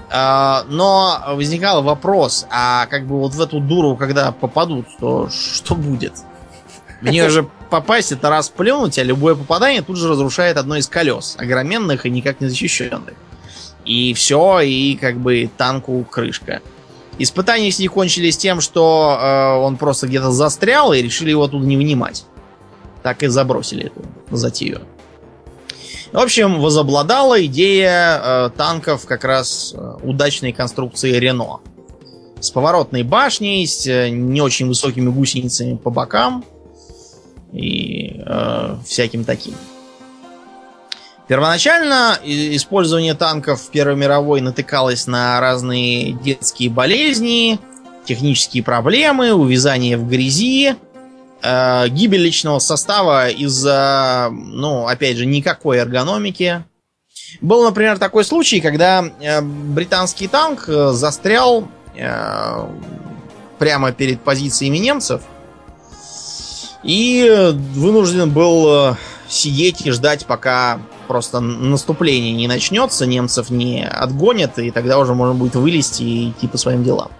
А, 0.09 0.65
Но 0.67 1.23
возникал 1.29 1.83
вопрос, 1.83 2.45
а 2.49 2.85
как 2.87 3.05
бы 3.05 3.17
вот 3.19 3.33
в 3.33 3.41
эту 3.41 3.61
дуру, 3.61 3.95
когда 3.95 4.31
попадут, 4.33 4.87
то 4.99 5.29
что 5.29 5.75
будет? 5.75 6.13
В 7.01 7.05
нее 7.05 7.29
же 7.29 7.49
попасть, 7.69 8.11
это 8.11 8.29
раз 8.29 8.49
плюнуть, 8.49 8.99
а 8.99 9.03
любое 9.03 9.35
попадание 9.35 9.81
тут 9.81 9.97
же 9.97 10.09
разрушает 10.09 10.57
одно 10.57 10.75
из 10.75 10.87
колес, 10.87 11.35
огроменных 11.39 12.05
и 12.05 12.09
никак 12.09 12.41
не 12.41 12.47
защищенных. 12.47 13.15
И 13.85 14.13
все, 14.13 14.59
и 14.59 14.95
как 14.95 15.17
бы 15.17 15.49
танку 15.57 16.05
крышка. 16.09 16.61
Испытания 17.19 17.71
с 17.71 17.79
них 17.79 17.93
кончились 17.93 18.37
тем, 18.37 18.61
что 18.61 19.17
э, 19.19 19.63
он 19.63 19.77
просто 19.77 20.07
где-то 20.07 20.31
застрял 20.31 20.93
и 20.93 21.01
решили 21.01 21.29
его 21.29 21.47
тут 21.47 21.63
не 21.63 21.77
вынимать. 21.77 22.25
Так 23.03 23.23
и 23.23 23.27
забросили 23.27 23.87
эту 23.87 24.01
затею. 24.37 24.81
В 26.11 26.17
общем, 26.17 26.59
возобладала 26.59 27.43
идея 27.45 28.21
э, 28.21 28.49
танков 28.57 29.05
как 29.05 29.23
раз 29.23 29.73
э, 29.75 29.93
удачной 30.03 30.51
конструкции 30.51 31.13
Рено. 31.17 31.61
С 32.39 32.49
поворотной 32.49 33.03
башней, 33.03 33.65
с 33.65 33.87
э, 33.87 34.09
не 34.09 34.41
очень 34.41 34.67
высокими 34.67 35.09
гусеницами 35.09 35.77
по 35.77 35.89
бокам 35.89 36.43
и 37.53 38.21
э, 38.25 38.77
всяким 38.85 39.23
таким. 39.23 39.53
Первоначально 41.31 42.19
использование 42.25 43.13
танков 43.13 43.61
в 43.61 43.69
Первой 43.69 43.95
мировой 43.95 44.41
натыкалось 44.41 45.07
на 45.07 45.39
разные 45.39 46.11
детские 46.11 46.69
болезни, 46.69 47.57
технические 48.03 48.63
проблемы, 48.63 49.31
увязание 49.31 49.95
в 49.95 50.05
грязи, 50.09 50.75
э, 51.41 51.87
гибель 51.87 52.19
личного 52.19 52.59
состава 52.59 53.29
из-за, 53.29 54.27
ну, 54.29 54.87
опять 54.87 55.15
же, 55.15 55.25
никакой 55.25 55.77
эргономики. 55.77 56.65
Был, 57.39 57.63
например, 57.63 57.97
такой 57.97 58.25
случай, 58.25 58.59
когда 58.59 59.01
э, 59.21 59.39
британский 59.39 60.27
танк 60.27 60.65
э, 60.67 60.91
застрял 60.91 61.65
э, 61.95 62.65
прямо 63.57 63.93
перед 63.93 64.19
позициями 64.19 64.79
немцев 64.79 65.21
и 66.83 67.53
вынужден 67.73 68.31
был 68.31 68.67
э, 68.67 68.95
сидеть 69.29 69.85
и 69.85 69.91
ждать, 69.91 70.25
пока 70.25 70.81
просто 71.11 71.41
наступление 71.41 72.31
не 72.31 72.47
начнется, 72.47 73.05
немцев 73.05 73.49
не 73.49 73.85
отгонят, 73.85 74.57
и 74.59 74.71
тогда 74.71 74.97
уже 74.97 75.13
можно 75.13 75.33
будет 75.33 75.55
вылезти 75.55 76.03
и 76.03 76.29
идти 76.29 76.47
по 76.47 76.57
своим 76.57 76.85
делам. 76.85 77.11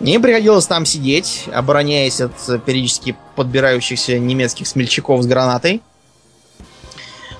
Мне 0.00 0.18
приходилось 0.18 0.66
там 0.66 0.84
сидеть, 0.84 1.44
обороняясь 1.54 2.20
от 2.20 2.34
периодически 2.64 3.16
подбирающихся 3.36 4.18
немецких 4.18 4.66
смельчаков 4.66 5.22
с 5.22 5.26
гранатой. 5.26 5.80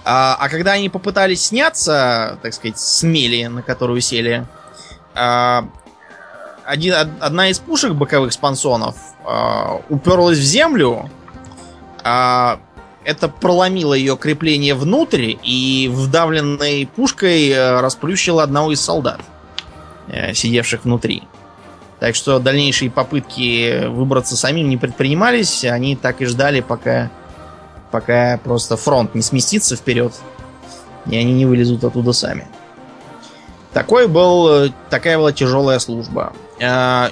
А, 0.05 0.37
а 0.39 0.49
когда 0.49 0.75
они 0.75 0.89
попытались 0.89 1.47
сняться, 1.47 2.39
так 2.41 2.55
сказать, 2.55 2.79
с 2.79 3.03
мели, 3.03 3.47
на 3.47 3.63
которую 3.63 4.01
сели, 4.01 4.47
а, 5.17 5.69
один, 6.65 6.95
од- 6.95 7.21
одна 7.21 7.51
из 7.51 7.59
пушек 7.59 7.95
боковых 7.95 8.33
спансонов 8.33 8.95
а, 9.25 9.81
уперлась 9.89 10.39
в 10.39 10.43
землю, 10.43 11.11
а, 12.05 12.61
это 13.09 13.31
проломило 13.31 13.95
ее 13.95 14.19
крепление 14.19 14.75
внутрь 14.75 15.37
и 15.43 15.91
вдавленной 15.91 16.87
пушкой 16.95 17.49
э, 17.49 17.81
расплющило 17.81 18.43
одного 18.43 18.73
из 18.73 18.83
солдат, 18.83 19.21
э, 20.09 20.35
сидевших 20.35 20.85
внутри. 20.85 21.23
Так 22.01 22.15
что 22.15 22.39
дальнейшие 22.39 22.91
попытки 22.91 23.87
выбраться 23.87 24.37
самим 24.37 24.69
не 24.69 24.77
предпринимались, 24.77 25.65
они 25.65 25.97
так 25.97 26.21
и 26.21 26.27
ждали, 26.27 26.61
пока, 26.61 27.11
пока 27.91 28.39
просто 28.45 28.77
фронт 28.77 29.15
не 29.15 29.23
сместится 29.23 29.75
вперед, 29.75 30.13
и 31.07 31.17
они 31.17 31.33
не 31.33 31.47
вылезут 31.47 31.85
оттуда 31.85 32.13
сами. 32.13 32.47
Такой 33.73 34.07
был, 34.07 34.67
э, 34.67 34.71
такая 34.91 35.17
была 35.17 35.33
тяжелая 35.33 35.79
служба. 35.79 36.35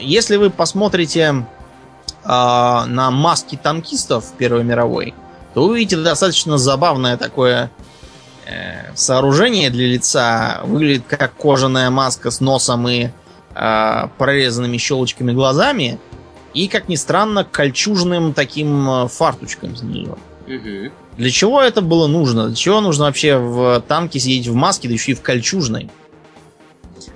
Если 0.01 0.37
вы 0.37 0.51
посмотрите 0.51 1.47
на 2.25 3.11
маски 3.13 3.55
танкистов 3.55 4.33
Первой 4.37 4.65
мировой, 4.65 5.15
то 5.57 5.65
увидите 5.65 5.97
достаточно 5.97 6.59
забавное 6.59 7.17
такое 7.17 7.71
э, 8.45 8.95
сооружение 8.95 9.71
для 9.71 9.87
лица. 9.87 10.61
Выглядит 10.65 11.05
как 11.09 11.35
кожаная 11.35 11.89
маска 11.89 12.31
с 12.31 12.41
носом 12.41 12.87
и 12.87 13.09
э, 13.55 14.09
прорезанными 14.19 14.77
щелочками 14.77 15.33
глазами. 15.33 15.99
И, 16.53 16.69
как 16.69 16.91
ни 16.91 16.95
странно, 16.95 17.43
кольчужным 17.43 18.35
таким 18.35 18.87
э, 18.87 19.09
фартучком 19.09 19.75
снизу. 19.77 20.19
Мгм. 20.47 20.93
Для 21.17 21.31
чего 21.31 21.63
это 21.63 21.81
было 21.81 22.07
нужно? 22.07 22.49
Для 22.49 22.57
чего 22.57 22.83
нужно 22.83 23.07
вообще 23.07 23.39
в 23.39 23.83
танке 23.89 24.21
сидеть 24.21 24.49
в 24.49 24.55
маске, 24.55 24.89
да 24.89 24.93
еще 24.93 25.13
и 25.13 25.15
в 25.15 25.23
кольчужной? 25.23 25.89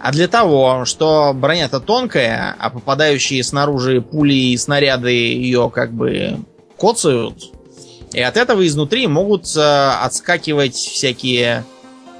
А 0.00 0.12
для 0.12 0.28
того, 0.28 0.86
что 0.86 1.34
броня-то 1.34 1.78
тонкая, 1.78 2.56
а 2.58 2.70
попадающие 2.70 3.44
снаружи 3.44 4.00
пули 4.00 4.32
и 4.32 4.56
снаряды 4.56 5.10
ее 5.10 5.70
как 5.70 5.92
бы 5.92 6.38
коцают. 6.78 7.59
И 8.12 8.20
от 8.20 8.36
этого 8.36 8.66
изнутри 8.66 9.06
могут 9.06 9.56
э, 9.56 9.90
отскакивать 10.02 10.74
всякие 10.74 11.64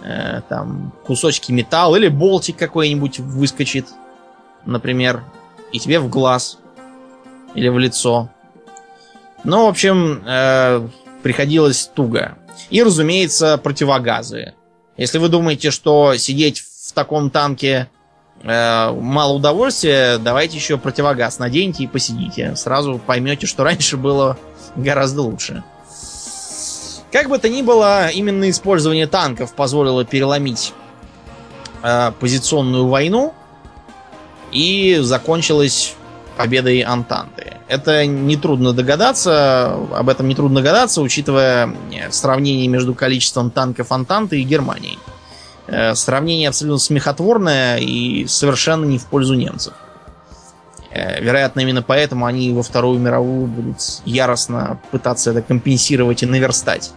э, 0.02 0.40
там 0.48 0.92
кусочки 1.04 1.50
металла 1.52 1.96
или 1.96 2.08
болтик 2.08 2.56
какой-нибудь 2.56 3.18
выскочит, 3.18 3.86
например, 4.64 5.24
и 5.72 5.80
тебе 5.80 5.98
в 5.98 6.08
глаз 6.08 6.58
или 7.54 7.68
в 7.68 7.78
лицо. 7.78 8.30
Ну, 9.42 9.66
в 9.66 9.68
общем, 9.68 10.22
э, 10.26 10.86
приходилось 11.22 11.90
туго. 11.92 12.38
И, 12.68 12.82
разумеется, 12.82 13.58
противогазы. 13.58 14.54
Если 14.96 15.18
вы 15.18 15.28
думаете, 15.28 15.70
что 15.70 16.16
сидеть 16.16 16.60
в 16.60 16.92
таком 16.92 17.30
танке 17.30 17.88
Э, 18.42 18.92
мало 18.92 19.34
удовольствия, 19.34 20.18
давайте 20.18 20.56
еще 20.56 20.78
противогаз 20.78 21.38
наденьте 21.38 21.84
и 21.84 21.86
посидите. 21.86 22.56
Сразу 22.56 22.98
поймете, 23.04 23.46
что 23.46 23.64
раньше 23.64 23.96
было 23.96 24.38
гораздо 24.76 25.22
лучше. 25.22 25.62
Как 27.12 27.28
бы 27.28 27.38
то 27.38 27.48
ни 27.48 27.62
было, 27.62 28.08
именно 28.08 28.48
использование 28.50 29.06
танков 29.06 29.54
позволило 29.54 30.04
переломить 30.04 30.72
э, 31.82 32.12
позиционную 32.20 32.86
войну 32.86 33.34
и 34.52 34.98
закончилось 35.00 35.94
победой 36.36 36.80
Антанты. 36.80 37.54
Это 37.68 38.06
нетрудно 38.06 38.72
догадаться, 38.72 39.74
об 39.92 40.08
этом 40.08 40.28
нетрудно 40.28 40.60
догадаться, 40.60 41.02
учитывая 41.02 41.74
э, 41.92 42.10
сравнение 42.10 42.68
между 42.68 42.94
количеством 42.94 43.50
танков 43.50 43.90
Антанты 43.90 44.40
и 44.40 44.44
Германии. 44.44 44.98
Э, 45.66 45.94
сравнение 45.94 46.48
абсолютно 46.48 46.78
смехотворное 46.78 47.78
и 47.78 48.26
совершенно 48.26 48.84
не 48.84 48.98
в 48.98 49.06
пользу 49.06 49.34
немцев. 49.34 49.74
Э, 50.90 51.20
вероятно, 51.22 51.60
именно 51.60 51.82
поэтому 51.82 52.26
они 52.26 52.52
во 52.52 52.62
Вторую 52.62 52.98
мировую 52.98 53.46
будут 53.46 53.78
яростно 54.04 54.80
пытаться 54.90 55.30
это 55.30 55.42
компенсировать 55.42 56.22
и 56.22 56.26
наверстать. 56.26 56.92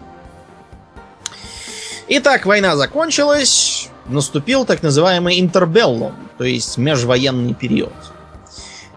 Итак, 2.15 2.45
война 2.45 2.75
закончилась, 2.75 3.89
наступил 4.05 4.65
так 4.65 4.83
называемый 4.83 5.39
интербеллум, 5.39 6.13
то 6.37 6.43
есть 6.43 6.77
межвоенный 6.77 7.55
период. 7.55 7.91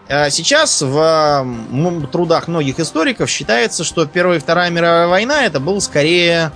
Э, 0.07 0.29
сейчас 0.29 0.83
в 0.83 1.47
трудах 2.11 2.47
многих 2.47 2.79
историков 2.79 3.27
считается, 3.27 3.83
что 3.83 4.05
Первая 4.05 4.37
и 4.37 4.39
Вторая 4.39 4.69
мировая 4.69 5.07
война 5.07 5.45
это 5.45 5.59
был 5.59 5.81
скорее 5.81 6.51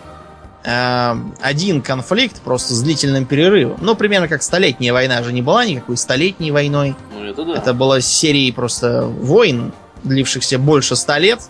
э, 0.64 1.16
один 1.42 1.82
конфликт, 1.82 2.40
просто 2.42 2.76
с 2.76 2.84
длительным 2.84 3.26
перерывом. 3.26 3.80
Ну, 3.82 3.96
примерно 3.96 4.28
как 4.28 4.44
Столетняя 4.44 4.94
война 4.94 5.24
же 5.24 5.34
не 5.34 5.42
была 5.42 5.66
никакой 5.66 5.98
Столетней 5.98 6.52
войной. 6.52 6.96
Ну, 7.12 7.24
это 7.24 7.44
да. 7.44 7.56
Это 7.56 7.74
была 7.74 8.02
серия 8.02 8.54
просто 8.54 9.02
войн, 9.02 9.74
длившихся 10.04 10.60
больше 10.60 10.96
ста 10.96 11.18
лет. 11.18 11.42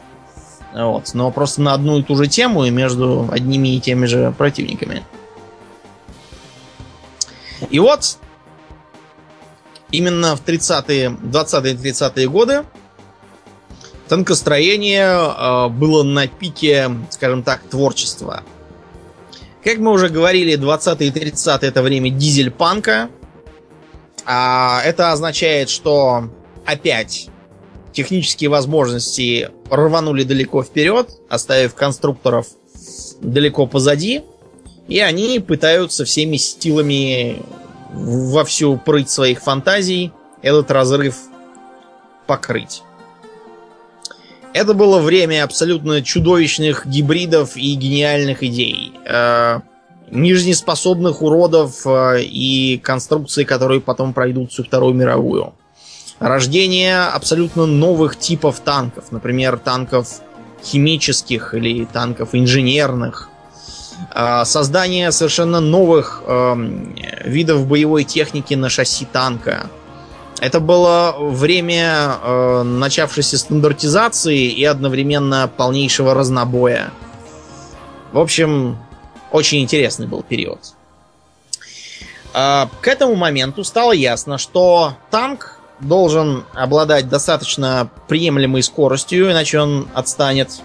Вот, 0.73 1.13
но 1.13 1.31
просто 1.31 1.61
на 1.61 1.73
одну 1.73 1.99
и 1.99 2.03
ту 2.03 2.15
же 2.15 2.27
тему 2.27 2.65
и 2.65 2.69
между 2.69 3.27
одними 3.31 3.75
и 3.75 3.79
теми 3.79 4.05
же 4.05 4.33
противниками. 4.37 5.03
И 7.69 7.79
вот 7.79 8.17
именно 9.91 10.35
в 10.35 10.43
30-е, 10.43 11.09
20-е 11.09 11.73
30-е 11.75 12.27
годы 12.27 12.65
танкостроение 14.07 15.07
э, 15.07 15.67
было 15.69 16.03
на 16.03 16.27
пике, 16.27 16.89
скажем 17.09 17.43
так, 17.43 17.61
творчества. 17.63 18.43
Как 19.63 19.77
мы 19.77 19.91
уже 19.91 20.09
говорили, 20.09 20.57
20-е 20.57 21.07
и 21.07 21.11
30-е 21.11 21.69
это 21.69 21.81
время 21.81 22.09
дизель-панка. 22.09 23.09
А 24.25 24.81
это 24.83 25.11
означает, 25.11 25.69
что 25.69 26.29
опять 26.65 27.30
технические 27.93 28.49
возможности 28.49 29.49
рванули 29.69 30.23
далеко 30.23 30.63
вперед, 30.63 31.09
оставив 31.29 31.75
конструкторов 31.75 32.47
далеко 33.21 33.67
позади. 33.67 34.23
И 34.87 34.99
они 34.99 35.39
пытаются 35.39 36.05
всеми 36.05 36.37
стилами 36.37 37.41
во 37.93 38.43
всю 38.45 38.77
прыть 38.77 39.09
своих 39.09 39.41
фантазий 39.41 40.11
этот 40.41 40.71
разрыв 40.71 41.15
покрыть. 42.27 42.83
Это 44.53 44.73
было 44.73 44.99
время 44.99 45.43
абсолютно 45.43 46.01
чудовищных 46.01 46.85
гибридов 46.85 47.55
и 47.55 47.73
гениальных 47.75 48.43
идей. 48.43 48.91
Э, 49.05 49.59
нижнеспособных 50.09 51.21
уродов 51.21 51.85
э, 51.85 52.23
и 52.23 52.77
конструкций, 52.83 53.45
которые 53.45 53.79
потом 53.79 54.13
пройдут 54.13 54.51
всю 54.51 54.63
Вторую 54.63 54.93
мировую. 54.93 55.53
Рождение 56.21 57.01
абсолютно 57.01 57.65
новых 57.65 58.17
типов 58.17 58.61
танков. 58.61 59.11
Например, 59.11 59.57
танков 59.57 60.21
химических 60.63 61.53
или 61.53 61.83
танков 61.85 62.29
инженерных. 62.33 63.29
Э, 64.15 64.45
создание 64.45 65.11
совершенно 65.11 65.59
новых 65.59 66.23
э, 66.25 66.55
видов 67.25 67.67
боевой 67.67 68.05
техники 68.05 68.53
на 68.53 68.69
шасси 68.69 69.05
танка 69.05 69.69
это 70.41 70.59
было 70.59 71.15
время 71.19 72.15
э, 72.19 72.63
начавшейся 72.63 73.37
стандартизации 73.37 74.47
и 74.47 74.65
одновременно 74.65 75.47
полнейшего 75.55 76.15
разнобоя. 76.15 76.91
В 78.11 78.17
общем, 78.17 78.79
очень 79.31 79.61
интересный 79.61 80.07
был 80.07 80.23
период. 80.23 80.59
Э, 82.33 82.65
к 82.81 82.87
этому 82.87 83.13
моменту 83.13 83.63
стало 83.63 83.91
ясно, 83.91 84.39
что 84.39 84.95
танк 85.11 85.59
должен 85.81 86.45
обладать 86.53 87.09
достаточно 87.09 87.89
приемлемой 88.07 88.63
скоростью, 88.63 89.31
иначе 89.31 89.59
он 89.59 89.87
отстанет. 89.93 90.61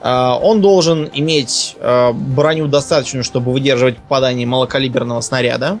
Э, 0.00 0.32
он 0.40 0.60
должен 0.60 1.10
иметь 1.12 1.76
э, 1.78 2.12
броню 2.12 2.68
достаточную, 2.68 3.24
чтобы 3.24 3.52
выдерживать 3.52 3.96
попадание 3.96 4.46
малокалиберного 4.46 5.20
снаряда. 5.22 5.78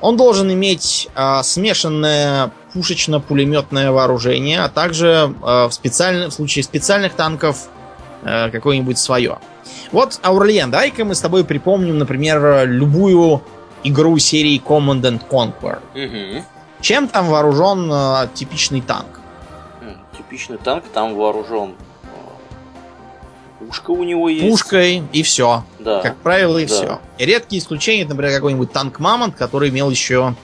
Он 0.00 0.16
должен 0.16 0.50
иметь 0.52 1.08
э, 1.14 1.42
смешанное 1.42 2.52
пушечно-пулеметное 2.72 3.90
вооружение, 3.90 4.60
а 4.60 4.68
также 4.68 5.34
в, 5.40 5.70
в 5.70 6.30
случае 6.30 6.62
специальных 6.62 7.14
танков 7.14 7.68
какое-нибудь 8.22 8.98
свое. 8.98 9.38
Вот, 9.92 10.20
Аурлиен, 10.22 10.70
давай-ка 10.70 11.04
мы 11.04 11.14
с 11.14 11.20
тобой 11.20 11.42
припомним, 11.42 11.98
например, 11.98 12.68
любую 12.68 13.42
игру 13.82 14.18
серии 14.18 14.62
Command 14.64 15.00
and 15.00 15.22
Conquer. 15.28 15.78
Угу. 15.94 16.44
Чем 16.80 17.08
там 17.08 17.26
вооружен 17.28 17.90
э, 17.92 18.28
типичный 18.34 18.80
танк? 18.80 19.20
Типичный 20.16 20.58
танк 20.58 20.84
там 20.92 21.14
вооружен 21.14 21.74
пушка 23.58 23.90
у 23.90 24.02
него 24.04 24.28
есть. 24.28 24.48
Пушкой 24.48 25.02
и 25.12 25.22
все. 25.22 25.64
Да. 25.78 26.00
Как 26.00 26.16
правило, 26.16 26.58
и 26.58 26.66
Да. 26.66 26.74
все. 26.74 27.00
Редкие 27.18 27.60
исключения, 27.60 28.06
например, 28.06 28.32
какой-нибудь 28.34 28.72
танк 28.72 28.98
Мамонт, 28.98 29.34
который 29.36 29.68
имел 29.70 29.90
еще 29.90 30.34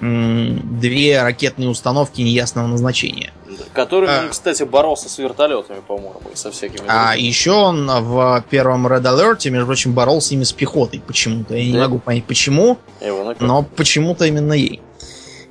м, 0.00 0.78
две 0.80 1.22
ракетные 1.22 1.68
установки 1.68 2.20
неясного 2.20 2.66
назначения. 2.66 3.32
Да. 3.46 3.64
Который, 3.72 4.08
А. 4.10 4.28
кстати, 4.28 4.62
боролся 4.64 5.08
с 5.08 5.16
вертолетами, 5.18 5.80
по-моему, 5.86 6.20
и 6.32 6.36
со 6.36 6.50
всякими. 6.50 6.82
А 6.88 7.12
другими. 7.12 7.26
еще 7.28 7.52
он 7.52 7.86
в 7.86 8.44
первом 8.50 8.86
Red 8.86 9.02
Alert, 9.02 9.48
между 9.50 9.66
прочим, 9.66 9.92
боролся 9.94 10.34
ими 10.34 10.42
с 10.44 10.52
пехотой 10.52 11.00
почему-то. 11.00 11.54
Я 11.56 11.64
не 11.64 11.72
Да? 11.72 11.82
могу 11.82 12.00
понять 12.00 12.24
почему, 12.24 12.76
Его 13.00 13.34
но 13.38 13.62
почему-то 13.62 14.26
именно 14.26 14.52
ей. 14.52 14.82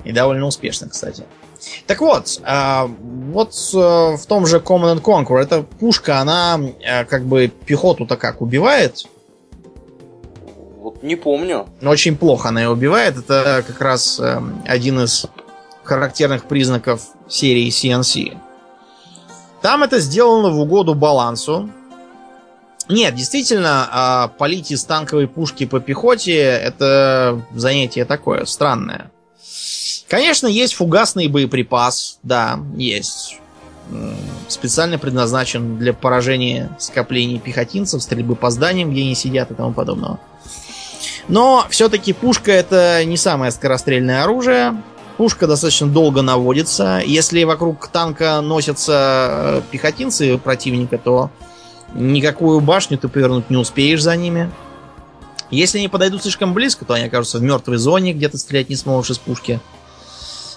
И 0.04 0.12
довольно 0.12 0.46
успешно, 0.46 0.88
кстати. 0.88 1.24
Так 1.86 2.00
вот, 2.00 2.40
а, 2.44 2.90
вот 3.32 3.54
э, 3.72 3.76
в 4.16 4.26
том 4.26 4.46
же 4.46 4.58
Command 4.58 4.96
and 4.96 5.02
Conquer 5.02 5.38
эта 5.38 5.62
пушка, 5.62 6.18
она 6.18 6.60
э, 6.80 7.04
как 7.06 7.24
бы 7.24 7.48
пехоту-то 7.48 8.16
как 8.16 8.42
убивает, 8.42 9.06
Вот 10.78 11.02
не 11.02 11.16
помню. 11.16 11.66
но 11.80 11.90
очень 11.90 12.16
плохо 12.16 12.50
она 12.50 12.62
ее 12.62 12.68
убивает. 12.68 13.16
Это 13.16 13.64
как 13.66 13.80
раз 13.80 14.20
э, 14.20 14.40
один 14.66 15.00
из 15.00 15.26
характерных 15.84 16.44
признаков 16.44 17.00
серии 17.28 17.68
CNC. 17.68 18.36
Там 19.62 19.82
это 19.82 19.98
сделано 20.00 20.50
в 20.50 20.60
угоду 20.60 20.94
балансу. 20.94 21.70
Нет, 22.90 23.14
действительно, 23.14 23.88
а, 23.90 24.28
палить 24.28 24.70
из 24.70 24.84
танковой 24.84 25.26
пушки 25.26 25.64
по 25.64 25.80
пехоте 25.80 26.36
это 26.36 27.40
занятие 27.54 28.04
такое 28.04 28.44
странное. 28.44 29.10
Конечно, 30.14 30.46
есть 30.46 30.74
фугасный 30.74 31.26
боеприпас, 31.26 32.20
да, 32.22 32.60
есть. 32.76 33.40
Специально 34.46 34.96
предназначен 34.96 35.76
для 35.76 35.92
поражения 35.92 36.70
скоплений 36.78 37.40
пехотинцев, 37.40 38.00
стрельбы 38.00 38.36
по 38.36 38.50
зданиям, 38.50 38.92
где 38.92 39.00
они 39.00 39.16
сидят 39.16 39.50
и 39.50 39.54
тому 39.54 39.72
подобного. 39.72 40.20
Но 41.26 41.66
все-таки 41.68 42.12
пушка 42.12 42.52
это 42.52 43.04
не 43.04 43.16
самое 43.16 43.50
скорострельное 43.50 44.22
оружие. 44.22 44.80
Пушка 45.16 45.48
достаточно 45.48 45.88
долго 45.88 46.22
наводится. 46.22 47.02
Если 47.04 47.42
вокруг 47.42 47.88
танка 47.88 48.40
носятся 48.40 49.30
э, 49.32 49.62
пехотинцы 49.72 50.38
противника, 50.38 50.96
то 50.96 51.32
никакую 51.92 52.60
башню 52.60 52.98
ты 52.98 53.08
повернуть 53.08 53.50
не 53.50 53.56
успеешь 53.56 54.04
за 54.04 54.14
ними. 54.14 54.48
Если 55.50 55.78
они 55.78 55.88
подойдут 55.88 56.22
слишком 56.22 56.54
близко, 56.54 56.84
то 56.84 56.94
они 56.94 57.06
окажутся 57.06 57.38
в 57.38 57.42
мертвой 57.42 57.78
зоне, 57.78 58.12
где 58.12 58.28
ты 58.28 58.38
стрелять 58.38 58.68
не 58.68 58.76
сможешь 58.76 59.10
из 59.10 59.18
пушки. 59.18 59.58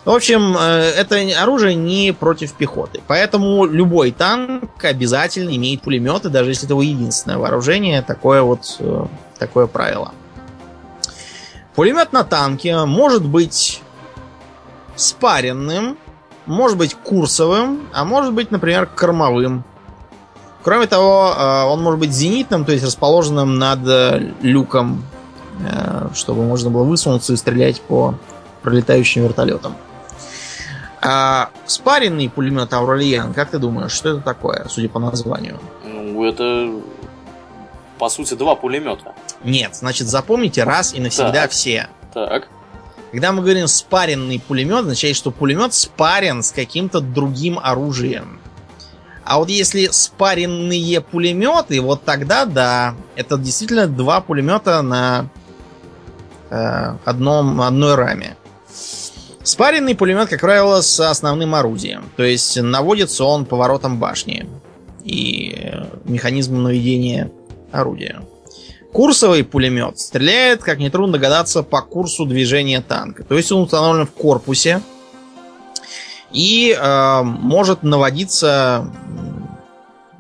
В 0.07 0.11
общем, 0.11 0.55
э, 0.57 0.91
это 0.95 1.17
оружие 1.37 1.75
не 1.75 2.13
против 2.13 2.53
пехоты. 2.53 3.01
Поэтому 3.07 3.65
любой 3.65 4.11
танк 4.11 4.81
обязательно 4.81 5.53
имеет 5.53 5.81
пулеметы, 5.81 6.29
даже 6.29 6.51
если 6.51 6.63
это 6.63 6.75
его 6.75 6.81
единственное 6.81 7.37
вооружение. 7.37 8.01
Такое 8.01 8.41
вот 8.41 8.77
э, 8.79 9.05
такое 9.37 9.67
правило. 9.67 10.13
Пулемет 11.75 12.13
на 12.13 12.23
танке 12.23 12.85
может 12.85 13.25
быть 13.25 13.81
спаренным, 14.95 15.97
может 16.45 16.77
быть 16.77 16.93
курсовым, 16.93 17.89
а 17.91 18.05
может 18.05 18.31
быть, 18.31 18.49
например, 18.49 18.85
кормовым. 18.85 19.65
Кроме 20.63 20.87
того, 20.87 21.33
э, 21.37 21.63
он 21.65 21.83
может 21.83 21.99
быть 21.99 22.13
зенитным, 22.13 22.63
то 22.63 22.71
есть 22.71 22.85
расположенным 22.85 23.59
над 23.59 23.79
люком, 24.41 25.03
чтобы 26.13 26.45
можно 26.45 26.69
было 26.69 26.83
высунуться 26.83 27.33
и 27.33 27.35
стрелять 27.35 27.81
по 27.81 28.15
пролетающим 28.61 29.23
вертолетом. 29.23 29.75
А 31.01 31.49
спаренный 31.65 32.29
пулемет 32.29 32.73
Аурельян, 32.73 33.33
как 33.33 33.51
ты 33.51 33.59
думаешь, 33.59 33.91
что 33.91 34.09
это 34.09 34.21
такое, 34.21 34.65
судя 34.67 34.89
по 34.89 34.99
названию? 34.99 35.59
Ну, 35.85 36.25
это, 36.25 36.71
по 37.99 38.09
сути, 38.09 38.33
два 38.33 38.55
пулемета. 38.55 39.13
Нет, 39.43 39.75
значит, 39.75 40.07
запомните 40.07 40.63
раз 40.63 40.93
и 40.93 40.99
навсегда 40.99 41.43
Так. 41.43 41.51
все. 41.51 41.87
Так. 42.13 42.47
Когда 43.11 43.31
мы 43.31 43.41
говорим 43.41 43.67
спаренный 43.67 44.39
пулемет, 44.39 44.79
означает, 44.81 45.15
что 45.15 45.31
пулемет 45.31 45.73
спарен 45.73 46.41
с 46.43 46.51
каким-то 46.51 46.99
другим 46.99 47.59
оружием. 47.61 48.39
А 49.23 49.37
вот 49.37 49.49
если 49.49 49.87
спаренные 49.91 51.01
пулеметы, 51.01 51.79
вот 51.81 52.03
тогда 52.03 52.45
да, 52.45 52.95
это 53.15 53.37
действительно 53.37 53.87
два 53.87 54.19
пулемета 54.21 54.81
на 54.81 55.27
э, 56.49 56.95
одном, 57.05 57.61
одной 57.61 57.95
раме. 57.95 58.35
Спаренный 59.47 59.95
пулемет, 59.95 60.27
как 60.27 60.41
правило, 60.41 60.81
с 60.81 60.99
основным 60.99 61.55
орудием. 61.55 62.09
То 62.17 62.23
есть 62.23 62.61
наводится 62.61 63.23
он 63.23 63.45
поворотом 63.45 63.97
башни 63.97 64.45
и 65.05 65.55
э, 65.57 65.85
механизмом 66.03 66.63
наведения 66.63 67.31
орудия. 67.71 68.23
Курсовый 68.91 69.45
пулемет 69.45 69.99
стреляет, 69.99 70.63
как 70.63 70.79
нетрудно 70.79 71.13
догадаться, 71.13 71.63
по 71.63 71.81
курсу 71.81 72.25
движения 72.25 72.81
танка. 72.81 73.23
То 73.23 73.35
есть 73.35 73.49
он 73.53 73.61
установлен 73.61 74.05
в 74.05 74.11
корпусе 74.11 74.81
и 76.33 76.77
э, 76.77 77.21
может 77.23 77.83
наводиться 77.83 78.91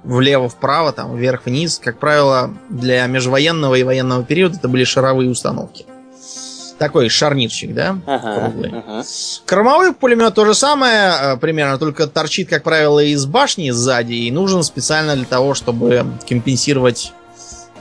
влево-вправо, 0.05 0.93
там, 0.93 1.17
вверх-вниз. 1.17 1.81
Как 1.83 1.99
правило, 1.99 2.53
для 2.69 3.05
межвоенного 3.07 3.75
и 3.75 3.83
военного 3.83 4.23
периода 4.23 4.55
это 4.55 4.69
были 4.69 4.85
шаровые 4.85 5.29
установки. 5.29 5.85
Такой 6.77 7.09
шарнирчик, 7.09 7.73
да? 7.73 7.97
Ага, 8.05 8.39
Круглый. 8.39 8.69
ага. 8.69 9.03
Кормовой 9.45 9.93
пулемет 9.93 10.35
то 10.35 10.45
же 10.45 10.53
самое, 10.53 11.13
э, 11.19 11.37
примерно, 11.37 11.79
только 11.79 12.05
торчит, 12.05 12.49
как 12.49 12.63
правило, 12.63 12.99
из 12.99 13.25
башни 13.25 13.71
сзади 13.71 14.13
и 14.13 14.31
нужен 14.31 14.61
специально 14.61 15.15
для 15.15 15.25
того, 15.25 15.55
чтобы 15.55 16.05
компенсировать 16.29 17.13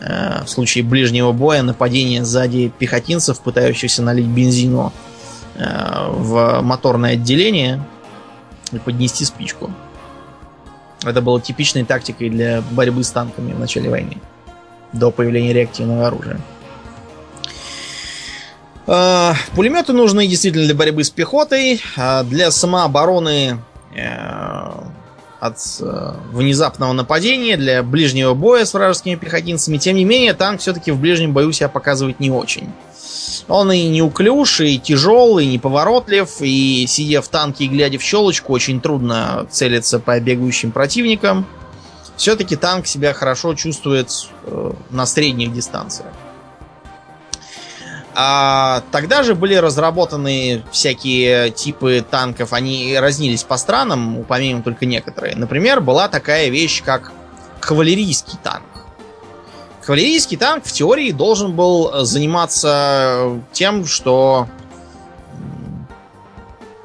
э, 0.00 0.44
в 0.44 0.48
случае 0.48 0.82
ближнего 0.82 1.32
боя 1.32 1.62
нападение 1.62 2.24
сзади 2.24 2.72
пехотинцев, 2.78 3.40
пытающихся 3.40 4.02
налить 4.02 4.26
бензину 4.26 4.94
э, 5.56 5.64
в 6.08 6.62
моторное 6.62 7.12
отделение 7.12 7.82
и 8.72 8.78
поднести 8.78 9.26
спичку. 9.26 9.70
Это 11.04 11.20
было 11.20 11.38
типичной 11.38 11.84
тактикой 11.84 12.30
для 12.30 12.62
борьбы 12.70 13.04
с 13.04 13.10
танками 13.10 13.52
в 13.52 13.60
начале 13.60 13.90
войны, 13.90 14.16
до 14.94 15.10
появления 15.10 15.52
реактивного 15.52 16.06
оружия. 16.06 16.40
Э, 18.86 19.32
Пулеметы 19.54 19.92
нужны 19.92 20.26
действительно 20.26 20.64
для 20.64 20.74
борьбы 20.74 21.04
с 21.04 21.10
пехотой, 21.10 21.82
а 21.96 22.22
для 22.22 22.50
самообороны 22.50 23.58
э, 23.94 24.70
от 25.40 25.56
э, 25.80 26.12
внезапного 26.32 26.92
нападения, 26.92 27.56
для 27.56 27.82
ближнего 27.82 28.34
боя 28.34 28.64
с 28.64 28.74
вражескими 28.74 29.16
пехотинцами. 29.16 29.78
Тем 29.78 29.96
не 29.96 30.04
менее, 30.04 30.34
танк 30.34 30.60
все-таки 30.60 30.90
в 30.90 31.00
ближнем 31.00 31.32
бою 31.32 31.52
себя 31.52 31.68
показывает 31.68 32.20
не 32.20 32.30
очень. 32.30 32.70
Он 33.48 33.70
и 33.70 33.88
неуклюж, 33.88 34.60
и 34.60 34.78
тяжелый, 34.78 35.46
и 35.46 35.48
неповоротлив, 35.48 36.28
и 36.40 36.86
сидя 36.88 37.22
в 37.22 37.28
танке 37.28 37.64
и 37.64 37.68
глядя 37.68 37.98
в 37.98 38.02
щелочку, 38.02 38.52
очень 38.52 38.80
трудно 38.80 39.46
целиться 39.50 39.98
по 39.98 40.18
бегающим 40.18 40.72
противникам. 40.72 41.46
Все-таки 42.16 42.56
танк 42.56 42.86
себя 42.86 43.12
хорошо 43.12 43.54
чувствует 43.54 44.10
э, 44.44 44.72
на 44.90 45.06
средних 45.06 45.52
дистанциях. 45.52 46.12
А 48.18 48.82
тогда 48.92 49.22
же 49.22 49.34
были 49.34 49.54
разработаны 49.56 50.64
всякие 50.72 51.50
типы 51.50 52.02
танков, 52.10 52.54
они 52.54 52.96
разнились 52.98 53.42
по 53.44 53.58
странам, 53.58 54.18
упомянем 54.18 54.62
только 54.62 54.86
некоторые. 54.86 55.36
Например, 55.36 55.82
была 55.82 56.08
такая 56.08 56.48
вещь, 56.48 56.82
как 56.82 57.12
кавалерийский 57.60 58.38
танк. 58.42 58.64
Кавалерийский 59.82 60.38
танк 60.38 60.64
в 60.64 60.72
теории 60.72 61.12
должен 61.12 61.54
был 61.54 62.06
заниматься 62.06 63.38
тем, 63.52 63.84
что... 63.84 64.48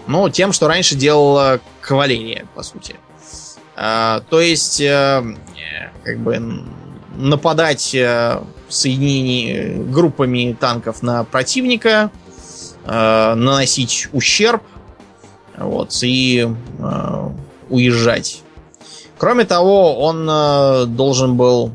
Ну, 0.08 0.30
тем, 0.30 0.52
что 0.52 0.68
раньше 0.68 0.96
делала 0.96 1.62
кавалерия, 1.80 2.46
по 2.56 2.62
сути. 2.62 2.98
А, 3.78 4.22
то 4.30 4.42
есть, 4.42 4.82
э, 4.82 5.24
как 6.04 6.20
бы 6.20 6.66
нападать 7.22 7.94
э, 7.94 8.42
соединений 8.68 9.76
группами 9.76 10.56
танков 10.60 11.04
на 11.04 11.24
противника, 11.24 12.12
э, 12.86 13.34
наносить 13.36 14.08
ущерб, 14.12 14.64
вот, 15.58 15.98
и 16.02 16.48
э, 16.80 17.30
уезжать. 17.70 18.42
Кроме 19.18 19.46
того, 19.46 20.00
он 20.00 20.96
должен 20.96 21.38
был 21.38 21.72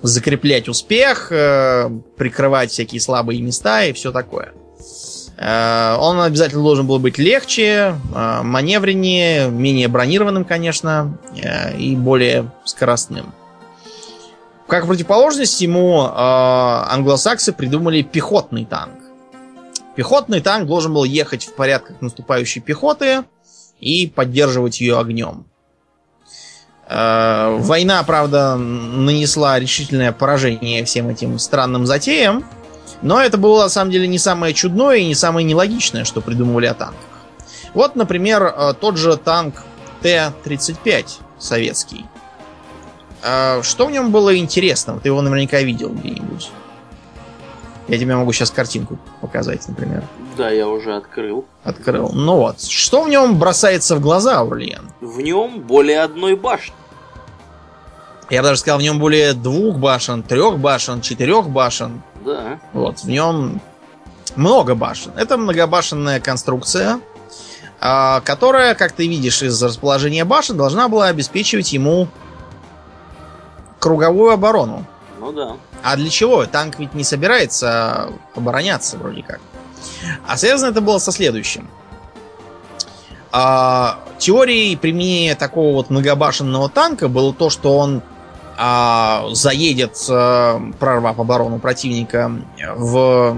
закреплять 0.00 0.66
успех, 0.66 1.28
прикрывать 1.28 2.70
всякие 2.70 3.02
слабые 3.02 3.42
места 3.42 3.84
и 3.84 3.92
все 3.92 4.12
такое. 4.12 4.54
Он 5.42 6.20
обязательно 6.20 6.62
должен 6.62 6.86
был 6.86 6.98
быть 6.98 7.16
легче, 7.16 7.94
э, 8.14 8.42
маневреннее, 8.42 9.48
менее 9.48 9.88
бронированным, 9.88 10.44
конечно, 10.44 11.16
э, 11.34 11.78
и 11.78 11.96
более 11.96 12.52
скоростным. 12.66 13.32
Как 14.70 14.86
противоположность 14.86 15.60
ему 15.62 16.04
э, 16.04 16.10
англосаксы 16.14 17.52
придумали 17.52 18.02
пехотный 18.02 18.66
танк. 18.66 19.00
Пехотный 19.96 20.40
танк 20.40 20.68
должен 20.68 20.92
был 20.92 21.04
ехать 21.04 21.44
в 21.44 21.54
порядках 21.54 22.00
наступающей 22.02 22.60
пехоты 22.60 23.24
и 23.80 24.06
поддерживать 24.06 24.80
ее 24.80 24.98
огнем. 24.98 25.46
Э, 26.86 27.56
Война, 27.58 28.02
правда, 28.02 28.56
нанесла 28.56 29.58
решительное 29.58 30.12
поражение 30.12 30.84
всем 30.84 31.08
этим 31.08 31.38
странным 31.38 31.86
затеям, 31.86 32.44
но 33.02 33.20
это 33.20 33.38
было 33.38 33.62
на 33.64 33.68
самом 33.68 33.90
деле 33.90 34.06
не 34.06 34.18
самое 34.18 34.54
чудное 34.54 34.96
и 34.96 35.06
не 35.06 35.14
самое 35.14 35.44
нелогичное, 35.46 36.04
что 36.04 36.20
придумывали 36.20 36.66
о 36.66 36.74
танках. 36.74 36.96
Вот, 37.74 37.96
например, 37.96 38.42
э, 38.44 38.74
тот 38.80 38.96
же 38.96 39.16
танк 39.16 39.62
Т-35 40.02 41.06
советский. 41.38 42.04
Э, 43.22 43.62
Что 43.62 43.86
в 43.86 43.90
нем 43.90 44.10
было 44.10 44.36
интересного? 44.36 45.00
Ты 45.00 45.08
его 45.08 45.22
наверняка 45.22 45.60
видел 45.60 45.90
где-нибудь. 45.90 46.50
Я 47.88 47.98
тебе 47.98 48.14
могу 48.14 48.32
сейчас 48.32 48.50
картинку 48.50 48.98
показать, 49.20 49.66
например. 49.68 50.04
Да, 50.36 50.50
я 50.50 50.68
уже 50.68 50.94
открыл. 50.94 51.44
Открыл. 51.64 52.10
Ну 52.12 52.36
вот. 52.36 52.62
Что 52.62 53.02
в 53.02 53.08
нем 53.08 53.38
бросается 53.38 53.96
в 53.96 54.00
глаза, 54.00 54.38
Аурлиен? 54.38 54.90
В 55.00 55.20
нем 55.20 55.60
более 55.60 56.02
одной 56.02 56.36
башни. 56.36 56.74
Я 58.30 58.42
бы 58.42 58.48
даже 58.48 58.60
сказал, 58.60 58.78
в 58.78 58.82
нем 58.82 59.00
более 59.00 59.32
двух 59.32 59.76
башен, 59.78 60.22
трех 60.22 60.60
башен, 60.60 61.00
четырех 61.00 61.48
башен. 61.50 62.00
Да. 62.20 62.60
Вот, 62.72 63.00
в 63.00 63.08
нем 63.08 63.60
много 64.36 64.74
башен. 64.74 65.12
Это 65.16 65.36
многобашенная 65.36 66.20
конструкция, 66.20 67.00
а, 67.80 68.20
которая, 68.20 68.74
как 68.74 68.92
ты 68.92 69.08
видишь 69.08 69.42
из 69.42 69.62
расположения 69.62 70.24
башен, 70.24 70.56
должна 70.56 70.88
была 70.88 71.06
обеспечивать 71.06 71.72
ему 71.72 72.08
круговую 73.78 74.32
оборону. 74.32 74.84
Ну 75.18 75.32
да. 75.32 75.56
А 75.82 75.96
для 75.96 76.10
чего? 76.10 76.44
Танк 76.46 76.78
ведь 76.78 76.94
не 76.94 77.04
собирается 77.04 78.10
обороняться 78.34 78.98
вроде 78.98 79.22
как. 79.22 79.40
А 80.26 80.36
связано 80.36 80.70
это 80.70 80.80
было 80.80 80.98
со 80.98 81.12
следующим. 81.12 81.68
А, 83.32 84.00
теорией 84.18 84.76
применения 84.76 85.34
такого 85.34 85.74
вот 85.74 85.90
многобашенного 85.90 86.68
танка 86.68 87.08
было 87.08 87.32
то, 87.32 87.48
что 87.48 87.78
он 87.78 88.02
а, 88.62 89.26
заедет, 89.32 89.96
а, 90.10 90.60
прорвав 90.78 91.18
оборону 91.18 91.58
противника, 91.58 92.30
в 92.76 93.34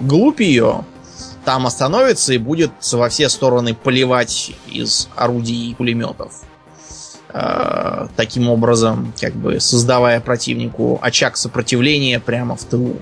глубь 0.00 0.40
ее, 0.40 0.84
там 1.44 1.66
остановится 1.66 2.32
и 2.32 2.38
будет 2.38 2.70
во 2.92 3.08
все 3.08 3.28
стороны 3.28 3.74
поливать 3.74 4.52
из 4.66 5.08
орудий 5.16 5.70
и 5.70 5.74
пулеметов. 5.74 6.42
А, 7.30 8.06
таким 8.14 8.48
образом, 8.48 9.12
как 9.20 9.34
бы 9.34 9.58
создавая 9.58 10.20
противнику 10.20 11.00
очаг 11.02 11.36
сопротивления 11.36 12.20
прямо 12.20 12.54
в 12.54 12.62
тылу. 12.62 12.96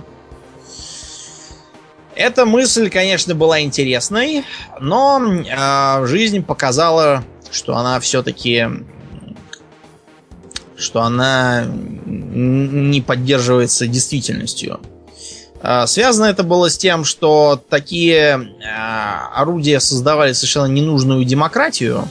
Эта 2.15 2.47
мысль, 2.47 2.89
конечно, 2.89 3.35
была 3.35 3.61
интересной, 3.61 4.45
но 4.81 5.23
а, 5.55 6.07
жизнь 6.07 6.43
показала, 6.43 7.25
что 7.51 7.77
она 7.77 8.01
все-таки 8.01 8.67
что 10.83 11.03
она 11.03 11.65
не 11.67 13.01
поддерживается 13.01 13.87
действительностью. 13.87 14.81
А, 15.63 15.87
Связано 15.87 16.27
это 16.27 16.43
было 16.43 16.69
с 16.69 16.77
тем, 16.77 17.05
что 17.05 17.63
такие 17.69 18.55
а, 18.67 19.31
орудия 19.35 19.79
создавали 19.79 20.33
совершенно 20.33 20.67
ненужную 20.67 21.25
демократию, 21.25 22.09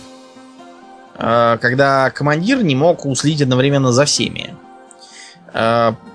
а, 1.15 1.57
когда 1.57 2.09
командир 2.11 2.63
не 2.63 2.75
мог 2.75 3.05
услить 3.05 3.41
одновременно 3.41 3.91
за 3.91 4.05
всеми. 4.05 4.55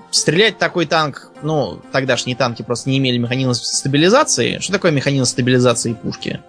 Стрелять 0.09 0.57
такой 0.57 0.87
танк, 0.87 1.31
ну, 1.43 1.79
тогдашние 1.91 2.35
танки 2.35 2.63
просто 2.63 2.89
не 2.89 2.97
имели 2.97 3.17
механизма 3.17 3.53
стабилизации. 3.53 4.57
Что 4.59 4.73
такое 4.73 4.91
механизм 4.91 5.25
стабилизации 5.25 5.93
пушки? 5.93 6.41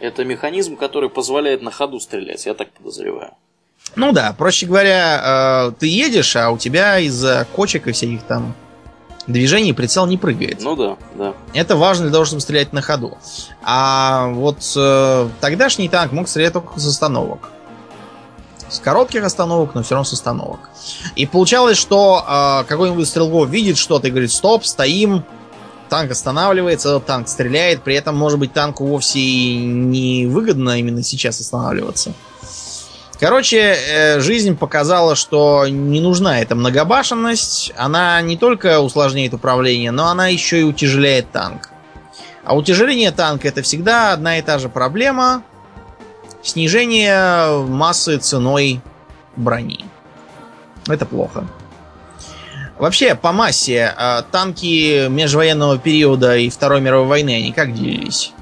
Это 0.00 0.22
механизм, 0.24 0.76
который 0.76 1.08
позволяет 1.08 1.62
на 1.62 1.72
ходу 1.72 1.98
стрелять, 1.98 2.44
я 2.46 2.54
так 2.54 2.70
подозреваю. 2.70 3.32
Ну 3.96 4.12
да, 4.12 4.34
проще 4.36 4.66
говоря, 4.66 5.68
э, 5.68 5.72
ты 5.78 5.86
едешь, 5.86 6.34
а 6.36 6.50
у 6.50 6.58
тебя 6.58 6.98
из-за 6.98 7.46
кочек 7.52 7.86
и 7.86 7.92
всяких 7.92 8.22
там 8.22 8.54
движений 9.26 9.72
прицел 9.72 10.06
не 10.06 10.16
прыгает. 10.18 10.58
Ну 10.60 10.76
да, 10.76 10.96
да. 11.14 11.34
Это 11.52 11.76
важно 11.76 12.04
для 12.04 12.12
того, 12.12 12.24
чтобы 12.24 12.40
стрелять 12.40 12.72
на 12.72 12.82
ходу. 12.82 13.16
А 13.62 14.28
вот 14.28 14.58
э, 14.76 15.28
тогдашний 15.40 15.88
танк 15.88 16.12
мог 16.12 16.28
стрелять 16.28 16.52
только 16.52 16.78
с 16.78 16.86
остановок. 16.86 17.50
С 18.68 18.80
коротких 18.80 19.22
остановок, 19.22 19.74
но 19.74 19.82
все 19.82 19.94
равно 19.94 20.04
с 20.04 20.12
остановок. 20.12 20.70
И 21.14 21.26
получалось, 21.26 21.78
что 21.78 22.24
э, 22.26 22.64
какой-нибудь 22.68 23.06
стрелков 23.06 23.48
видит 23.48 23.78
что-то 23.78 24.08
и 24.08 24.10
говорит, 24.10 24.32
стоп, 24.32 24.64
стоим, 24.64 25.24
танк 25.88 26.10
останавливается, 26.10 26.98
танк 27.00 27.28
стреляет, 27.28 27.82
при 27.82 27.94
этом, 27.94 28.16
может 28.16 28.38
быть, 28.38 28.52
танку 28.52 28.86
вовсе 28.86 29.20
не 29.56 30.26
выгодно 30.26 30.78
именно 30.78 31.02
сейчас 31.02 31.40
останавливаться. 31.40 32.12
Короче, 33.20 33.58
э, 33.58 34.20
жизнь 34.20 34.56
показала, 34.56 35.14
что 35.14 35.66
не 35.68 36.00
нужна 36.00 36.40
эта 36.40 36.54
многобашенность. 36.54 37.72
Она 37.76 38.20
не 38.20 38.36
только 38.36 38.80
усложняет 38.80 39.34
управление, 39.34 39.92
но 39.92 40.08
она 40.08 40.28
еще 40.28 40.60
и 40.60 40.64
утяжеляет 40.64 41.30
танк. 41.30 41.70
А 42.44 42.54
утяжеление 42.54 43.10
танка 43.12 43.48
это 43.48 43.62
всегда 43.62 44.12
одна 44.12 44.38
и 44.38 44.42
та 44.42 44.58
же 44.58 44.68
проблема. 44.68 45.42
Снижение 46.42 47.64
массы 47.66 48.18
ценой 48.18 48.82
брони. 49.36 49.84
Это 50.86 51.06
плохо. 51.06 51.46
Вообще, 52.78 53.14
по 53.14 53.32
массе, 53.32 53.94
э, 53.96 54.22
танки 54.30 55.08
межвоенного 55.08 55.78
периода 55.78 56.36
и 56.36 56.50
Второй 56.50 56.80
мировой 56.82 57.06
войны, 57.06 57.36
они 57.36 57.52
как 57.52 57.72
делились? 57.72 58.33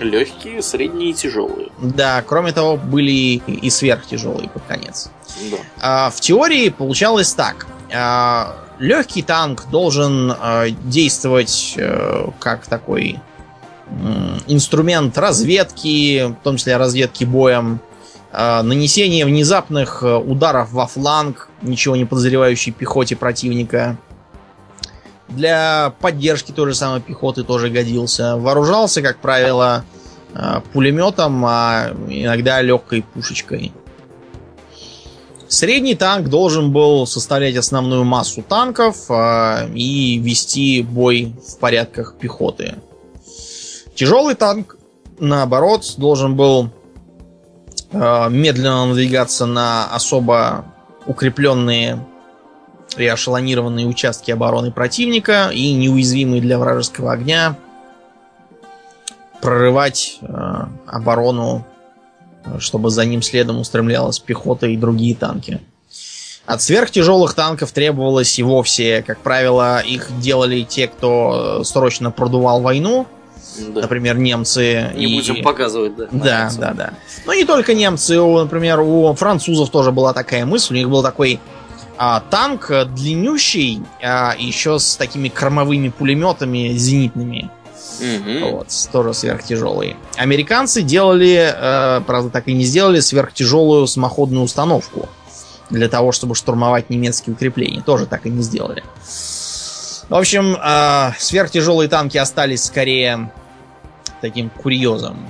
Легкие, 0.00 0.62
средние 0.62 1.10
и 1.10 1.14
тяжелые. 1.14 1.68
Да, 1.78 2.22
кроме 2.26 2.52
того, 2.52 2.78
были 2.78 3.12
и 3.12 3.68
сверхтяжелые 3.68 4.48
под 4.48 4.62
конец. 4.64 5.10
Да. 5.50 5.56
А, 5.80 6.10
в 6.10 6.20
теории 6.20 6.70
получалось 6.70 7.34
так. 7.34 7.66
А, 7.92 8.56
легкий 8.78 9.22
танк 9.22 9.66
должен 9.70 10.32
а, 10.38 10.70
действовать 10.70 11.74
а, 11.78 12.30
как 12.38 12.66
такой 12.66 13.18
инструмент 14.46 15.18
разведки, 15.18 16.28
в 16.28 16.44
том 16.44 16.56
числе 16.56 16.76
разведки 16.76 17.24
боем, 17.24 17.80
нанесение 18.32 19.26
внезапных 19.26 20.04
ударов 20.04 20.70
во 20.70 20.86
фланг, 20.86 21.48
ничего 21.60 21.96
не 21.96 22.04
подозревающей 22.04 22.70
пехоте 22.70 23.16
противника. 23.16 23.96
Для 25.30 25.94
поддержки 26.00 26.52
той 26.52 26.70
же 26.70 26.74
самой 26.74 27.00
пехоты 27.00 27.44
тоже 27.44 27.70
годился. 27.70 28.36
Вооружался, 28.36 29.00
как 29.00 29.18
правило, 29.18 29.84
пулеметом, 30.72 31.44
а 31.46 31.90
иногда 32.08 32.60
легкой 32.62 33.02
пушечкой. 33.02 33.72
Средний 35.50 35.96
танк 35.96 36.28
должен 36.28 36.70
был 36.70 37.08
составлять 37.08 37.56
основную 37.56 38.04
массу 38.04 38.40
танков 38.40 39.10
э, 39.10 39.68
и 39.74 40.16
вести 40.18 40.80
бой 40.80 41.34
в 41.44 41.58
порядках 41.58 42.14
пехоты. 42.20 42.76
Тяжелый 43.96 44.36
танк, 44.36 44.76
наоборот, 45.18 45.94
должен 45.96 46.36
был 46.36 46.70
э, 47.90 48.28
медленно 48.30 48.86
надвигаться 48.86 49.44
на 49.44 49.92
особо 49.92 50.66
укрепленные 51.06 51.98
и 52.96 53.06
ошелонированные 53.06 53.86
участки 53.86 54.30
обороны 54.30 54.72
противника 54.72 55.50
и 55.52 55.72
неуязвимые 55.72 56.40
для 56.40 56.58
вражеского 56.58 57.12
огня 57.12 57.56
прорывать 59.40 60.18
э, 60.22 60.66
оборону 60.86 61.64
чтобы 62.58 62.90
за 62.90 63.04
ним 63.04 63.22
следом 63.22 63.58
устремлялась 63.58 64.18
пехота 64.18 64.66
и 64.66 64.76
другие 64.76 65.14
танки. 65.14 65.60
От 66.46 66.62
сверхтяжелых 66.62 67.34
танков 67.34 67.70
требовалось 67.70 68.38
и 68.38 68.42
вовсе, 68.42 69.04
как 69.06 69.20
правило, 69.20 69.80
их 69.80 70.08
делали 70.20 70.62
те, 70.62 70.88
кто 70.88 71.62
срочно 71.64 72.10
продувал 72.10 72.60
войну. 72.60 73.06
Да. 73.74 73.82
Например, 73.82 74.16
немцы. 74.16 74.90
Не 74.94 75.06
и... 75.06 75.16
будем 75.16 75.42
показывать, 75.42 75.96
да. 75.96 76.08
Да, 76.10 76.50
да, 76.58 76.72
да. 76.72 76.90
Но 77.26 77.34
не 77.34 77.44
только 77.44 77.74
немцы, 77.74 78.18
у, 78.20 78.38
например, 78.38 78.80
у 78.80 79.12
французов 79.14 79.70
тоже 79.70 79.92
была 79.92 80.12
такая 80.12 80.46
мысль. 80.46 80.74
У 80.74 80.76
них 80.76 80.88
был 80.88 81.02
такой 81.02 81.40
а, 82.02 82.20
танк 82.20 82.70
длиннющий, 82.94 83.82
а, 84.02 84.34
еще 84.38 84.78
с 84.78 84.96
такими 84.96 85.28
кормовыми 85.28 85.90
пулеметами 85.90 86.72
зенитными. 86.72 87.50
Угу. 88.00 88.50
Вот, 88.52 88.68
тоже 88.90 89.12
сверхтяжелые. 89.12 89.98
Американцы 90.16 90.80
делали, 90.80 91.52
э, 91.54 92.00
правда, 92.06 92.30
так 92.30 92.48
и 92.48 92.54
не 92.54 92.64
сделали, 92.64 93.00
сверхтяжелую 93.00 93.86
самоходную 93.86 94.42
установку 94.42 95.10
для 95.68 95.90
того, 95.90 96.10
чтобы 96.10 96.34
штурмовать 96.34 96.88
немецкие 96.88 97.34
укрепления. 97.34 97.82
Тоже 97.82 98.06
так 98.06 98.24
и 98.24 98.30
не 98.30 98.42
сделали. 98.42 98.82
В 100.08 100.14
общем, 100.14 100.56
э, 100.56 101.12
сверхтяжелые 101.18 101.90
танки 101.90 102.16
остались 102.16 102.64
скорее 102.64 103.30
таким 104.22 104.48
курьезом. 104.48 105.28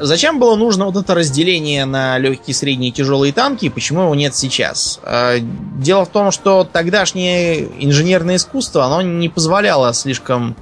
Зачем 0.00 0.38
было 0.38 0.56
нужно 0.56 0.86
вот 0.86 0.96
это 0.96 1.14
разделение 1.14 1.84
на 1.84 2.18
легкие, 2.18 2.54
средние 2.54 2.90
и 2.90 2.92
тяжелые 2.92 3.32
танки, 3.32 3.68
почему 3.68 4.02
его 4.02 4.14
нет 4.14 4.34
сейчас? 4.34 5.00
Э, 5.02 5.38
дело 5.40 6.04
в 6.04 6.08
том, 6.08 6.30
что 6.30 6.64
тогдашнее 6.64 7.68
инженерное 7.84 8.36
искусство, 8.36 8.84
оно 8.84 9.02
не 9.02 9.28
позволяло 9.28 9.92
слишком 9.94 10.56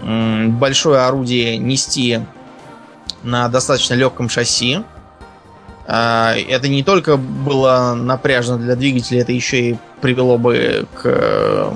большое 0.00 1.00
орудие 1.00 1.56
нести 1.56 2.20
на 3.22 3.48
достаточно 3.48 3.94
легком 3.94 4.28
шасси. 4.28 4.80
А, 5.86 6.34
это 6.36 6.68
не 6.68 6.82
только 6.82 7.16
было 7.16 7.94
напряжено 7.96 8.58
для 8.58 8.76
двигателя, 8.76 9.22
это 9.22 9.32
еще 9.32 9.70
и 9.70 9.78
привело 10.00 10.38
бы 10.38 10.86
к 10.94 11.72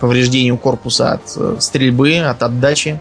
повреждению 0.00 0.56
корпуса 0.58 1.12
от 1.12 1.22
э, 1.36 1.56
стрельбы, 1.60 2.18
от 2.18 2.42
отдачи. 2.42 3.00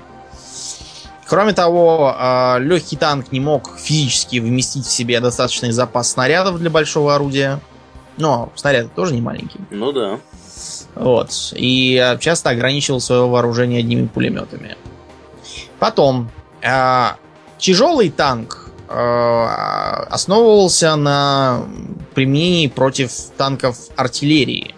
Кроме 1.29 1.53
того, 1.53 2.15
а, 2.17 2.57
легкий 2.57 2.97
танк 2.97 3.31
не 3.31 3.39
мог 3.39 3.77
физически 3.77 4.39
вместить 4.39 4.87
в 4.87 4.91
себе 4.91 5.19
достаточный 5.19 5.71
запас 5.71 6.13
снарядов 6.13 6.57
для 6.57 6.71
большого 6.71 7.13
орудия. 7.13 7.59
Но 8.17 8.51
снаряды 8.55 8.89
тоже 8.95 9.13
не 9.13 9.21
маленькие. 9.21 9.61
Ну 9.69 9.91
да. 9.91 10.19
Вот. 10.95 11.53
И 11.55 12.01
э, 12.03 12.17
часто 12.17 12.49
ограничивал 12.49 12.99
свое 12.99 13.27
вооружение 13.27 13.79
одними 13.79 14.07
пулеметами. 14.07 14.75
Потом, 15.77 16.31
э, 16.61 17.09
тяжелый 17.59 18.09
танк 18.09 18.65
основывался 18.91 20.95
на 20.95 21.61
применении 22.15 22.65
против 22.65 23.11
танков 23.37 23.77
артиллерии. 23.95 24.73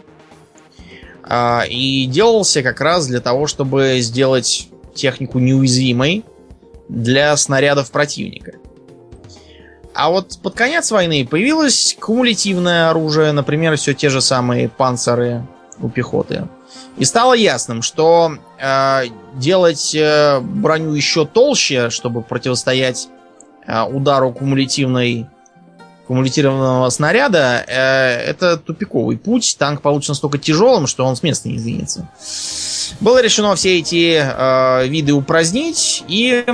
И 1.70 2.10
делался 2.12 2.62
как 2.62 2.82
раз 2.82 3.08
для 3.08 3.22
того, 3.22 3.48
чтобы 3.48 4.02
сделать 4.02 4.68
технику 4.94 5.40
неуязвимой 5.40 6.26
для 6.92 7.36
снарядов 7.38 7.90
противника. 7.90 8.54
А 9.94 10.10
вот 10.10 10.40
под 10.42 10.56
конец 10.56 10.92
войны 10.92 11.26
появилось 11.26 11.98
кумулятивное 12.00 12.90
оружие, 12.90 13.32
например, 13.32 13.78
все 13.78 13.94
те 13.94 14.10
же 14.10 14.22
самые 14.22 14.70
панциры 14.70 15.46
у 15.80 15.90
пехоты. 15.90 16.48
И 16.98 17.06
стало 17.06 17.34
ясным, 17.34 17.82
что 17.82 18.34
э, 18.60 19.04
делать 19.36 19.96
э, 19.96 20.40
броню 20.42 20.94
еще 20.94 21.26
толще, 21.26 21.90
чтобы 21.90 22.22
противостоять 22.22 23.10
э, 23.66 23.84
удару 23.84 24.32
кумулятивной 24.32 25.28
кумулятивного 26.08 26.90
снаряда, 26.90 27.64
э, 27.68 27.74
это 28.30 28.58
тупиковый 28.58 29.18
путь. 29.18 29.56
Танк 29.58 29.82
получится 29.82 30.12
настолько 30.12 30.38
тяжелым, 30.38 30.88
что 30.88 31.06
он 31.06 31.16
с 31.16 31.24
места 31.24 31.50
не 31.50 31.58
сдвинется. 31.58 32.10
Было 33.00 33.22
решено 33.22 33.56
все 33.56 33.80
эти 33.80 34.22
э, 34.22 34.88
виды 34.88 35.14
упразднить 35.14 36.04
и 36.08 36.46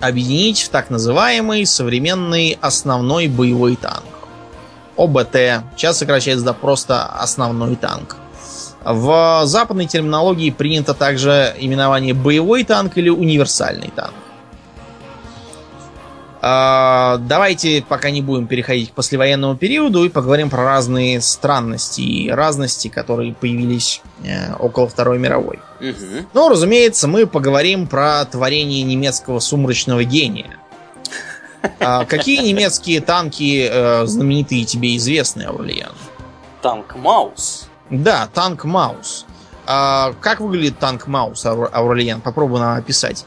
объединить 0.00 0.62
в 0.62 0.68
так 0.68 0.90
называемый 0.90 1.66
современный 1.66 2.58
основной 2.60 3.28
боевой 3.28 3.76
танк. 3.76 4.04
ОБТ. 4.96 5.36
Сейчас 5.76 5.98
сокращается 5.98 6.44
до 6.44 6.52
просто 6.54 7.04
основной 7.04 7.76
танк. 7.76 8.16
В 8.84 9.42
западной 9.44 9.86
терминологии 9.86 10.50
принято 10.50 10.94
также 10.94 11.54
именование 11.58 12.14
боевой 12.14 12.64
танк 12.64 12.96
или 12.96 13.08
универсальный 13.08 13.92
танк. 13.94 14.14
А, 16.40 17.18
давайте 17.18 17.84
пока 17.88 18.10
не 18.10 18.22
будем 18.22 18.46
переходить 18.46 18.90
к 18.90 18.94
послевоенному 18.94 19.56
периоду 19.56 20.04
и 20.04 20.08
поговорим 20.08 20.50
про 20.50 20.64
разные 20.64 21.20
странности 21.20 22.00
и 22.00 22.30
разности, 22.30 22.88
которые 22.88 23.34
появились 23.34 24.02
э, 24.24 24.54
около 24.54 24.88
Второй 24.88 25.18
мировой. 25.18 25.58
Угу. 25.80 26.28
Ну, 26.32 26.48
разумеется, 26.48 27.08
мы 27.08 27.26
поговорим 27.26 27.86
про 27.88 28.24
творение 28.24 28.82
немецкого 28.82 29.40
сумрачного 29.40 30.04
гения. 30.04 30.56
А 31.80 32.04
какие 32.04 32.46
немецкие 32.46 33.00
танки 33.00 33.68
э, 33.68 34.06
знаменитые 34.06 34.64
тебе 34.64 34.96
известны, 34.96 35.42
Аурлиан? 35.42 35.92
Танк 36.62 36.94
Маус. 36.96 37.68
Да, 37.90 38.28
танк 38.32 38.64
Маус. 38.64 39.26
А 39.66 40.14
как 40.20 40.40
выглядит 40.40 40.78
танк 40.78 41.06
Маус, 41.08 41.44
Аурельян? 41.44 42.20
Попробуй 42.20 42.60
нам 42.60 42.78
описать. 42.78 43.26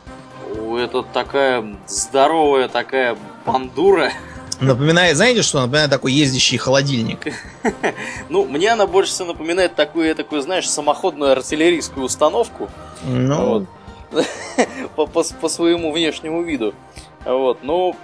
Это 0.77 1.03
такая 1.03 1.77
здоровая 1.87 2.67
такая 2.67 3.17
бандура. 3.45 4.11
Напоминает, 4.59 5.17
знаете 5.17 5.41
что? 5.41 5.61
Напоминает 5.61 5.89
такой 5.89 6.13
ездящий 6.13 6.57
холодильник. 6.57 7.27
Ну, 8.29 8.45
мне 8.45 8.71
она 8.71 8.87
больше 8.87 9.11
всего 9.11 9.29
напоминает 9.29 9.75
такую, 9.75 10.15
такую, 10.15 10.41
знаешь, 10.41 10.69
самоходную 10.69 11.31
артиллерийскую 11.33 12.05
установку. 12.05 12.69
Ну... 13.03 13.65
по, 14.95 15.05
по, 15.05 15.23
по 15.23 15.49
своему 15.49 15.91
внешнему 15.91 16.43
виду. 16.43 16.73
Вот, 17.25 17.59
ну, 17.63 17.95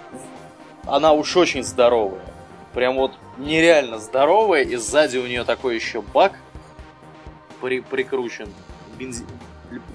она 0.85 1.13
уж 1.13 1.35
очень 1.37 1.63
здоровая. 1.63 2.21
Прям 2.73 2.95
вот 2.95 3.13
нереально 3.37 3.99
здоровая, 3.99 4.63
и 4.63 4.75
сзади 4.75 5.17
у 5.17 5.27
нее 5.27 5.43
такой 5.43 5.75
еще 5.75 6.01
бак 6.01 6.33
при, 7.61 7.81
прикручен. 7.81 8.49
Бензин 8.97 9.27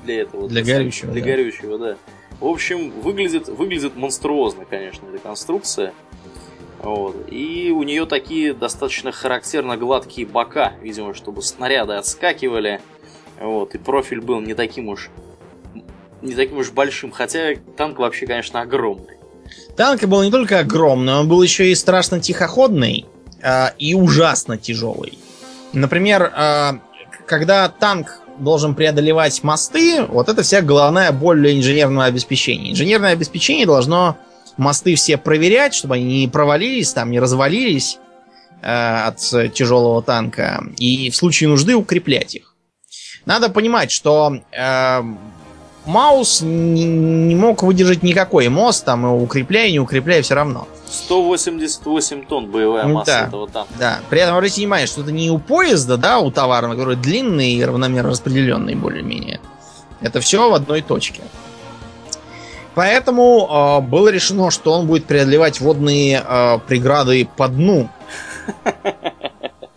для 0.05 0.23
этого. 0.23 0.49
Для, 0.49 0.62
для 0.62 0.75
горючего. 0.75 1.12
Для 1.12 1.23
да. 1.23 1.27
горючего, 1.29 1.79
да. 1.79 1.97
В 2.43 2.47
общем, 2.49 2.90
выглядит, 3.03 3.47
выглядит 3.47 3.95
монструозно, 3.95 4.64
конечно, 4.64 5.07
эта 5.07 5.18
конструкция. 5.18 5.95
Вот. 6.80 7.14
И 7.30 7.70
у 7.70 7.84
нее 7.84 8.05
такие 8.05 8.53
достаточно 8.53 9.12
характерно 9.12 9.76
гладкие 9.76 10.26
бока, 10.26 10.72
видимо, 10.82 11.14
чтобы 11.14 11.40
снаряды 11.40 11.93
отскакивали. 11.93 12.80
Вот. 13.40 13.76
И 13.76 13.78
профиль 13.78 14.20
был 14.20 14.40
не 14.40 14.55
таким 14.55 14.88
уж 14.88 15.09
не 16.20 16.34
таким 16.34 16.59
уж 16.59 16.72
большим, 16.72 17.12
хотя 17.12 17.55
танк 17.76 18.01
вообще, 18.01 18.26
конечно, 18.26 18.61
огромный. 18.61 19.18
Танк 19.76 20.03
был 20.07 20.24
не 20.24 20.32
только 20.32 20.59
огромный, 20.59 21.14
он 21.14 21.28
был 21.28 21.43
еще 21.43 21.70
и 21.70 21.76
страшно 21.76 22.18
тихоходный 22.18 23.07
э, 23.40 23.66
и 23.78 23.95
ужасно 23.95 24.59
тяжелый. 24.59 25.16
Например, 25.72 26.32
э, 26.36 26.72
когда 27.24 27.68
танк 27.68 28.22
должен 28.39 28.74
преодолевать 28.74 29.43
мосты, 29.43 30.03
вот 30.05 30.28
это 30.28 30.43
вся 30.43 30.61
головная 30.62 31.12
боль 31.12 31.41
для 31.41 31.57
инженерного 31.57 32.07
обеспечения. 32.07 32.72
Инженерное 32.72 33.12
обеспечение 33.12 33.66
должно 33.66 34.16
мосты 34.57 34.95
все 34.95 35.16
проверять, 35.16 35.74
чтобы 35.74 35.97
они 35.97 36.22
не 36.22 36.28
провалились, 36.28 36.93
там 36.93 37.11
не 37.11 37.20
развалились 37.20 37.99
э, 38.62 38.66
от 38.66 39.18
тяжелого 39.55 40.03
танка, 40.03 40.62
и 40.78 41.11
в 41.11 41.16
случае 41.16 41.49
нужды 41.49 41.74
укреплять 41.74 42.35
их. 42.35 42.55
Надо 43.24 43.49
понимать, 43.49 43.91
что 43.91 44.41
э, 44.51 45.03
Маус 45.85 46.43
не, 46.43 46.85
не 46.85 47.35
мог 47.35 47.62
выдержать 47.62 48.03
никакой 48.03 48.49
мост, 48.49 48.85
там 48.85 49.05
его 49.05 49.16
укрепляя, 49.16 49.70
не 49.70 49.80
укрепляя, 49.80 50.22
все 50.22 50.35
равно. 50.35 50.68
188 50.89 52.26
тонн 52.26 52.47
боевая 52.47 52.87
масса 52.87 53.12
да, 53.12 53.26
этого 53.26 53.49
танка. 53.49 53.72
Да, 53.78 54.01
при 54.11 54.20
этом 54.20 54.37
обратите 54.37 54.61
внимание, 54.61 54.87
что 54.87 55.01
это 55.01 55.11
не 55.11 55.30
у 55.30 55.39
поезда, 55.39 55.97
да, 55.97 56.18
у 56.20 56.30
товара, 56.30 56.68
который 56.68 56.97
длинный 56.97 57.53
и 57.55 57.64
равномерно 57.64 58.11
распределенный 58.11 58.74
более-менее. 58.74 59.41
Это 60.01 60.20
все 60.20 60.51
в 60.51 60.55
одной 60.55 60.83
точке. 60.83 61.22
Поэтому 62.74 63.49
э, 63.49 63.80
было 63.87 64.09
решено, 64.09 64.51
что 64.51 64.72
он 64.72 64.87
будет 64.87 65.05
преодолевать 65.07 65.61
водные 65.61 66.22
э, 66.26 66.59
преграды 66.66 67.28
по 67.37 67.49
дну. 67.49 67.89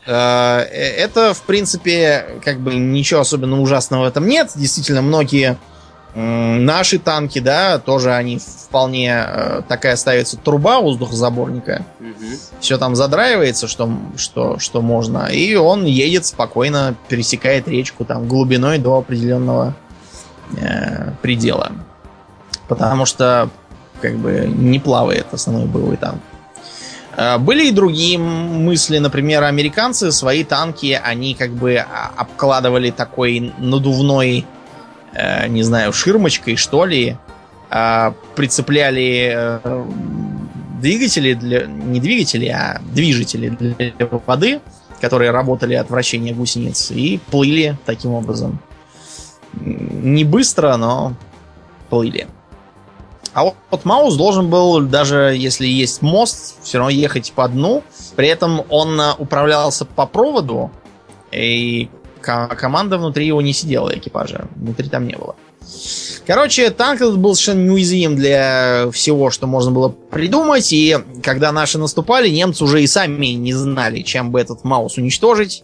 Э, 0.07 0.59
это, 0.59 1.33
в 1.33 1.41
принципе, 1.41 2.39
как 2.43 2.59
бы 2.59 2.75
ничего 2.75 3.21
особенно 3.21 3.59
ужасного 3.59 4.03
в 4.03 4.07
этом 4.07 4.27
нет. 4.27 4.51
Действительно, 4.53 5.01
многие 5.01 5.57
Наши 6.15 6.97
танки, 6.97 7.39
да, 7.39 7.77
тоже 7.77 8.13
они 8.13 8.39
вполне 8.39 9.25
э, 9.27 9.61
такая 9.67 9.97
ставится 9.97 10.37
труба 10.37 10.79
воздухозаборника. 10.79 11.85
Угу. 11.99 12.25
Все 12.61 12.77
там 12.77 12.95
задраивается, 12.95 13.67
что, 13.67 13.91
что, 14.15 14.57
что 14.57 14.81
можно. 14.81 15.25
И 15.25 15.55
он 15.55 15.83
едет 15.83 16.25
спокойно, 16.25 16.95
пересекает 17.09 17.67
речку 17.67 18.05
там 18.05 18.29
глубиной 18.29 18.77
до 18.77 18.97
определенного 18.97 19.75
э, 20.55 21.11
предела. 21.21 21.73
Потому 22.69 23.05
что 23.05 23.49
как 24.01 24.15
бы 24.15 24.49
не 24.49 24.79
плавает 24.79 25.27
основной 25.33 25.65
боевой 25.65 25.97
танк. 25.97 26.21
Э, 27.17 27.37
были 27.37 27.67
и 27.67 27.71
другие 27.71 28.17
мысли, 28.17 28.99
например, 28.99 29.43
американцы 29.43 30.13
свои 30.13 30.45
танки, 30.45 30.97
они 31.03 31.33
как 31.33 31.51
бы 31.51 31.75
обкладывали 31.75 32.91
такой 32.91 33.51
надувной 33.57 34.45
Э, 35.15 35.47
не 35.47 35.63
знаю, 35.63 35.93
ширмочкой, 35.93 36.57
что 36.57 36.85
ли, 36.85 37.17
а, 37.69 38.13
прицепляли 38.35 39.33
э, 39.33 39.85
двигатели, 40.81 41.33
для, 41.33 41.65
не 41.65 41.99
двигатели, 42.01 42.47
а 42.47 42.81
движители 42.91 43.49
для 43.49 43.93
воды, 44.27 44.59
которые 44.99 45.31
работали 45.31 45.73
от 45.73 45.89
вращения 45.89 46.33
гусениц, 46.33 46.91
и 46.91 47.19
плыли 47.31 47.77
таким 47.85 48.11
образом. 48.11 48.59
Не 49.53 50.25
быстро, 50.25 50.75
но 50.75 51.13
плыли. 51.89 52.27
А 53.33 53.45
вот, 53.45 53.55
вот 53.71 53.85
Маус 53.85 54.15
должен 54.15 54.49
был, 54.49 54.81
даже 54.81 55.33
если 55.37 55.65
есть 55.65 56.01
мост, 56.01 56.55
все 56.61 56.77
равно 56.77 56.89
ехать 56.89 57.31
по 57.33 57.47
дну. 57.47 57.83
При 58.15 58.27
этом 58.27 58.63
он 58.69 58.99
э, 58.99 59.13
управлялся 59.17 59.85
по 59.85 60.05
проводу, 60.05 60.71
и 61.31 61.89
команда 62.25 62.97
внутри 62.97 63.27
его 63.27 63.41
не 63.41 63.53
сидела, 63.53 63.91
экипажа. 63.95 64.47
Внутри 64.55 64.89
там 64.89 65.07
не 65.07 65.15
было. 65.15 65.35
Короче, 66.27 66.69
танк 66.71 67.01
этот 67.01 67.17
был 67.17 67.35
совершенно 67.35 67.65
неуязвим 67.65 68.15
для 68.15 68.89
всего, 68.91 69.29
что 69.29 69.47
можно 69.47 69.71
было 69.71 69.89
придумать. 69.89 70.71
И 70.73 70.97
когда 71.23 71.51
наши 71.51 71.77
наступали, 71.77 72.29
немцы 72.29 72.63
уже 72.63 72.81
и 72.81 72.87
сами 72.87 73.27
не 73.27 73.53
знали, 73.53 74.01
чем 74.01 74.31
бы 74.31 74.39
этот 74.39 74.63
Маус 74.63 74.97
уничтожить. 74.97 75.63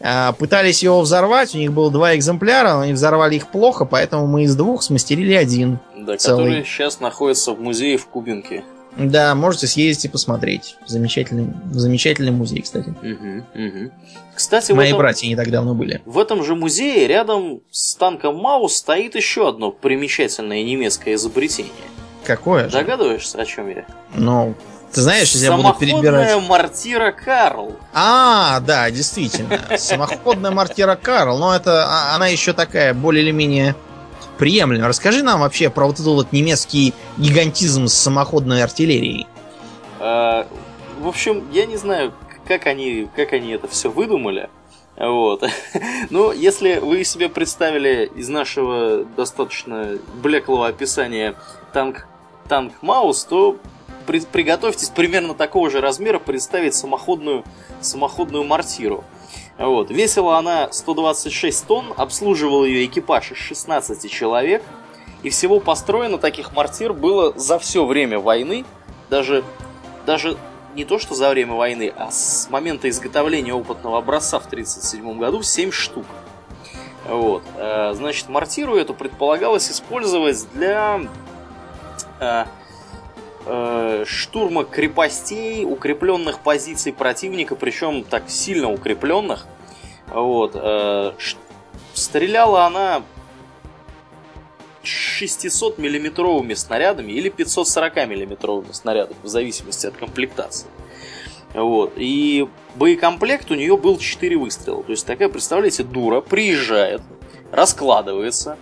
А, 0.00 0.32
пытались 0.32 0.82
его 0.82 1.00
взорвать, 1.00 1.54
у 1.54 1.58
них 1.58 1.72
было 1.72 1.90
два 1.90 2.14
экземпляра, 2.14 2.74
но 2.74 2.80
они 2.80 2.92
взорвали 2.92 3.36
их 3.36 3.48
плохо, 3.48 3.84
поэтому 3.84 4.26
мы 4.26 4.44
из 4.44 4.54
двух 4.54 4.82
смастерили 4.82 5.34
один. 5.34 5.80
Да, 5.96 6.16
целый. 6.16 6.44
который 6.44 6.64
сейчас 6.64 7.00
находится 7.00 7.52
в 7.52 7.60
музее 7.60 7.98
в 7.98 8.06
Кубинке. 8.06 8.64
Да, 8.98 9.34
можете 9.36 9.68
съездить 9.68 10.06
и 10.06 10.08
посмотреть. 10.08 10.76
Замечательный, 10.86 11.52
замечательный 11.70 12.32
музей, 12.32 12.62
кстати. 12.62 12.88
Угу, 12.88 13.44
угу. 13.54 13.92
Кстати, 14.34 14.72
мои 14.72 14.88
этом, 14.88 14.98
братья 14.98 15.26
не 15.28 15.36
так 15.36 15.50
давно 15.50 15.74
были. 15.74 16.02
В 16.04 16.18
этом 16.18 16.42
же 16.44 16.56
музее 16.56 17.06
рядом 17.06 17.60
с 17.70 17.94
танком 17.94 18.36
Маус 18.36 18.74
стоит 18.74 19.14
еще 19.14 19.48
одно 19.48 19.70
примечательное 19.70 20.62
немецкое 20.64 21.14
изобретение. 21.14 21.72
Какое? 22.24 22.64
Же? 22.64 22.72
Догадываешься, 22.72 23.40
о 23.40 23.46
чем 23.46 23.68
я? 23.68 23.86
Ну, 24.14 24.54
ты 24.92 25.02
знаешь, 25.02 25.30
если 25.32 25.46
я 25.46 25.56
буду 25.56 25.74
перебирать... 25.78 26.42
мортира 26.48 27.12
Карл. 27.12 27.76
А, 27.92 28.60
да, 28.60 28.90
действительно. 28.90 29.58
Самоходная 29.76 30.50
мортира 30.50 30.96
Карл. 30.96 31.38
Но 31.38 31.54
это 31.54 31.84
а, 31.86 32.16
она 32.16 32.26
еще 32.26 32.52
такая 32.52 32.94
более 32.94 33.22
или 33.22 33.30
менее 33.30 33.76
приемлемо. 34.38 34.88
Расскажи 34.88 35.22
нам 35.22 35.40
вообще 35.40 35.68
про 35.70 35.86
вот 35.86 35.96
этот 35.96 36.06
вот 36.06 36.32
немецкий 36.32 36.94
гигантизм 37.16 37.86
с 37.86 37.94
самоходной 37.94 38.62
артиллерией. 38.62 39.26
А, 40.00 40.46
в 41.00 41.08
общем, 41.08 41.44
я 41.52 41.66
не 41.66 41.76
знаю, 41.76 42.12
как 42.46 42.66
они, 42.66 43.08
как 43.14 43.32
они 43.32 43.52
это 43.52 43.68
все 43.68 43.90
выдумали. 43.90 44.48
Вот. 44.96 45.44
Но 46.10 46.32
если 46.32 46.78
вы 46.78 47.04
себе 47.04 47.28
представили 47.28 48.10
из 48.16 48.28
нашего 48.28 49.04
достаточно 49.04 49.98
блеклого 50.22 50.66
описания 50.66 51.34
танк, 51.72 52.08
танк 52.48 52.74
Маус, 52.82 53.24
то 53.24 53.56
при, 54.06 54.20
приготовьтесь 54.20 54.88
примерно 54.88 55.34
такого 55.34 55.70
же 55.70 55.80
размера 55.80 56.18
представить 56.18 56.74
самоходную, 56.74 57.44
самоходную 57.80 58.44
мортиру. 58.44 59.04
Вот. 59.58 59.90
Весила 59.90 60.38
она 60.38 60.72
126 60.72 61.66
тонн, 61.66 61.92
обслуживал 61.96 62.64
ее 62.64 62.86
экипаж 62.86 63.32
из 63.32 63.38
16 63.38 64.10
человек. 64.10 64.62
И 65.24 65.30
всего 65.30 65.58
построено 65.58 66.16
таких 66.16 66.52
мортир 66.52 66.92
было 66.92 67.36
за 67.36 67.58
все 67.58 67.84
время 67.84 68.20
войны, 68.20 68.64
даже, 69.10 69.42
даже 70.06 70.36
не 70.76 70.84
то 70.84 71.00
что 71.00 71.16
за 71.16 71.28
время 71.30 71.54
войны, 71.54 71.92
а 71.96 72.12
с 72.12 72.48
момента 72.50 72.88
изготовления 72.88 73.52
опытного 73.52 73.98
образца 73.98 74.38
в 74.38 74.46
1937 74.46 75.18
году 75.18 75.42
7 75.42 75.72
штук. 75.72 76.06
Вот. 77.08 77.42
Э, 77.56 77.94
значит, 77.94 78.28
мортиру 78.28 78.76
эту 78.76 78.94
предполагалось 78.94 79.72
использовать 79.72 80.46
для 80.52 81.00
э, 83.48 84.04
штурма 84.06 84.64
крепостей, 84.64 85.64
укрепленных 85.64 86.40
позиций 86.40 86.92
противника, 86.92 87.56
причем 87.56 88.04
так 88.04 88.28
сильно 88.28 88.70
укрепленных. 88.70 89.46
Вот. 90.08 90.52
Э, 90.54 91.12
стреляла 91.94 92.66
она 92.66 93.02
600 94.82 95.78
миллиметровыми 95.78 96.54
снарядами 96.54 97.12
или 97.12 97.28
540 97.28 98.08
миллиметровыми 98.08 98.72
снарядами, 98.72 99.16
в 99.22 99.28
зависимости 99.28 99.86
от 99.86 99.96
комплектации. 99.96 100.68
Вот. 101.54 101.94
И 101.96 102.48
боекомплект 102.76 103.50
у 103.50 103.54
нее 103.54 103.76
был 103.76 103.98
4 103.98 104.36
выстрела. 104.36 104.82
То 104.82 104.92
есть 104.92 105.06
такая, 105.06 105.28
представляете, 105.28 105.82
дура 105.82 106.20
приезжает, 106.20 107.02
раскладывается, 107.50 108.58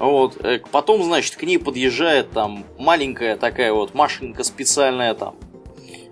вот. 0.00 0.44
Э, 0.44 0.58
потом, 0.72 1.04
значит, 1.04 1.36
к 1.36 1.42
ней 1.44 1.58
подъезжает 1.58 2.30
там 2.32 2.64
маленькая 2.78 3.36
такая 3.36 3.72
вот 3.72 3.94
машинка 3.94 4.42
специальная 4.42 5.14
там 5.14 5.36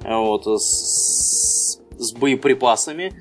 вот, 0.05 0.47
с, 0.47 1.81
с 1.99 2.13
боеприпасами. 2.13 3.13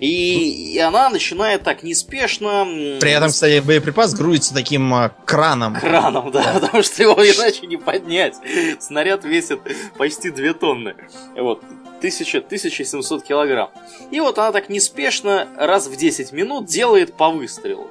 И, 0.00 0.74
и 0.74 0.78
она 0.80 1.08
начинает 1.08 1.62
так 1.62 1.82
неспешно... 1.82 2.66
При 3.00 3.12
этом, 3.12 3.28
кстати, 3.28 3.60
боеприпас 3.64 4.14
грузится 4.14 4.52
таким 4.52 4.92
э, 4.92 5.10
краном. 5.24 5.76
Краном, 5.76 6.30
да, 6.32 6.58
потому 6.60 6.82
что 6.82 7.02
его 7.02 7.14
иначе 7.14 7.66
не 7.66 7.76
поднять. 7.76 8.34
Снаряд 8.80 9.24
весит 9.24 9.60
почти 9.96 10.30
2 10.30 10.54
тонны. 10.54 10.94
Вот, 11.36 11.62
1000, 11.98 12.38
1700 12.38 13.22
килограмм. 13.22 13.70
И 14.10 14.20
вот 14.20 14.38
она 14.38 14.52
так 14.52 14.68
неспешно 14.68 15.48
раз 15.56 15.86
в 15.86 15.96
10 15.96 16.32
минут 16.32 16.66
делает 16.66 17.14
по 17.14 17.30
выстрелу. 17.30 17.88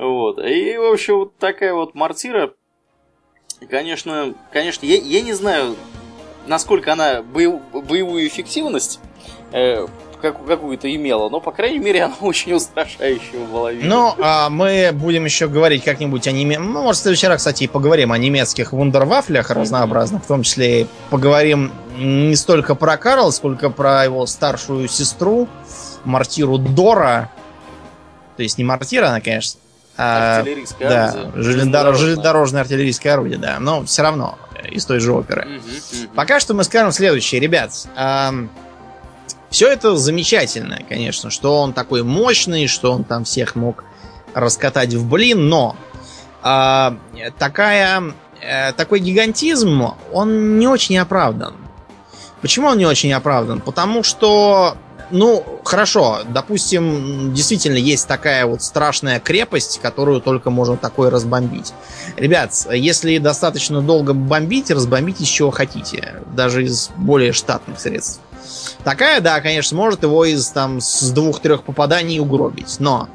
Вот. 0.00 0.38
И, 0.38 0.78
в 0.78 0.92
общем, 0.92 1.16
вот 1.18 1.36
такая 1.36 1.74
вот 1.74 1.94
мортира, 1.94 2.54
конечно, 3.68 4.32
конечно, 4.50 4.86
я, 4.86 4.96
я 4.96 5.20
не 5.20 5.34
знаю, 5.34 5.76
насколько 6.46 6.94
она 6.94 7.22
боев, 7.22 7.60
боевую 7.70 8.26
эффективность 8.26 8.98
э, 9.52 9.86
как, 10.22 10.46
какую-то 10.46 10.94
имела, 10.94 11.28
но, 11.28 11.38
по 11.38 11.52
крайней 11.52 11.80
мере, 11.80 12.02
она 12.04 12.14
очень 12.22 12.54
устрашающая 12.54 13.44
была. 13.44 13.72
Ну, 13.72 14.14
а 14.18 14.48
мы 14.48 14.88
будем 14.94 15.26
еще 15.26 15.48
говорить 15.48 15.84
как-нибудь 15.84 16.26
о 16.26 16.32
неме... 16.32 16.58
Ну, 16.58 16.82
может, 16.82 17.00
в 17.00 17.02
следующий 17.02 17.26
раз, 17.26 17.38
кстати, 17.38 17.64
и 17.64 17.68
поговорим 17.68 18.12
о 18.12 18.16
немецких 18.16 18.72
вундервафлях 18.72 19.50
разнообразных, 19.50 20.24
в 20.24 20.26
том 20.26 20.44
числе 20.44 20.86
поговорим 21.10 21.72
не 21.98 22.36
столько 22.36 22.74
про 22.74 22.96
Карл, 22.96 23.32
сколько 23.32 23.68
про 23.68 24.04
его 24.04 24.24
старшую 24.24 24.88
сестру, 24.88 25.46
мартиру 26.04 26.56
Дора. 26.56 27.30
То 28.38 28.42
есть 28.42 28.56
не 28.56 28.64
мартира, 28.64 29.08
она, 29.08 29.20
конечно, 29.20 29.60
а, 29.96 30.38
Артиллерийское 30.38 30.88
да, 30.88 31.10
орудие. 31.10 31.42
железнодорожное, 31.42 32.00
железнодорожное 32.00 32.60
артиллерийское 32.62 33.12
орудие, 33.14 33.38
да. 33.38 33.58
Но 33.58 33.84
все 33.84 34.02
равно 34.02 34.38
из 34.70 34.84
той 34.84 35.00
же 35.00 35.12
оперы. 35.12 35.46
Мгм, 35.46 35.56
мгм. 35.56 36.08
Пока 36.14 36.40
что 36.40 36.54
мы 36.54 36.64
скажем 36.64 36.92
следующее, 36.92 37.40
ребят. 37.40 37.72
все 39.50 39.68
это 39.68 39.96
замечательно, 39.96 40.78
конечно, 40.88 41.30
что 41.30 41.60
он 41.60 41.72
такой 41.72 42.02
мощный, 42.02 42.66
что 42.66 42.92
он 42.92 43.04
там 43.04 43.24
всех 43.24 43.56
мог 43.56 43.84
раскатать 44.34 44.94
в 44.94 45.08
блин, 45.08 45.48
но 45.48 45.76
а, 46.42 46.96
такая, 47.38 48.14
э, 48.40 48.72
такой 48.72 49.00
гигантизм, 49.00 49.94
он 50.12 50.58
не 50.58 50.66
очень 50.66 50.96
оправдан. 50.98 51.54
Почему 52.40 52.68
он 52.68 52.78
не 52.78 52.86
очень 52.86 53.12
оправдан? 53.12 53.60
Потому 53.60 54.02
что, 54.02 54.76
ну, 55.10 55.44
хорошо, 55.64 56.20
допустим, 56.28 57.34
действительно 57.34 57.76
есть 57.76 58.06
такая 58.06 58.46
вот 58.46 58.62
страшная 58.62 59.20
крепость, 59.20 59.80
которую 59.80 60.20
только 60.20 60.50
можно 60.50 60.76
такой 60.76 61.08
разбомбить. 61.08 61.72
Ребят, 62.16 62.52
если 62.72 63.18
достаточно 63.18 63.80
долго 63.80 64.14
бомбить, 64.14 64.70
разбомбить 64.70 65.20
из 65.20 65.28
чего 65.28 65.50
хотите, 65.50 66.16
даже 66.34 66.64
из 66.64 66.90
более 66.96 67.32
штатных 67.32 67.80
средств. 67.80 68.20
Такая, 68.84 69.20
да, 69.20 69.40
конечно, 69.40 69.76
может 69.76 70.02
его 70.02 70.24
из 70.24 70.48
там 70.48 70.80
с 70.80 71.10
двух-трех 71.10 71.62
попаданий 71.62 72.18
угробить, 72.18 72.76
но 72.78 73.08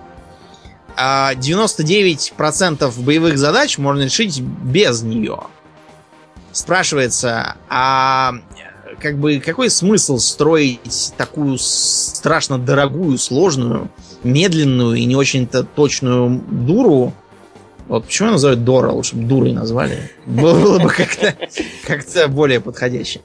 а, 0.96 1.34
99% 1.34 3.02
боевых 3.02 3.38
задач 3.38 3.78
можно 3.78 4.04
решить 4.04 4.40
без 4.40 5.02
нее. 5.02 5.40
Спрашивается, 6.52 7.56
а 7.68 8.36
как 9.00 9.18
бы 9.18 9.40
какой 9.40 9.70
смысл 9.70 10.18
строить 10.18 11.14
такую 11.18 11.58
страшно 11.58 12.58
дорогую, 12.58 13.18
сложную, 13.18 13.90
медленную 14.24 14.96
и 14.96 15.06
не 15.06 15.16
очень-то 15.16 15.64
точную 15.64 16.42
дуру? 16.50 17.14
Вот 17.88 18.06
почему 18.06 18.32
называют 18.32 18.64
Дора, 18.64 18.92
лучше 18.92 19.16
бы 19.16 19.28
дурой 19.28 19.54
назвали. 19.54 20.12
Было, 20.26 20.60
было 20.60 20.80
бы 20.80 20.90
как-то 20.90 21.36
как 21.86 22.32
более 22.32 22.60
подходяще. 22.60 23.22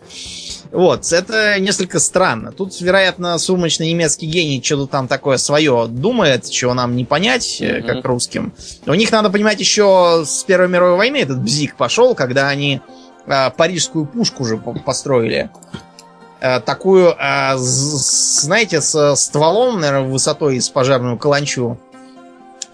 Вот, 0.70 1.10
это 1.12 1.58
несколько 1.58 1.98
странно. 1.98 2.52
Тут, 2.52 2.80
вероятно, 2.80 3.38
сумочный 3.38 3.90
немецкий 3.90 4.26
гений 4.26 4.62
что-то 4.62 4.86
там 4.86 5.08
такое 5.08 5.36
свое 5.36 5.86
думает, 5.88 6.48
чего 6.48 6.74
нам 6.74 6.94
не 6.94 7.04
понять, 7.04 7.58
э, 7.60 7.82
как 7.82 8.04
русским. 8.04 8.52
У 8.86 8.94
них, 8.94 9.10
надо 9.10 9.30
понимать, 9.30 9.58
еще 9.58 10.22
с 10.24 10.44
Первой 10.44 10.68
мировой 10.68 10.96
войны 10.96 11.16
этот 11.16 11.42
бзик 11.42 11.76
пошел, 11.76 12.14
когда 12.14 12.48
они 12.48 12.80
парижскую 13.26 14.06
пушку 14.06 14.44
по- 14.58 14.72
построили. 14.72 15.50
А, 16.40 16.60
такую, 16.60 17.14
а, 17.18 17.54
знаете, 17.58 18.80
со 18.80 19.14
стволом, 19.14 19.80
наверное, 19.80 20.08
высотой 20.08 20.60
с 20.60 20.70
пожарную 20.70 21.18
каланчу, 21.18 21.78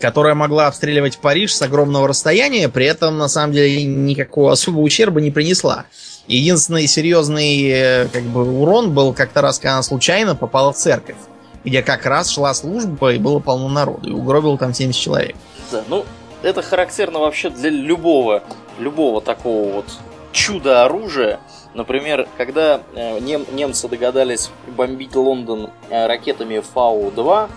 которая 0.00 0.34
могла 0.34 0.68
обстреливать 0.68 1.18
Париж 1.18 1.54
с 1.54 1.62
огромного 1.62 2.06
расстояния, 2.06 2.68
при 2.68 2.86
этом, 2.86 3.18
на 3.18 3.28
самом 3.28 3.52
деле, 3.52 3.84
никакого 3.84 4.52
особого 4.52 4.82
ущерба 4.82 5.20
не 5.20 5.30
принесла. 5.30 5.86
Единственный 6.28 6.86
серьезный 6.86 7.68
э, 7.68 8.08
как 8.12 8.22
бы, 8.24 8.60
урон 8.60 8.92
был 8.92 9.12
как-то 9.12 9.40
раз, 9.42 9.58
когда 9.58 9.74
она 9.74 9.82
случайно 9.82 10.36
попала 10.36 10.72
в 10.72 10.76
церковь, 10.76 11.16
где 11.64 11.82
как 11.82 12.06
раз 12.06 12.30
шла 12.30 12.52
служба 12.54 13.14
и 13.14 13.18
было 13.18 13.40
полно 13.40 13.68
народу, 13.68 14.08
и 14.08 14.12
угробил 14.12 14.58
там 14.58 14.74
70 14.74 15.00
человек. 15.00 15.36
Да, 15.72 15.82
ну, 15.88 16.04
это 16.42 16.62
характерно 16.62 17.20
вообще 17.20 17.50
для 17.50 17.70
любого, 17.70 18.42
любого 18.78 19.20
такого 19.20 19.72
вот 19.72 19.86
чуда 20.36 20.84
оружия. 20.84 21.40
Например, 21.72 22.28
когда 22.36 22.82
э, 22.94 23.18
нем- 23.20 23.46
немцы 23.52 23.88
догадались 23.88 24.50
бомбить 24.76 25.16
Лондон 25.16 25.70
э, 25.88 26.06
ракетами 26.06 26.62
Фау-2, 26.74 27.48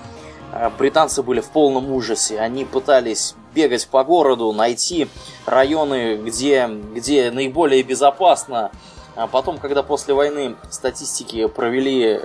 э, 0.54 0.70
британцы 0.80 1.22
были 1.22 1.42
в 1.42 1.50
полном 1.50 1.92
ужасе. 1.92 2.40
Они 2.40 2.64
пытались 2.64 3.36
бегать 3.54 3.88
по 3.90 4.04
городу, 4.06 4.54
найти 4.54 5.10
районы, 5.46 6.16
где, 6.16 6.68
где 6.96 7.30
наиболее 7.32 7.84
безопасно. 7.84 8.72
А 9.16 9.28
потом, 9.28 9.58
когда 9.58 9.84
после 9.84 10.14
войны 10.14 10.56
статистики 10.70 11.48
провели, 11.48 12.18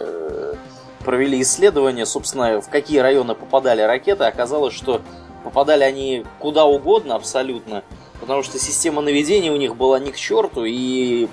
провели 1.05 1.42
исследования, 1.42 2.07
собственно, 2.07 2.61
в 2.61 2.68
какие 2.68 2.98
районы 2.98 3.34
попадали 3.34 3.82
ракеты, 3.82 4.24
оказалось, 4.24 4.74
что 4.74 5.00
попадали 5.42 5.82
они 5.82 6.24
куда 6.38 6.64
угодно 6.64 7.16
абсолютно, 7.16 7.82
потому 8.24 8.42
что 8.42 8.58
система 8.58 9.02
наведения 9.02 9.52
у 9.52 9.56
них 9.56 9.76
была 9.76 9.98
ни 9.98 10.10
к 10.10 10.16
черту, 10.16 10.64
и 10.64 11.28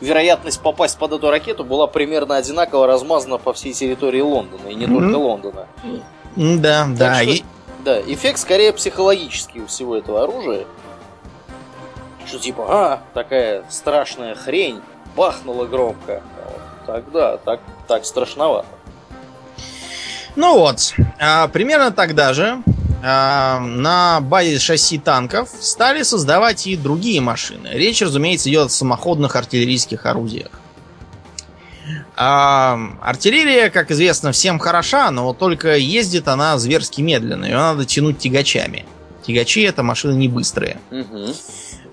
вероятность 0.00 0.60
попасть 0.60 0.98
под 0.98 1.12
эту 1.12 1.30
ракету 1.30 1.64
была 1.64 1.86
примерно 1.86 2.34
одинаково 2.36 2.88
размазана 2.88 3.38
по 3.38 3.52
всей 3.52 3.72
территории 3.72 4.20
Лондона, 4.20 4.66
и 4.68 4.74
не 4.74 4.86
Мгм. 4.86 4.98
только 4.98 5.16
Лондона. 5.16 5.66
Да, 6.36 6.86
да. 6.88 7.14
что- 7.22 7.30
и- 7.30 7.44
Да, 7.84 8.00
эффект 8.00 8.38
скорее 8.40 8.72
психологический 8.72 9.60
у 9.60 9.66
всего 9.66 9.96
этого 9.96 10.24
оружия. 10.24 10.64
Что 12.26 12.38
типа, 12.38 12.64
а, 12.68 13.02
такая 13.12 13.62
страшная 13.68 14.34
хрень, 14.34 14.80
бахнула 15.14 15.66
громко. 15.66 16.22
Тогда 16.86 17.36
так, 17.36 17.60
так 17.86 18.04
страшновато. 18.06 18.66
Ну 20.34 20.58
вот, 20.58 20.94
а, 21.20 21.46
примерно 21.48 21.92
тогда 21.92 22.32
же 22.32 22.58
на 23.04 24.20
базе 24.22 24.58
шасси 24.58 24.96
танков 24.98 25.50
стали 25.60 26.02
создавать 26.02 26.66
и 26.66 26.74
другие 26.74 27.20
машины. 27.20 27.68
Речь, 27.72 28.00
разумеется, 28.00 28.48
идет 28.48 28.66
о 28.66 28.70
самоходных 28.70 29.36
артиллерийских 29.36 30.06
орудиях. 30.06 30.50
А, 32.16 32.78
артиллерия, 33.02 33.70
как 33.70 33.90
известно, 33.90 34.32
всем 34.32 34.58
хороша, 34.58 35.10
но 35.10 35.24
вот 35.24 35.38
только 35.38 35.76
ездит 35.76 36.28
она 36.28 36.58
зверски 36.58 37.02
медленно. 37.02 37.44
Ее 37.44 37.56
надо 37.56 37.84
тянуть 37.84 38.18
тягачами. 38.18 38.86
Тягачи 39.26 39.62
это 39.62 39.82
машины 39.82 40.14
не 40.16 40.28
быстрые. 40.28 40.78
Мгм. 40.90 41.34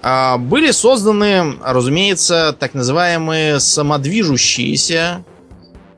А, 0.02 0.38
Были 0.38 0.72
созданы, 0.72 1.58
разумеется, 1.64 2.56
так 2.58 2.74
называемые 2.74 3.60
самодвижущиеся 3.60 5.24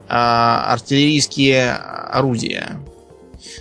а, 0.09 0.65
артиллерийские 0.73 1.73
орудия. 1.73 2.79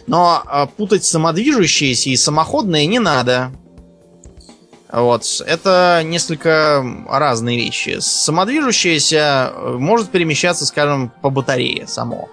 Но 0.06 0.42
а, 0.44 0.66
путать 0.66 1.04
самодвижущиеся 1.04 2.10
и 2.10 2.16
самоходные 2.16 2.86
не 2.86 2.98
надо. 2.98 3.52
Вот, 4.92 5.24
это 5.46 6.02
несколько 6.04 6.84
разные 7.08 7.56
вещи. 7.56 7.96
Самодвижущееся 8.00 9.50
э, 9.54 9.76
может 9.78 10.10
перемещаться, 10.10 10.66
скажем, 10.66 11.10
по 11.22 11.30
батарее 11.30 11.86
само. 11.86 12.28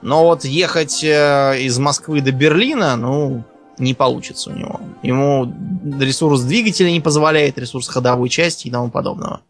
Но 0.00 0.24
вот 0.24 0.44
ехать 0.44 1.02
э, 1.02 1.58
из 1.60 1.78
Москвы 1.80 2.20
до 2.20 2.30
Берлина, 2.30 2.94
ну, 2.94 3.42
не 3.78 3.94
получится 3.94 4.50
у 4.50 4.52
него. 4.52 4.80
Ему 5.02 5.52
ресурс 5.98 6.42
двигателя 6.42 6.90
не 6.90 7.00
позволяет, 7.00 7.58
ресурс 7.58 7.88
ходовой 7.88 8.28
части 8.28 8.68
и 8.68 8.70
тому 8.70 8.90
подобного. 8.90 9.40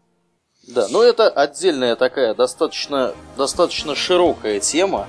Да, 0.67 0.87
но 0.89 1.03
это 1.03 1.29
отдельная 1.29 1.95
такая 1.95 2.33
достаточно, 2.33 3.13
достаточно 3.37 3.95
широкая 3.95 4.59
тема. 4.59 5.07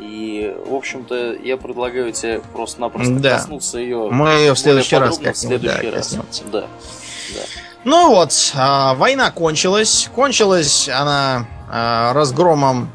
И, 0.00 0.54
в 0.66 0.74
общем-то, 0.74 1.34
я 1.34 1.56
предлагаю 1.56 2.12
тебе 2.12 2.40
просто-напросто 2.52 3.14
Да. 3.14 3.38
коснуться 3.38 3.78
ее. 3.78 4.08
Мы 4.10 4.28
ее 4.30 4.54
в 4.54 4.58
следующий 4.58 4.96
раз 4.96 5.16
подробно 5.16 5.32
в 5.32 5.34
как-нибудь, 5.34 5.62
да, 5.62 5.72
следующий 5.72 5.96
раз. 5.96 6.06
коснемся. 6.06 6.42
Да. 6.52 6.60
да. 6.60 7.40
Ну 7.84 8.10
вот, 8.10 8.32
а, 8.56 8.94
война 8.94 9.30
кончилась. 9.30 10.08
Кончилась 10.14 10.88
она 10.88 11.46
а, 11.70 12.12
разгромом 12.12 12.90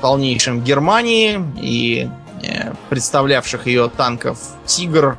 полнейшим 0.00 0.62
Германии 0.62 1.42
и 1.60 2.08
э, 2.42 2.72
представлявших 2.90 3.66
ее 3.66 3.88
танков 3.88 4.38
Тигр 4.66 5.18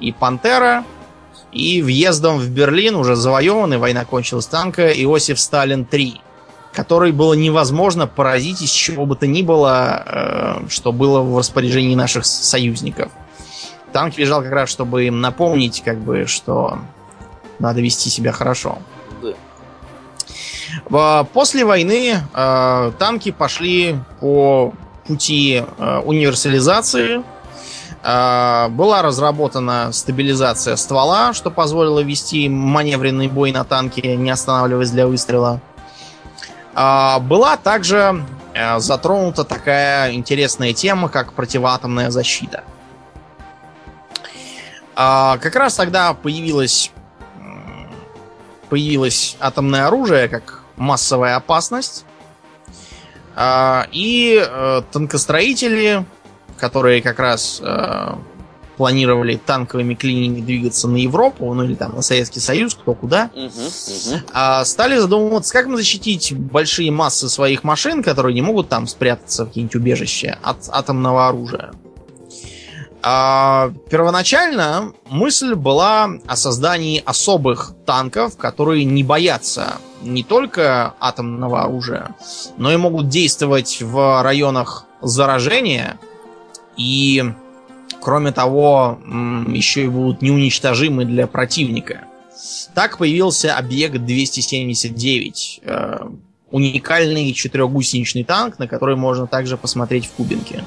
и 0.00 0.12
Пантера. 0.12 0.84
И 1.52 1.80
въездом 1.82 2.38
в 2.38 2.48
Берлин, 2.50 2.94
уже 2.96 3.16
завоеванный, 3.16 3.78
война 3.78 4.04
кончилась 4.04 4.46
танка, 4.46 4.88
Иосиф 5.02 5.40
Сталин 5.40 5.86
3, 5.86 6.20
который 6.78 7.10
было 7.10 7.34
невозможно 7.34 8.06
поразить 8.06 8.62
из 8.62 8.70
чего 8.70 9.04
бы 9.04 9.16
то 9.16 9.26
ни 9.26 9.42
было, 9.42 10.04
э, 10.06 10.68
что 10.68 10.92
было 10.92 11.22
в 11.22 11.36
распоряжении 11.36 11.96
наших 11.96 12.24
союзников. 12.24 13.10
Танк 13.92 14.16
лежал 14.16 14.42
как 14.42 14.52
раз, 14.52 14.68
чтобы 14.68 15.06
им 15.06 15.20
напомнить, 15.20 15.82
как 15.84 15.98
бы, 15.98 16.26
что 16.28 16.78
надо 17.58 17.80
вести 17.80 18.10
себя 18.10 18.30
хорошо. 18.30 18.78
Да. 20.88 21.24
После 21.24 21.64
войны 21.64 22.20
э, 22.32 22.92
танки 22.96 23.32
пошли 23.32 23.98
по 24.20 24.72
пути 25.04 25.64
э, 25.78 25.98
универсализации. 26.04 27.24
Э, 28.04 28.68
была 28.68 29.02
разработана 29.02 29.90
стабилизация 29.90 30.76
ствола, 30.76 31.32
что 31.32 31.50
позволило 31.50 31.98
вести 31.98 32.48
маневренный 32.48 33.26
бой 33.26 33.50
на 33.50 33.64
танке, 33.64 34.14
не 34.14 34.30
останавливаясь 34.30 34.92
для 34.92 35.08
выстрела. 35.08 35.60
Э, 35.60 35.77
была 36.74 37.56
также 37.56 38.24
э, 38.54 38.78
затронута 38.78 39.44
такая 39.44 40.12
интересная 40.12 40.72
тема, 40.72 41.08
как 41.08 41.32
противоатомная 41.32 42.10
защита. 42.10 42.64
А, 45.00 45.38
как 45.38 45.54
раз 45.54 45.76
тогда 45.76 46.12
появилось, 46.12 46.90
появилось 48.68 49.36
атомное 49.38 49.86
оружие 49.86 50.28
как 50.28 50.62
массовая 50.76 51.36
опасность. 51.36 52.04
А, 53.36 53.86
и 53.92 54.44
э, 54.44 54.82
танкостроители, 54.90 56.04
которые 56.56 57.00
как 57.00 57.20
раз 57.20 57.60
э, 57.62 58.14
планировали 58.78 59.36
танковыми 59.36 59.94
клиниями 59.94 60.40
двигаться 60.40 60.88
на 60.88 60.96
Европу, 60.96 61.52
ну 61.52 61.64
или 61.64 61.74
там 61.74 61.96
на 61.96 62.02
Советский 62.02 62.40
Союз, 62.40 62.74
кто 62.74 62.94
куда, 62.94 63.30
угу, 63.34 63.44
угу. 63.44 64.64
стали 64.64 64.96
задумываться, 64.96 65.52
как 65.52 65.66
мы 65.66 65.76
защитить 65.76 66.32
большие 66.32 66.90
массы 66.90 67.28
своих 67.28 67.64
машин, 67.64 68.02
которые 68.02 68.34
не 68.34 68.42
могут 68.42 68.68
там 68.68 68.86
спрятаться 68.86 69.44
в 69.44 69.48
какие-нибудь 69.48 69.74
убежища 69.74 70.38
от 70.42 70.68
атомного 70.70 71.28
оружия. 71.28 71.72
А, 73.02 73.72
первоначально 73.90 74.92
мысль 75.08 75.54
была 75.54 76.08
о 76.26 76.36
создании 76.36 77.02
особых 77.04 77.72
танков, 77.84 78.36
которые 78.36 78.84
не 78.84 79.04
боятся 79.04 79.78
не 80.02 80.22
только 80.22 80.94
атомного 81.00 81.62
оружия, 81.62 82.14
но 82.56 82.72
и 82.72 82.76
могут 82.76 83.08
действовать 83.08 83.82
в 83.82 84.22
районах 84.22 84.84
заражения 85.00 85.98
и, 86.76 87.32
кроме 88.00 88.32
того, 88.32 88.98
еще 89.48 89.84
и 89.84 89.88
будут 89.88 90.22
неуничтожимы 90.22 91.04
для 91.04 91.26
противника. 91.26 92.04
Так 92.74 92.98
появился 92.98 93.56
объект 93.56 93.98
279, 93.98 95.60
э, 95.64 95.98
уникальный 96.50 97.32
четырехгусеничный 97.32 98.24
танк, 98.24 98.58
на 98.58 98.68
который 98.68 98.96
можно 98.96 99.26
также 99.26 99.56
посмотреть 99.56 100.06
в 100.06 100.12
Кубинке. 100.12 100.64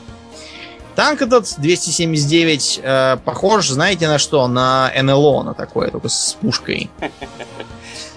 Танк 0.95 1.21
этот 1.21 1.55
279 1.57 2.81
э, 2.83 3.17
похож, 3.23 3.69
знаете 3.69 4.07
на 4.09 4.19
что? 4.19 4.45
На 4.47 4.91
НЛО, 5.01 5.43
на 5.43 5.53
такое, 5.53 5.89
только 5.89 6.09
с 6.09 6.37
пушкой. 6.41 6.89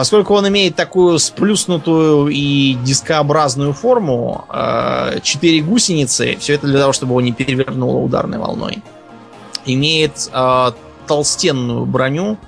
Поскольку 0.00 0.32
он 0.32 0.48
имеет 0.48 0.76
такую 0.76 1.18
сплюснутую 1.18 2.28
и 2.28 2.72
дискообразную 2.72 3.74
форму, 3.74 4.46
э, 4.48 5.20
4 5.22 5.60
гусеницы, 5.60 6.38
все 6.40 6.54
это 6.54 6.66
для 6.68 6.80
того, 6.80 6.94
чтобы 6.94 7.12
его 7.12 7.20
не 7.20 7.32
перевернуло 7.32 7.98
ударной 7.98 8.38
волной, 8.38 8.82
имеет 9.66 10.30
э, 10.32 10.72
толстенную 11.06 11.84
броню, 11.84 12.38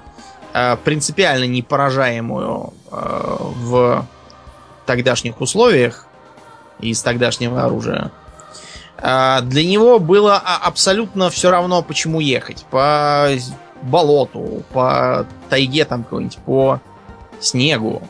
э, 0.54 0.78
принципиально 0.82 1.44
не 1.44 1.60
поражаемую 1.60 2.72
э, 2.90 3.36
в 3.56 4.06
тогдашних 4.86 5.38
условиях 5.42 6.06
из 6.80 7.02
тогдашнего 7.02 7.64
оружия. 7.64 8.12
А, 8.96 9.42
для 9.42 9.62
него 9.62 9.98
было 9.98 10.38
абсолютно 10.38 11.28
все 11.28 11.50
равно, 11.50 11.82
почему 11.82 12.20
ехать. 12.20 12.64
По 12.70 13.28
болоту, 13.82 14.62
по 14.72 15.26
тайге 15.50 15.84
там 15.84 16.04
какой-нибудь, 16.04 16.38
по 16.46 16.80
снегу. 17.42 18.02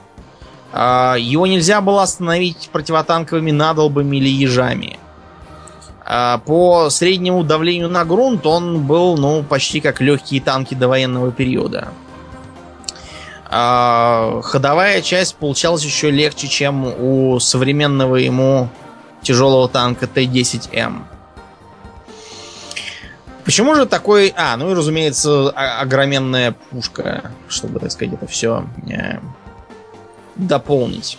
А, 0.73 1.17
его 1.19 1.47
нельзя 1.47 1.81
было 1.81 2.03
остановить 2.03 2.71
противотанковыми 2.73 3.51
надолбами 3.51 4.17
или 4.17 4.29
ежами. 4.29 4.99
А, 6.05 6.39
по 6.39 6.91
среднему 6.91 7.45
давлению 7.45 7.89
на 7.89 8.05
грунт 8.05 8.47
он 8.47 8.87
был, 8.87 9.17
ну, 9.17 9.43
почти 9.43 9.81
как 9.81 10.01
легкие 10.01 10.41
танки 10.41 10.75
до 10.75 10.89
военного 10.89 11.33
периода. 11.33 11.89
Ходовая 13.45 15.03
часть 15.03 15.37
получалась 15.37 15.85
еще 15.85 16.11
легче, 16.11 16.49
чем 16.49 16.87
у 16.87 17.39
современного 17.39 18.17
ему 18.17 18.71
тяжелого 19.21 19.69
танка 19.69 20.07
Т-10М. 20.07 21.05
Почему 23.45 23.75
же 23.75 23.87
такой... 23.87 24.33
А, 24.37 24.57
ну 24.57 24.71
и, 24.71 24.75
разумеется, 24.75 25.51
огроменная 25.51 26.55
пушка, 26.71 27.33
чтобы, 27.49 27.81
так 27.81 27.91
сказать, 27.91 28.15
это 28.15 28.27
все 28.27 28.67
э, 28.89 29.19
дополнить. 30.37 31.19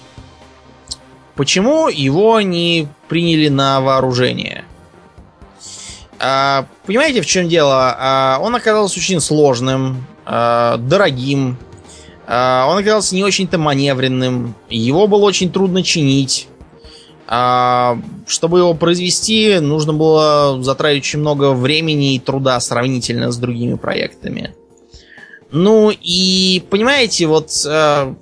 Почему 1.35 1.89
его 1.89 2.39
не 2.41 2.87
приняли 3.09 3.49
на 3.49 3.81
вооружение? 3.81 4.63
А, 6.19 6.67
понимаете, 6.85 7.21
в 7.21 7.25
чем 7.25 7.49
дело? 7.49 7.95
А, 7.97 8.37
он 8.39 8.55
оказался 8.55 8.99
очень 8.99 9.19
сложным, 9.19 10.05
а, 10.25 10.77
дорогим. 10.77 11.57
А, 12.27 12.67
он 12.69 12.77
оказался 12.77 13.15
не 13.15 13.23
очень-то 13.23 13.57
маневренным. 13.57 14.55
Его 14.69 15.07
было 15.07 15.23
очень 15.25 15.51
трудно 15.51 15.83
чинить. 15.83 16.47
А, 17.27 17.97
чтобы 18.27 18.59
его 18.59 18.73
произвести, 18.73 19.59
нужно 19.59 19.93
было 19.93 20.61
затратить 20.61 21.03
очень 21.03 21.19
много 21.19 21.53
времени 21.53 22.15
и 22.15 22.19
труда 22.19 22.59
сравнительно 22.59 23.31
с 23.31 23.37
другими 23.37 23.75
проектами. 23.75 24.53
Ну 25.51 25.91
и 25.91 26.63
понимаете, 26.69 27.27
вот 27.27 27.51
э, 27.65 28.13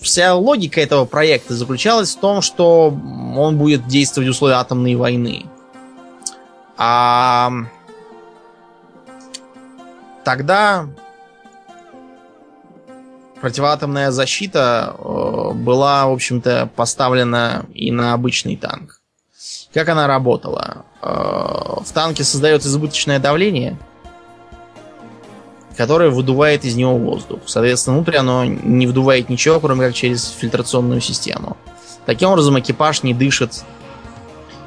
вся 0.00 0.34
логика 0.34 0.80
этого 0.80 1.04
проекта 1.04 1.54
заключалась 1.54 2.16
в 2.16 2.20
том, 2.20 2.40
что 2.42 2.96
он 3.36 3.58
будет 3.58 3.86
действовать 3.86 4.28
в 4.28 4.32
условиях 4.32 4.60
атомной 4.60 4.96
войны. 4.96 5.44
А 6.76 7.52
тогда 10.24 10.88
противоатомная 13.40 14.10
защита 14.10 14.94
э, 14.96 15.52
была, 15.54 16.06
в 16.06 16.12
общем-то, 16.12 16.70
поставлена 16.76 17.66
и 17.74 17.90
на 17.90 18.12
обычный 18.12 18.56
танк. 18.56 19.00
Как 19.72 19.88
она 19.88 20.06
работала? 20.06 20.84
Э, 21.02 21.80
в 21.82 21.92
танке 21.92 22.24
создается 22.24 22.68
избыточное 22.68 23.18
давление, 23.18 23.78
которое 25.76 26.10
выдувает 26.10 26.64
из 26.64 26.76
него 26.76 26.96
воздух. 26.96 27.40
Соответственно, 27.46 27.96
внутрь 27.96 28.16
оно 28.16 28.44
не 28.44 28.86
вдувает 28.86 29.28
ничего, 29.28 29.60
кроме 29.60 29.86
как 29.86 29.94
через 29.94 30.28
фильтрационную 30.28 31.00
систему. 31.00 31.56
Таким 32.06 32.30
образом, 32.30 32.58
экипаж 32.58 33.02
не 33.02 33.14
дышит 33.14 33.64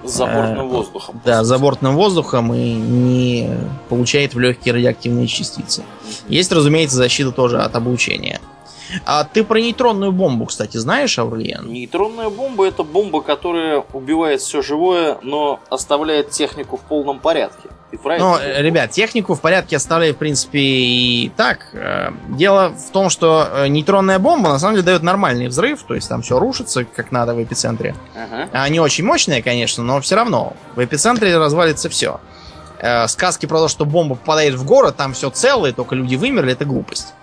забортным 0.03 0.67
э, 0.67 0.69
воздухом. 0.69 1.21
Да, 1.23 1.43
забортным 1.43 1.95
воздухом 1.95 2.53
и 2.53 2.73
не 2.73 3.49
получает 3.89 4.33
в 4.33 4.39
легкие 4.39 4.73
радиоактивные 4.73 5.27
частицы. 5.27 5.83
Есть, 6.27 6.51
разумеется, 6.51 6.97
защита 6.97 7.31
тоже 7.31 7.61
от 7.61 7.75
облучения. 7.75 8.39
А 9.05 9.23
ты 9.23 9.43
про 9.43 9.59
нейтронную 9.59 10.11
бомбу, 10.11 10.45
кстати, 10.45 10.77
знаешь, 10.77 11.17
Аурлиен? 11.19 11.71
Нейтронная 11.71 12.29
бомба 12.29 12.67
это 12.67 12.83
бомба, 12.83 13.21
которая 13.21 13.83
убивает 13.93 14.41
все 14.41 14.61
живое, 14.61 15.17
но 15.21 15.59
оставляет 15.69 16.31
технику 16.31 16.77
в 16.77 16.81
полном 16.81 17.19
порядке. 17.19 17.69
Ты 17.93 17.99
ну, 18.17 18.37
ребят, 18.57 18.89
технику 18.89 19.35
в 19.35 19.41
порядке 19.41 19.75
оставляет, 19.75 20.15
в 20.15 20.17
принципе, 20.17 20.59
и 20.59 21.31
так. 21.37 21.67
Э, 21.73 22.09
дело 22.29 22.69
в 22.69 22.91
том, 22.91 23.11
что 23.11 23.47
э, 23.53 23.67
нейтронная 23.67 24.17
бомба 24.17 24.49
на 24.49 24.57
самом 24.57 24.75
деле 24.75 24.85
дает 24.85 25.03
нормальный 25.03 25.47
взрыв, 25.47 25.83
то 25.83 25.93
есть 25.93 26.09
там 26.09 26.23
все 26.23 26.39
рушится 26.39 26.85
как 26.85 27.11
надо 27.11 27.35
в 27.35 27.43
эпицентре. 27.43 27.95
Ага. 28.15 28.49
Они 28.51 28.79
очень 28.79 29.05
мощные, 29.05 29.43
конечно, 29.43 29.83
но 29.83 30.01
все 30.01 30.15
равно 30.15 30.53
в 30.75 30.83
эпицентре 30.83 31.37
развалится 31.37 31.87
все. 31.87 32.19
Э, 32.79 33.07
сказки 33.07 33.45
про 33.45 33.59
то, 33.59 33.67
что 33.67 33.85
бомба 33.85 34.15
попадает 34.15 34.55
в 34.55 34.65
город, 34.65 34.95
там 34.97 35.13
все 35.13 35.29
целое, 35.29 35.71
только 35.71 35.93
люди 35.93 36.15
вымерли, 36.15 36.53
это 36.53 36.65
глупость. 36.65 37.13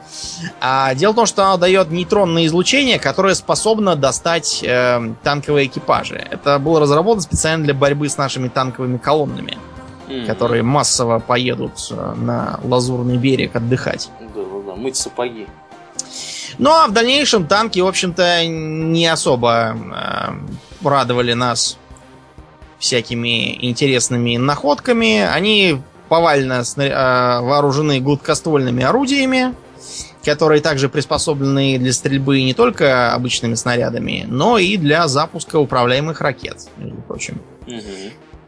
А 0.61 0.95
дело 0.95 1.13
в 1.13 1.17
том, 1.17 1.27
что 1.27 1.45
она 1.45 1.57
дает 1.57 1.91
нейтронное 1.91 2.47
излучение, 2.47 2.99
которое 2.99 3.35
способно 3.35 3.97
достать 3.97 4.63
э, 4.63 5.15
танковые 5.23 5.67
экипажи. 5.67 6.27
Это 6.31 6.59
было 6.59 6.81
разработано 6.81 7.23
специально 7.23 7.65
для 7.65 7.75
борьбы 7.75 8.09
с 8.09 8.17
нашими 8.17 8.49
танковыми 8.49 8.99
колоннами, 8.99 9.59
mm-hmm. 10.09 10.27
которые 10.27 10.63
массово 10.63 11.19
поедут 11.19 11.89
э, 11.91 12.15
на 12.17 12.61
Лазурный 12.63 13.17
берег 13.17 13.57
отдыхать. 13.57 14.11
Да-да-да, 14.35 14.75
мыть 14.75 14.97
сапоги. 14.97 15.47
Ну 16.59 16.71
а 16.71 16.87
в 16.87 16.93
дальнейшем 16.93 17.47
танки, 17.47 17.81
в 17.81 17.87
общем-то, 17.87 18.47
не 18.47 19.07
особо 19.07 19.77
э, 19.77 20.87
радовали 20.87 21.33
нас 21.33 21.79
всякими 22.79 23.65
интересными 23.65 24.37
находками. 24.37 25.21
Они 25.21 25.81
повально 26.09 26.63
э, 26.77 27.41
вооружены 27.41 28.01
гладкоствольными 28.01 28.83
орудиями 28.83 29.55
которые 30.25 30.61
также 30.61 30.89
приспособлены 30.89 31.79
для 31.79 31.93
стрельбы 31.93 32.43
не 32.43 32.55
только 32.55 33.13
обычными 33.13 33.55
снарядами, 33.55 34.27
но 34.29 34.59
и 34.59 34.77
для 34.77 35.09
запуска 35.09 35.59
управляемых 35.59 36.21
ракет, 36.21 36.69
между 36.77 37.01
прочим. 37.03 37.41
Угу. 37.67 37.81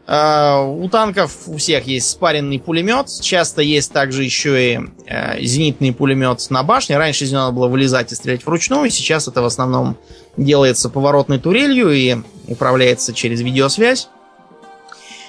У 0.05 0.89
танков 0.89 1.31
у 1.47 1.55
всех 1.55 1.87
есть 1.87 2.09
спаренный 2.09 2.59
пулемет. 2.59 3.07
Часто 3.21 3.61
есть 3.61 3.93
также 3.93 4.25
еще 4.25 4.73
и 4.73 4.79
э, 5.07 5.41
зенитный 5.41 5.93
пулемет 5.93 6.45
на 6.49 6.61
башне. 6.63 6.97
Раньше 6.97 7.23
из 7.23 7.31
него 7.31 7.43
надо 7.43 7.53
было 7.53 7.67
вылезать 7.69 8.11
и 8.11 8.15
стрелять 8.15 8.45
вручную. 8.45 8.89
Сейчас 8.89 9.29
это 9.29 9.41
в 9.41 9.45
основном 9.45 9.97
делается 10.35 10.89
поворотной 10.89 11.39
турелью 11.39 11.89
и 11.91 12.17
управляется 12.47 13.13
через 13.13 13.39
видеосвязь. 13.39 14.09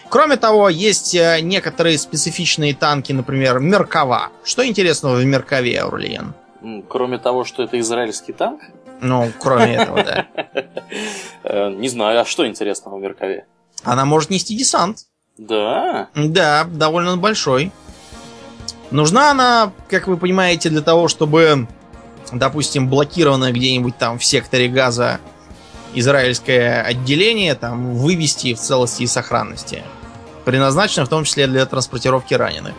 Кроме 0.08 0.36
того, 0.36 0.68
есть 0.68 1.14
э, 1.14 1.40
некоторые 1.40 1.98
специфичные 1.98 2.74
танки, 2.74 3.12
например, 3.12 3.58
Меркава. 3.58 4.30
Что 4.44 4.66
интересного 4.66 5.16
в 5.16 5.24
Меркаве, 5.24 5.80
Аурлиен? 5.80 6.34
Кроме 6.88 7.18
того, 7.18 7.44
что 7.44 7.62
это 7.62 7.78
израильский 7.80 8.32
танк? 8.32 8.62
Ну, 9.00 9.30
кроме 9.40 9.74
этого, 9.74 10.02
да. 10.02 10.26
Э, 11.46 11.70
не 11.70 11.88
знаю, 11.88 12.20
а 12.20 12.24
что 12.24 12.46
интересного 12.46 12.96
в 12.96 13.00
Меркаве? 13.02 13.44
Она 13.82 14.06
может 14.06 14.30
нести 14.30 14.56
десант. 14.56 15.00
Да? 15.36 16.08
Да, 16.14 16.64
довольно 16.64 17.18
большой. 17.18 17.70
Нужна 18.90 19.32
она, 19.32 19.72
как 19.90 20.06
вы 20.06 20.16
понимаете, 20.16 20.70
для 20.70 20.80
того, 20.80 21.08
чтобы, 21.08 21.66
допустим, 22.32 22.88
блокированное 22.88 23.52
где-нибудь 23.52 23.98
там 23.98 24.18
в 24.18 24.24
секторе 24.24 24.68
газа 24.68 25.20
израильское 25.94 26.82
отделение 26.82 27.54
там 27.54 27.94
вывести 27.94 28.54
в 28.54 28.58
целости 28.58 29.02
и 29.02 29.06
сохранности. 29.06 29.82
Предназначено 30.44 31.06
в 31.06 31.08
том 31.08 31.24
числе 31.24 31.46
для 31.46 31.64
транспортировки 31.66 32.34
раненых. 32.34 32.74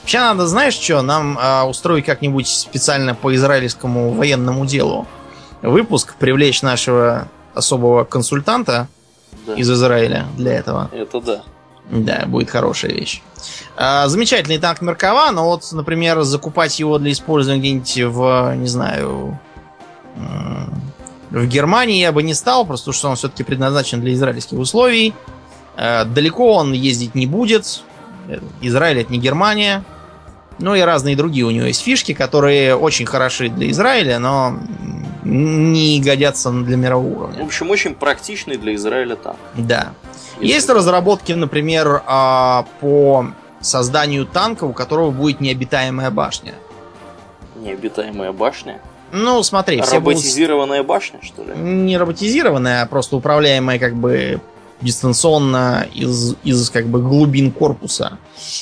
Вообще 0.00 0.20
надо, 0.20 0.46
знаешь 0.46 0.74
что, 0.74 1.02
нам 1.02 1.38
э, 1.38 1.62
устроить 1.62 2.04
как-нибудь 2.04 2.46
специально 2.46 3.14
по 3.14 3.34
израильскому 3.34 4.12
военному 4.12 4.64
делу 4.64 5.06
выпуск, 5.60 6.14
привлечь 6.18 6.62
нашего 6.62 7.28
особого 7.54 8.04
консультанта 8.04 8.88
да. 9.46 9.54
из 9.54 9.70
Израиля 9.70 10.26
для 10.36 10.54
этого. 10.54 10.90
Это 10.92 11.20
да. 11.20 11.42
Да, 11.90 12.24
будет 12.26 12.50
хорошая 12.50 12.92
вещь. 12.92 13.22
А, 13.76 14.08
замечательный 14.08 14.58
танк 14.58 14.80
Меркава, 14.80 15.30
но 15.32 15.46
вот, 15.46 15.70
например, 15.72 16.22
закупать 16.22 16.78
его 16.78 16.98
для 16.98 17.12
использования 17.12 17.60
где-нибудь 17.60 18.14
в, 18.14 18.54
не 18.56 18.68
знаю, 18.68 19.38
в 21.30 21.46
Германии 21.46 22.00
я 22.00 22.12
бы 22.12 22.22
не 22.22 22.34
стал, 22.34 22.66
просто 22.66 22.92
что 22.92 23.08
он 23.08 23.16
все-таки 23.16 23.42
предназначен 23.42 24.00
для 24.00 24.12
израильских 24.12 24.58
условий. 24.58 25.14
А, 25.76 26.04
далеко 26.04 26.54
он 26.54 26.72
ездить 26.72 27.14
не 27.14 27.26
будет. 27.26 27.82
Израиль 28.60 29.00
это 29.00 29.12
не 29.12 29.18
Германия. 29.18 29.84
Ну 30.58 30.74
и 30.74 30.80
разные 30.80 31.16
другие 31.16 31.44
у 31.44 31.50
него 31.50 31.66
есть 31.66 31.82
фишки, 31.82 32.14
которые 32.14 32.76
очень 32.76 33.06
хороши 33.06 33.48
для 33.48 33.70
Израиля, 33.70 34.18
но 34.18 34.58
не 35.24 36.00
годятся 36.00 36.50
для 36.50 36.76
мирового 36.76 37.24
уровня. 37.24 37.42
В 37.42 37.46
общем, 37.46 37.70
очень 37.70 37.94
практичный 37.94 38.56
для 38.56 38.74
Израиля 38.74 39.16
танк. 39.16 39.38
Да. 39.54 39.92
Если... 40.40 40.54
Есть 40.54 40.68
разработки, 40.68 41.32
например, 41.32 42.02
а, 42.06 42.66
по 42.80 43.26
созданию 43.60 44.26
танка, 44.26 44.64
у 44.64 44.72
которого 44.72 45.10
будет 45.10 45.40
необитаемая 45.40 46.10
башня. 46.10 46.54
Необитаемая 47.56 48.32
башня? 48.32 48.80
Ну, 49.12 49.42
смотри, 49.42 49.82
Роботизированная 49.92 50.78
будут... 50.78 50.88
башня, 50.88 51.20
что 51.22 51.44
ли? 51.44 51.54
Не 51.54 51.96
роботизированная, 51.98 52.82
а 52.82 52.86
просто 52.86 53.16
управляемая 53.16 53.78
как 53.78 53.94
бы 53.94 54.40
дистанционно 54.82 55.86
из, 55.94 56.34
из 56.44 56.68
как 56.70 56.86
бы 56.86 57.00
глубин 57.00 57.52
корпуса, 57.52 58.18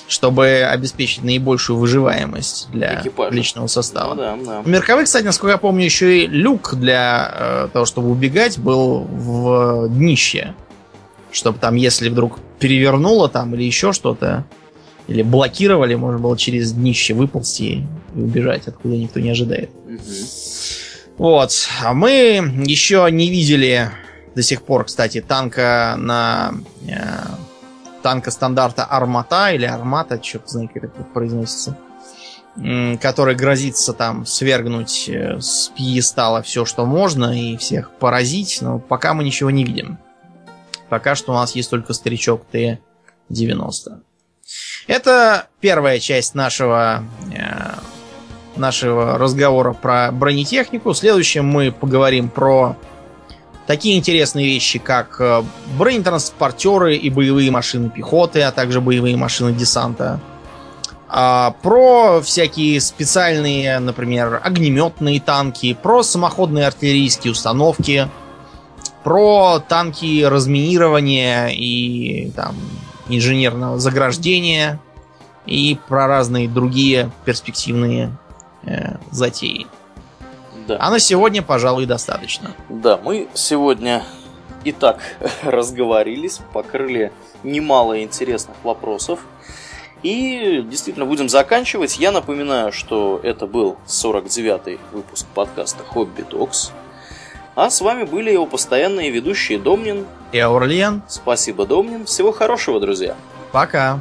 чтобы 0.06 0.62
обеспечить 0.62 1.24
наибольшую 1.24 1.78
выживаемость 1.78 2.68
для 2.70 3.00
Экипажа. 3.00 3.34
личного 3.34 3.66
состава. 3.66 4.14
Ну, 4.14 4.20
да, 4.20 4.36
да. 4.36 4.60
У 4.64 4.68
Мерковых, 4.68 5.04
кстати, 5.04 5.24
насколько 5.24 5.52
я 5.52 5.58
помню, 5.58 5.84
еще 5.84 6.24
и 6.24 6.26
люк 6.26 6.74
для 6.74 7.34
э, 7.34 7.68
того, 7.72 7.86
чтобы 7.86 8.10
убегать, 8.10 8.58
был 8.58 9.00
в 9.00 9.88
днище. 9.88 10.54
Чтобы 11.32 11.58
там, 11.58 11.76
если 11.76 12.08
вдруг 12.08 12.38
перевернуло 12.58 13.28
там 13.28 13.54
или 13.54 13.64
еще 13.64 13.92
что-то, 13.92 14.44
или 15.08 15.22
блокировали, 15.22 15.94
можно 15.94 16.18
было 16.18 16.36
через 16.36 16.72
днище 16.72 17.14
выползти 17.14 17.86
и 18.14 18.20
убежать, 18.20 18.68
откуда 18.68 18.96
никто 18.96 19.20
не 19.20 19.30
ожидает. 19.30 19.70
Угу. 19.86 19.98
Вот. 21.18 21.52
А 21.82 21.92
мы 21.92 22.62
еще 22.66 23.06
не 23.10 23.28
видели 23.28 23.90
до 24.34 24.42
сих 24.42 24.62
пор, 24.62 24.84
кстати, 24.84 25.20
танка 25.20 25.94
на 25.98 26.54
э, 26.86 26.94
танка 28.02 28.30
стандарта 28.30 28.84
Армата 28.84 29.52
или 29.52 29.64
Армата, 29.64 30.20
знает, 30.46 30.70
как 30.72 30.84
это 30.84 31.02
произносится, 31.02 31.76
который 33.00 33.34
грозится 33.34 33.92
там 33.92 34.26
свергнуть 34.26 35.08
э, 35.08 35.40
с 35.40 35.70
пьедестала 35.76 36.42
все, 36.42 36.64
что 36.64 36.86
можно, 36.86 37.38
и 37.38 37.56
всех 37.56 37.90
поразить, 37.92 38.58
но 38.60 38.78
пока 38.78 39.14
мы 39.14 39.24
ничего 39.24 39.50
не 39.50 39.64
видим. 39.64 39.98
Пока 40.88 41.14
что 41.14 41.32
у 41.32 41.34
нас 41.34 41.54
есть 41.54 41.70
только 41.70 41.92
старичок 41.92 42.44
Т-90. 42.50 44.00
Это 44.88 45.46
первая 45.60 46.00
часть 46.00 46.34
нашего, 46.34 47.04
э, 47.32 47.74
нашего 48.56 49.18
разговора 49.18 49.72
про 49.72 50.10
бронетехнику. 50.10 50.92
В 50.92 50.98
следующем 50.98 51.46
мы 51.46 51.70
поговорим 51.70 52.28
про 52.28 52.76
такие 53.66 53.98
интересные 53.98 54.46
вещи, 54.46 54.78
как 54.78 55.20
э, 55.20 55.42
бронетранспортеры 55.78 56.96
и 56.96 57.10
боевые 57.10 57.50
машины 57.50 57.90
пехоты, 57.90 58.42
а 58.42 58.52
также 58.52 58.80
боевые 58.80 59.16
машины 59.16 59.52
десанта. 59.52 60.20
А, 61.12 61.56
про 61.62 62.20
всякие 62.20 62.80
специальные, 62.80 63.80
например, 63.80 64.40
огнеметные 64.44 65.20
танки, 65.20 65.74
про 65.74 66.04
самоходные 66.04 66.68
артиллерийские 66.68 67.32
установки, 67.32 68.08
про 69.02 69.58
танки 69.58 70.22
разминирования 70.22 71.48
и 71.48 72.30
там 72.36 72.54
инженерного 73.08 73.78
заграждения 73.80 74.80
и 75.46 75.78
про 75.88 76.06
разные 76.06 76.48
другие 76.48 77.10
перспективные 77.24 78.16
э, 78.62 78.96
затеи. 79.10 79.66
Да. 80.70 80.76
А 80.78 80.88
на 80.88 81.00
сегодня, 81.00 81.42
пожалуй, 81.42 81.84
достаточно. 81.84 82.52
Да, 82.68 82.96
мы 83.02 83.26
сегодня 83.34 84.04
и 84.62 84.70
так 84.70 85.00
разговорились, 85.42 86.38
покрыли 86.52 87.10
немало 87.42 88.00
интересных 88.04 88.54
вопросов. 88.62 89.18
И 90.04 90.64
действительно 90.64 91.06
будем 91.06 91.28
заканчивать. 91.28 91.98
Я 91.98 92.12
напоминаю, 92.12 92.70
что 92.70 93.18
это 93.20 93.48
был 93.48 93.78
49-й 93.88 94.78
выпуск 94.92 95.26
подкаста 95.34 95.82
Хобби 95.82 96.22
Токс. 96.22 96.70
А 97.56 97.68
с 97.68 97.80
вами 97.80 98.04
были 98.04 98.30
его 98.30 98.46
постоянные 98.46 99.10
ведущие 99.10 99.58
Домнин 99.58 100.06
и 100.30 100.38
Аурлиен. 100.38 101.02
Спасибо, 101.08 101.66
Домнин. 101.66 102.04
Всего 102.04 102.30
хорошего, 102.30 102.78
друзья. 102.78 103.16
Пока. 103.50 103.98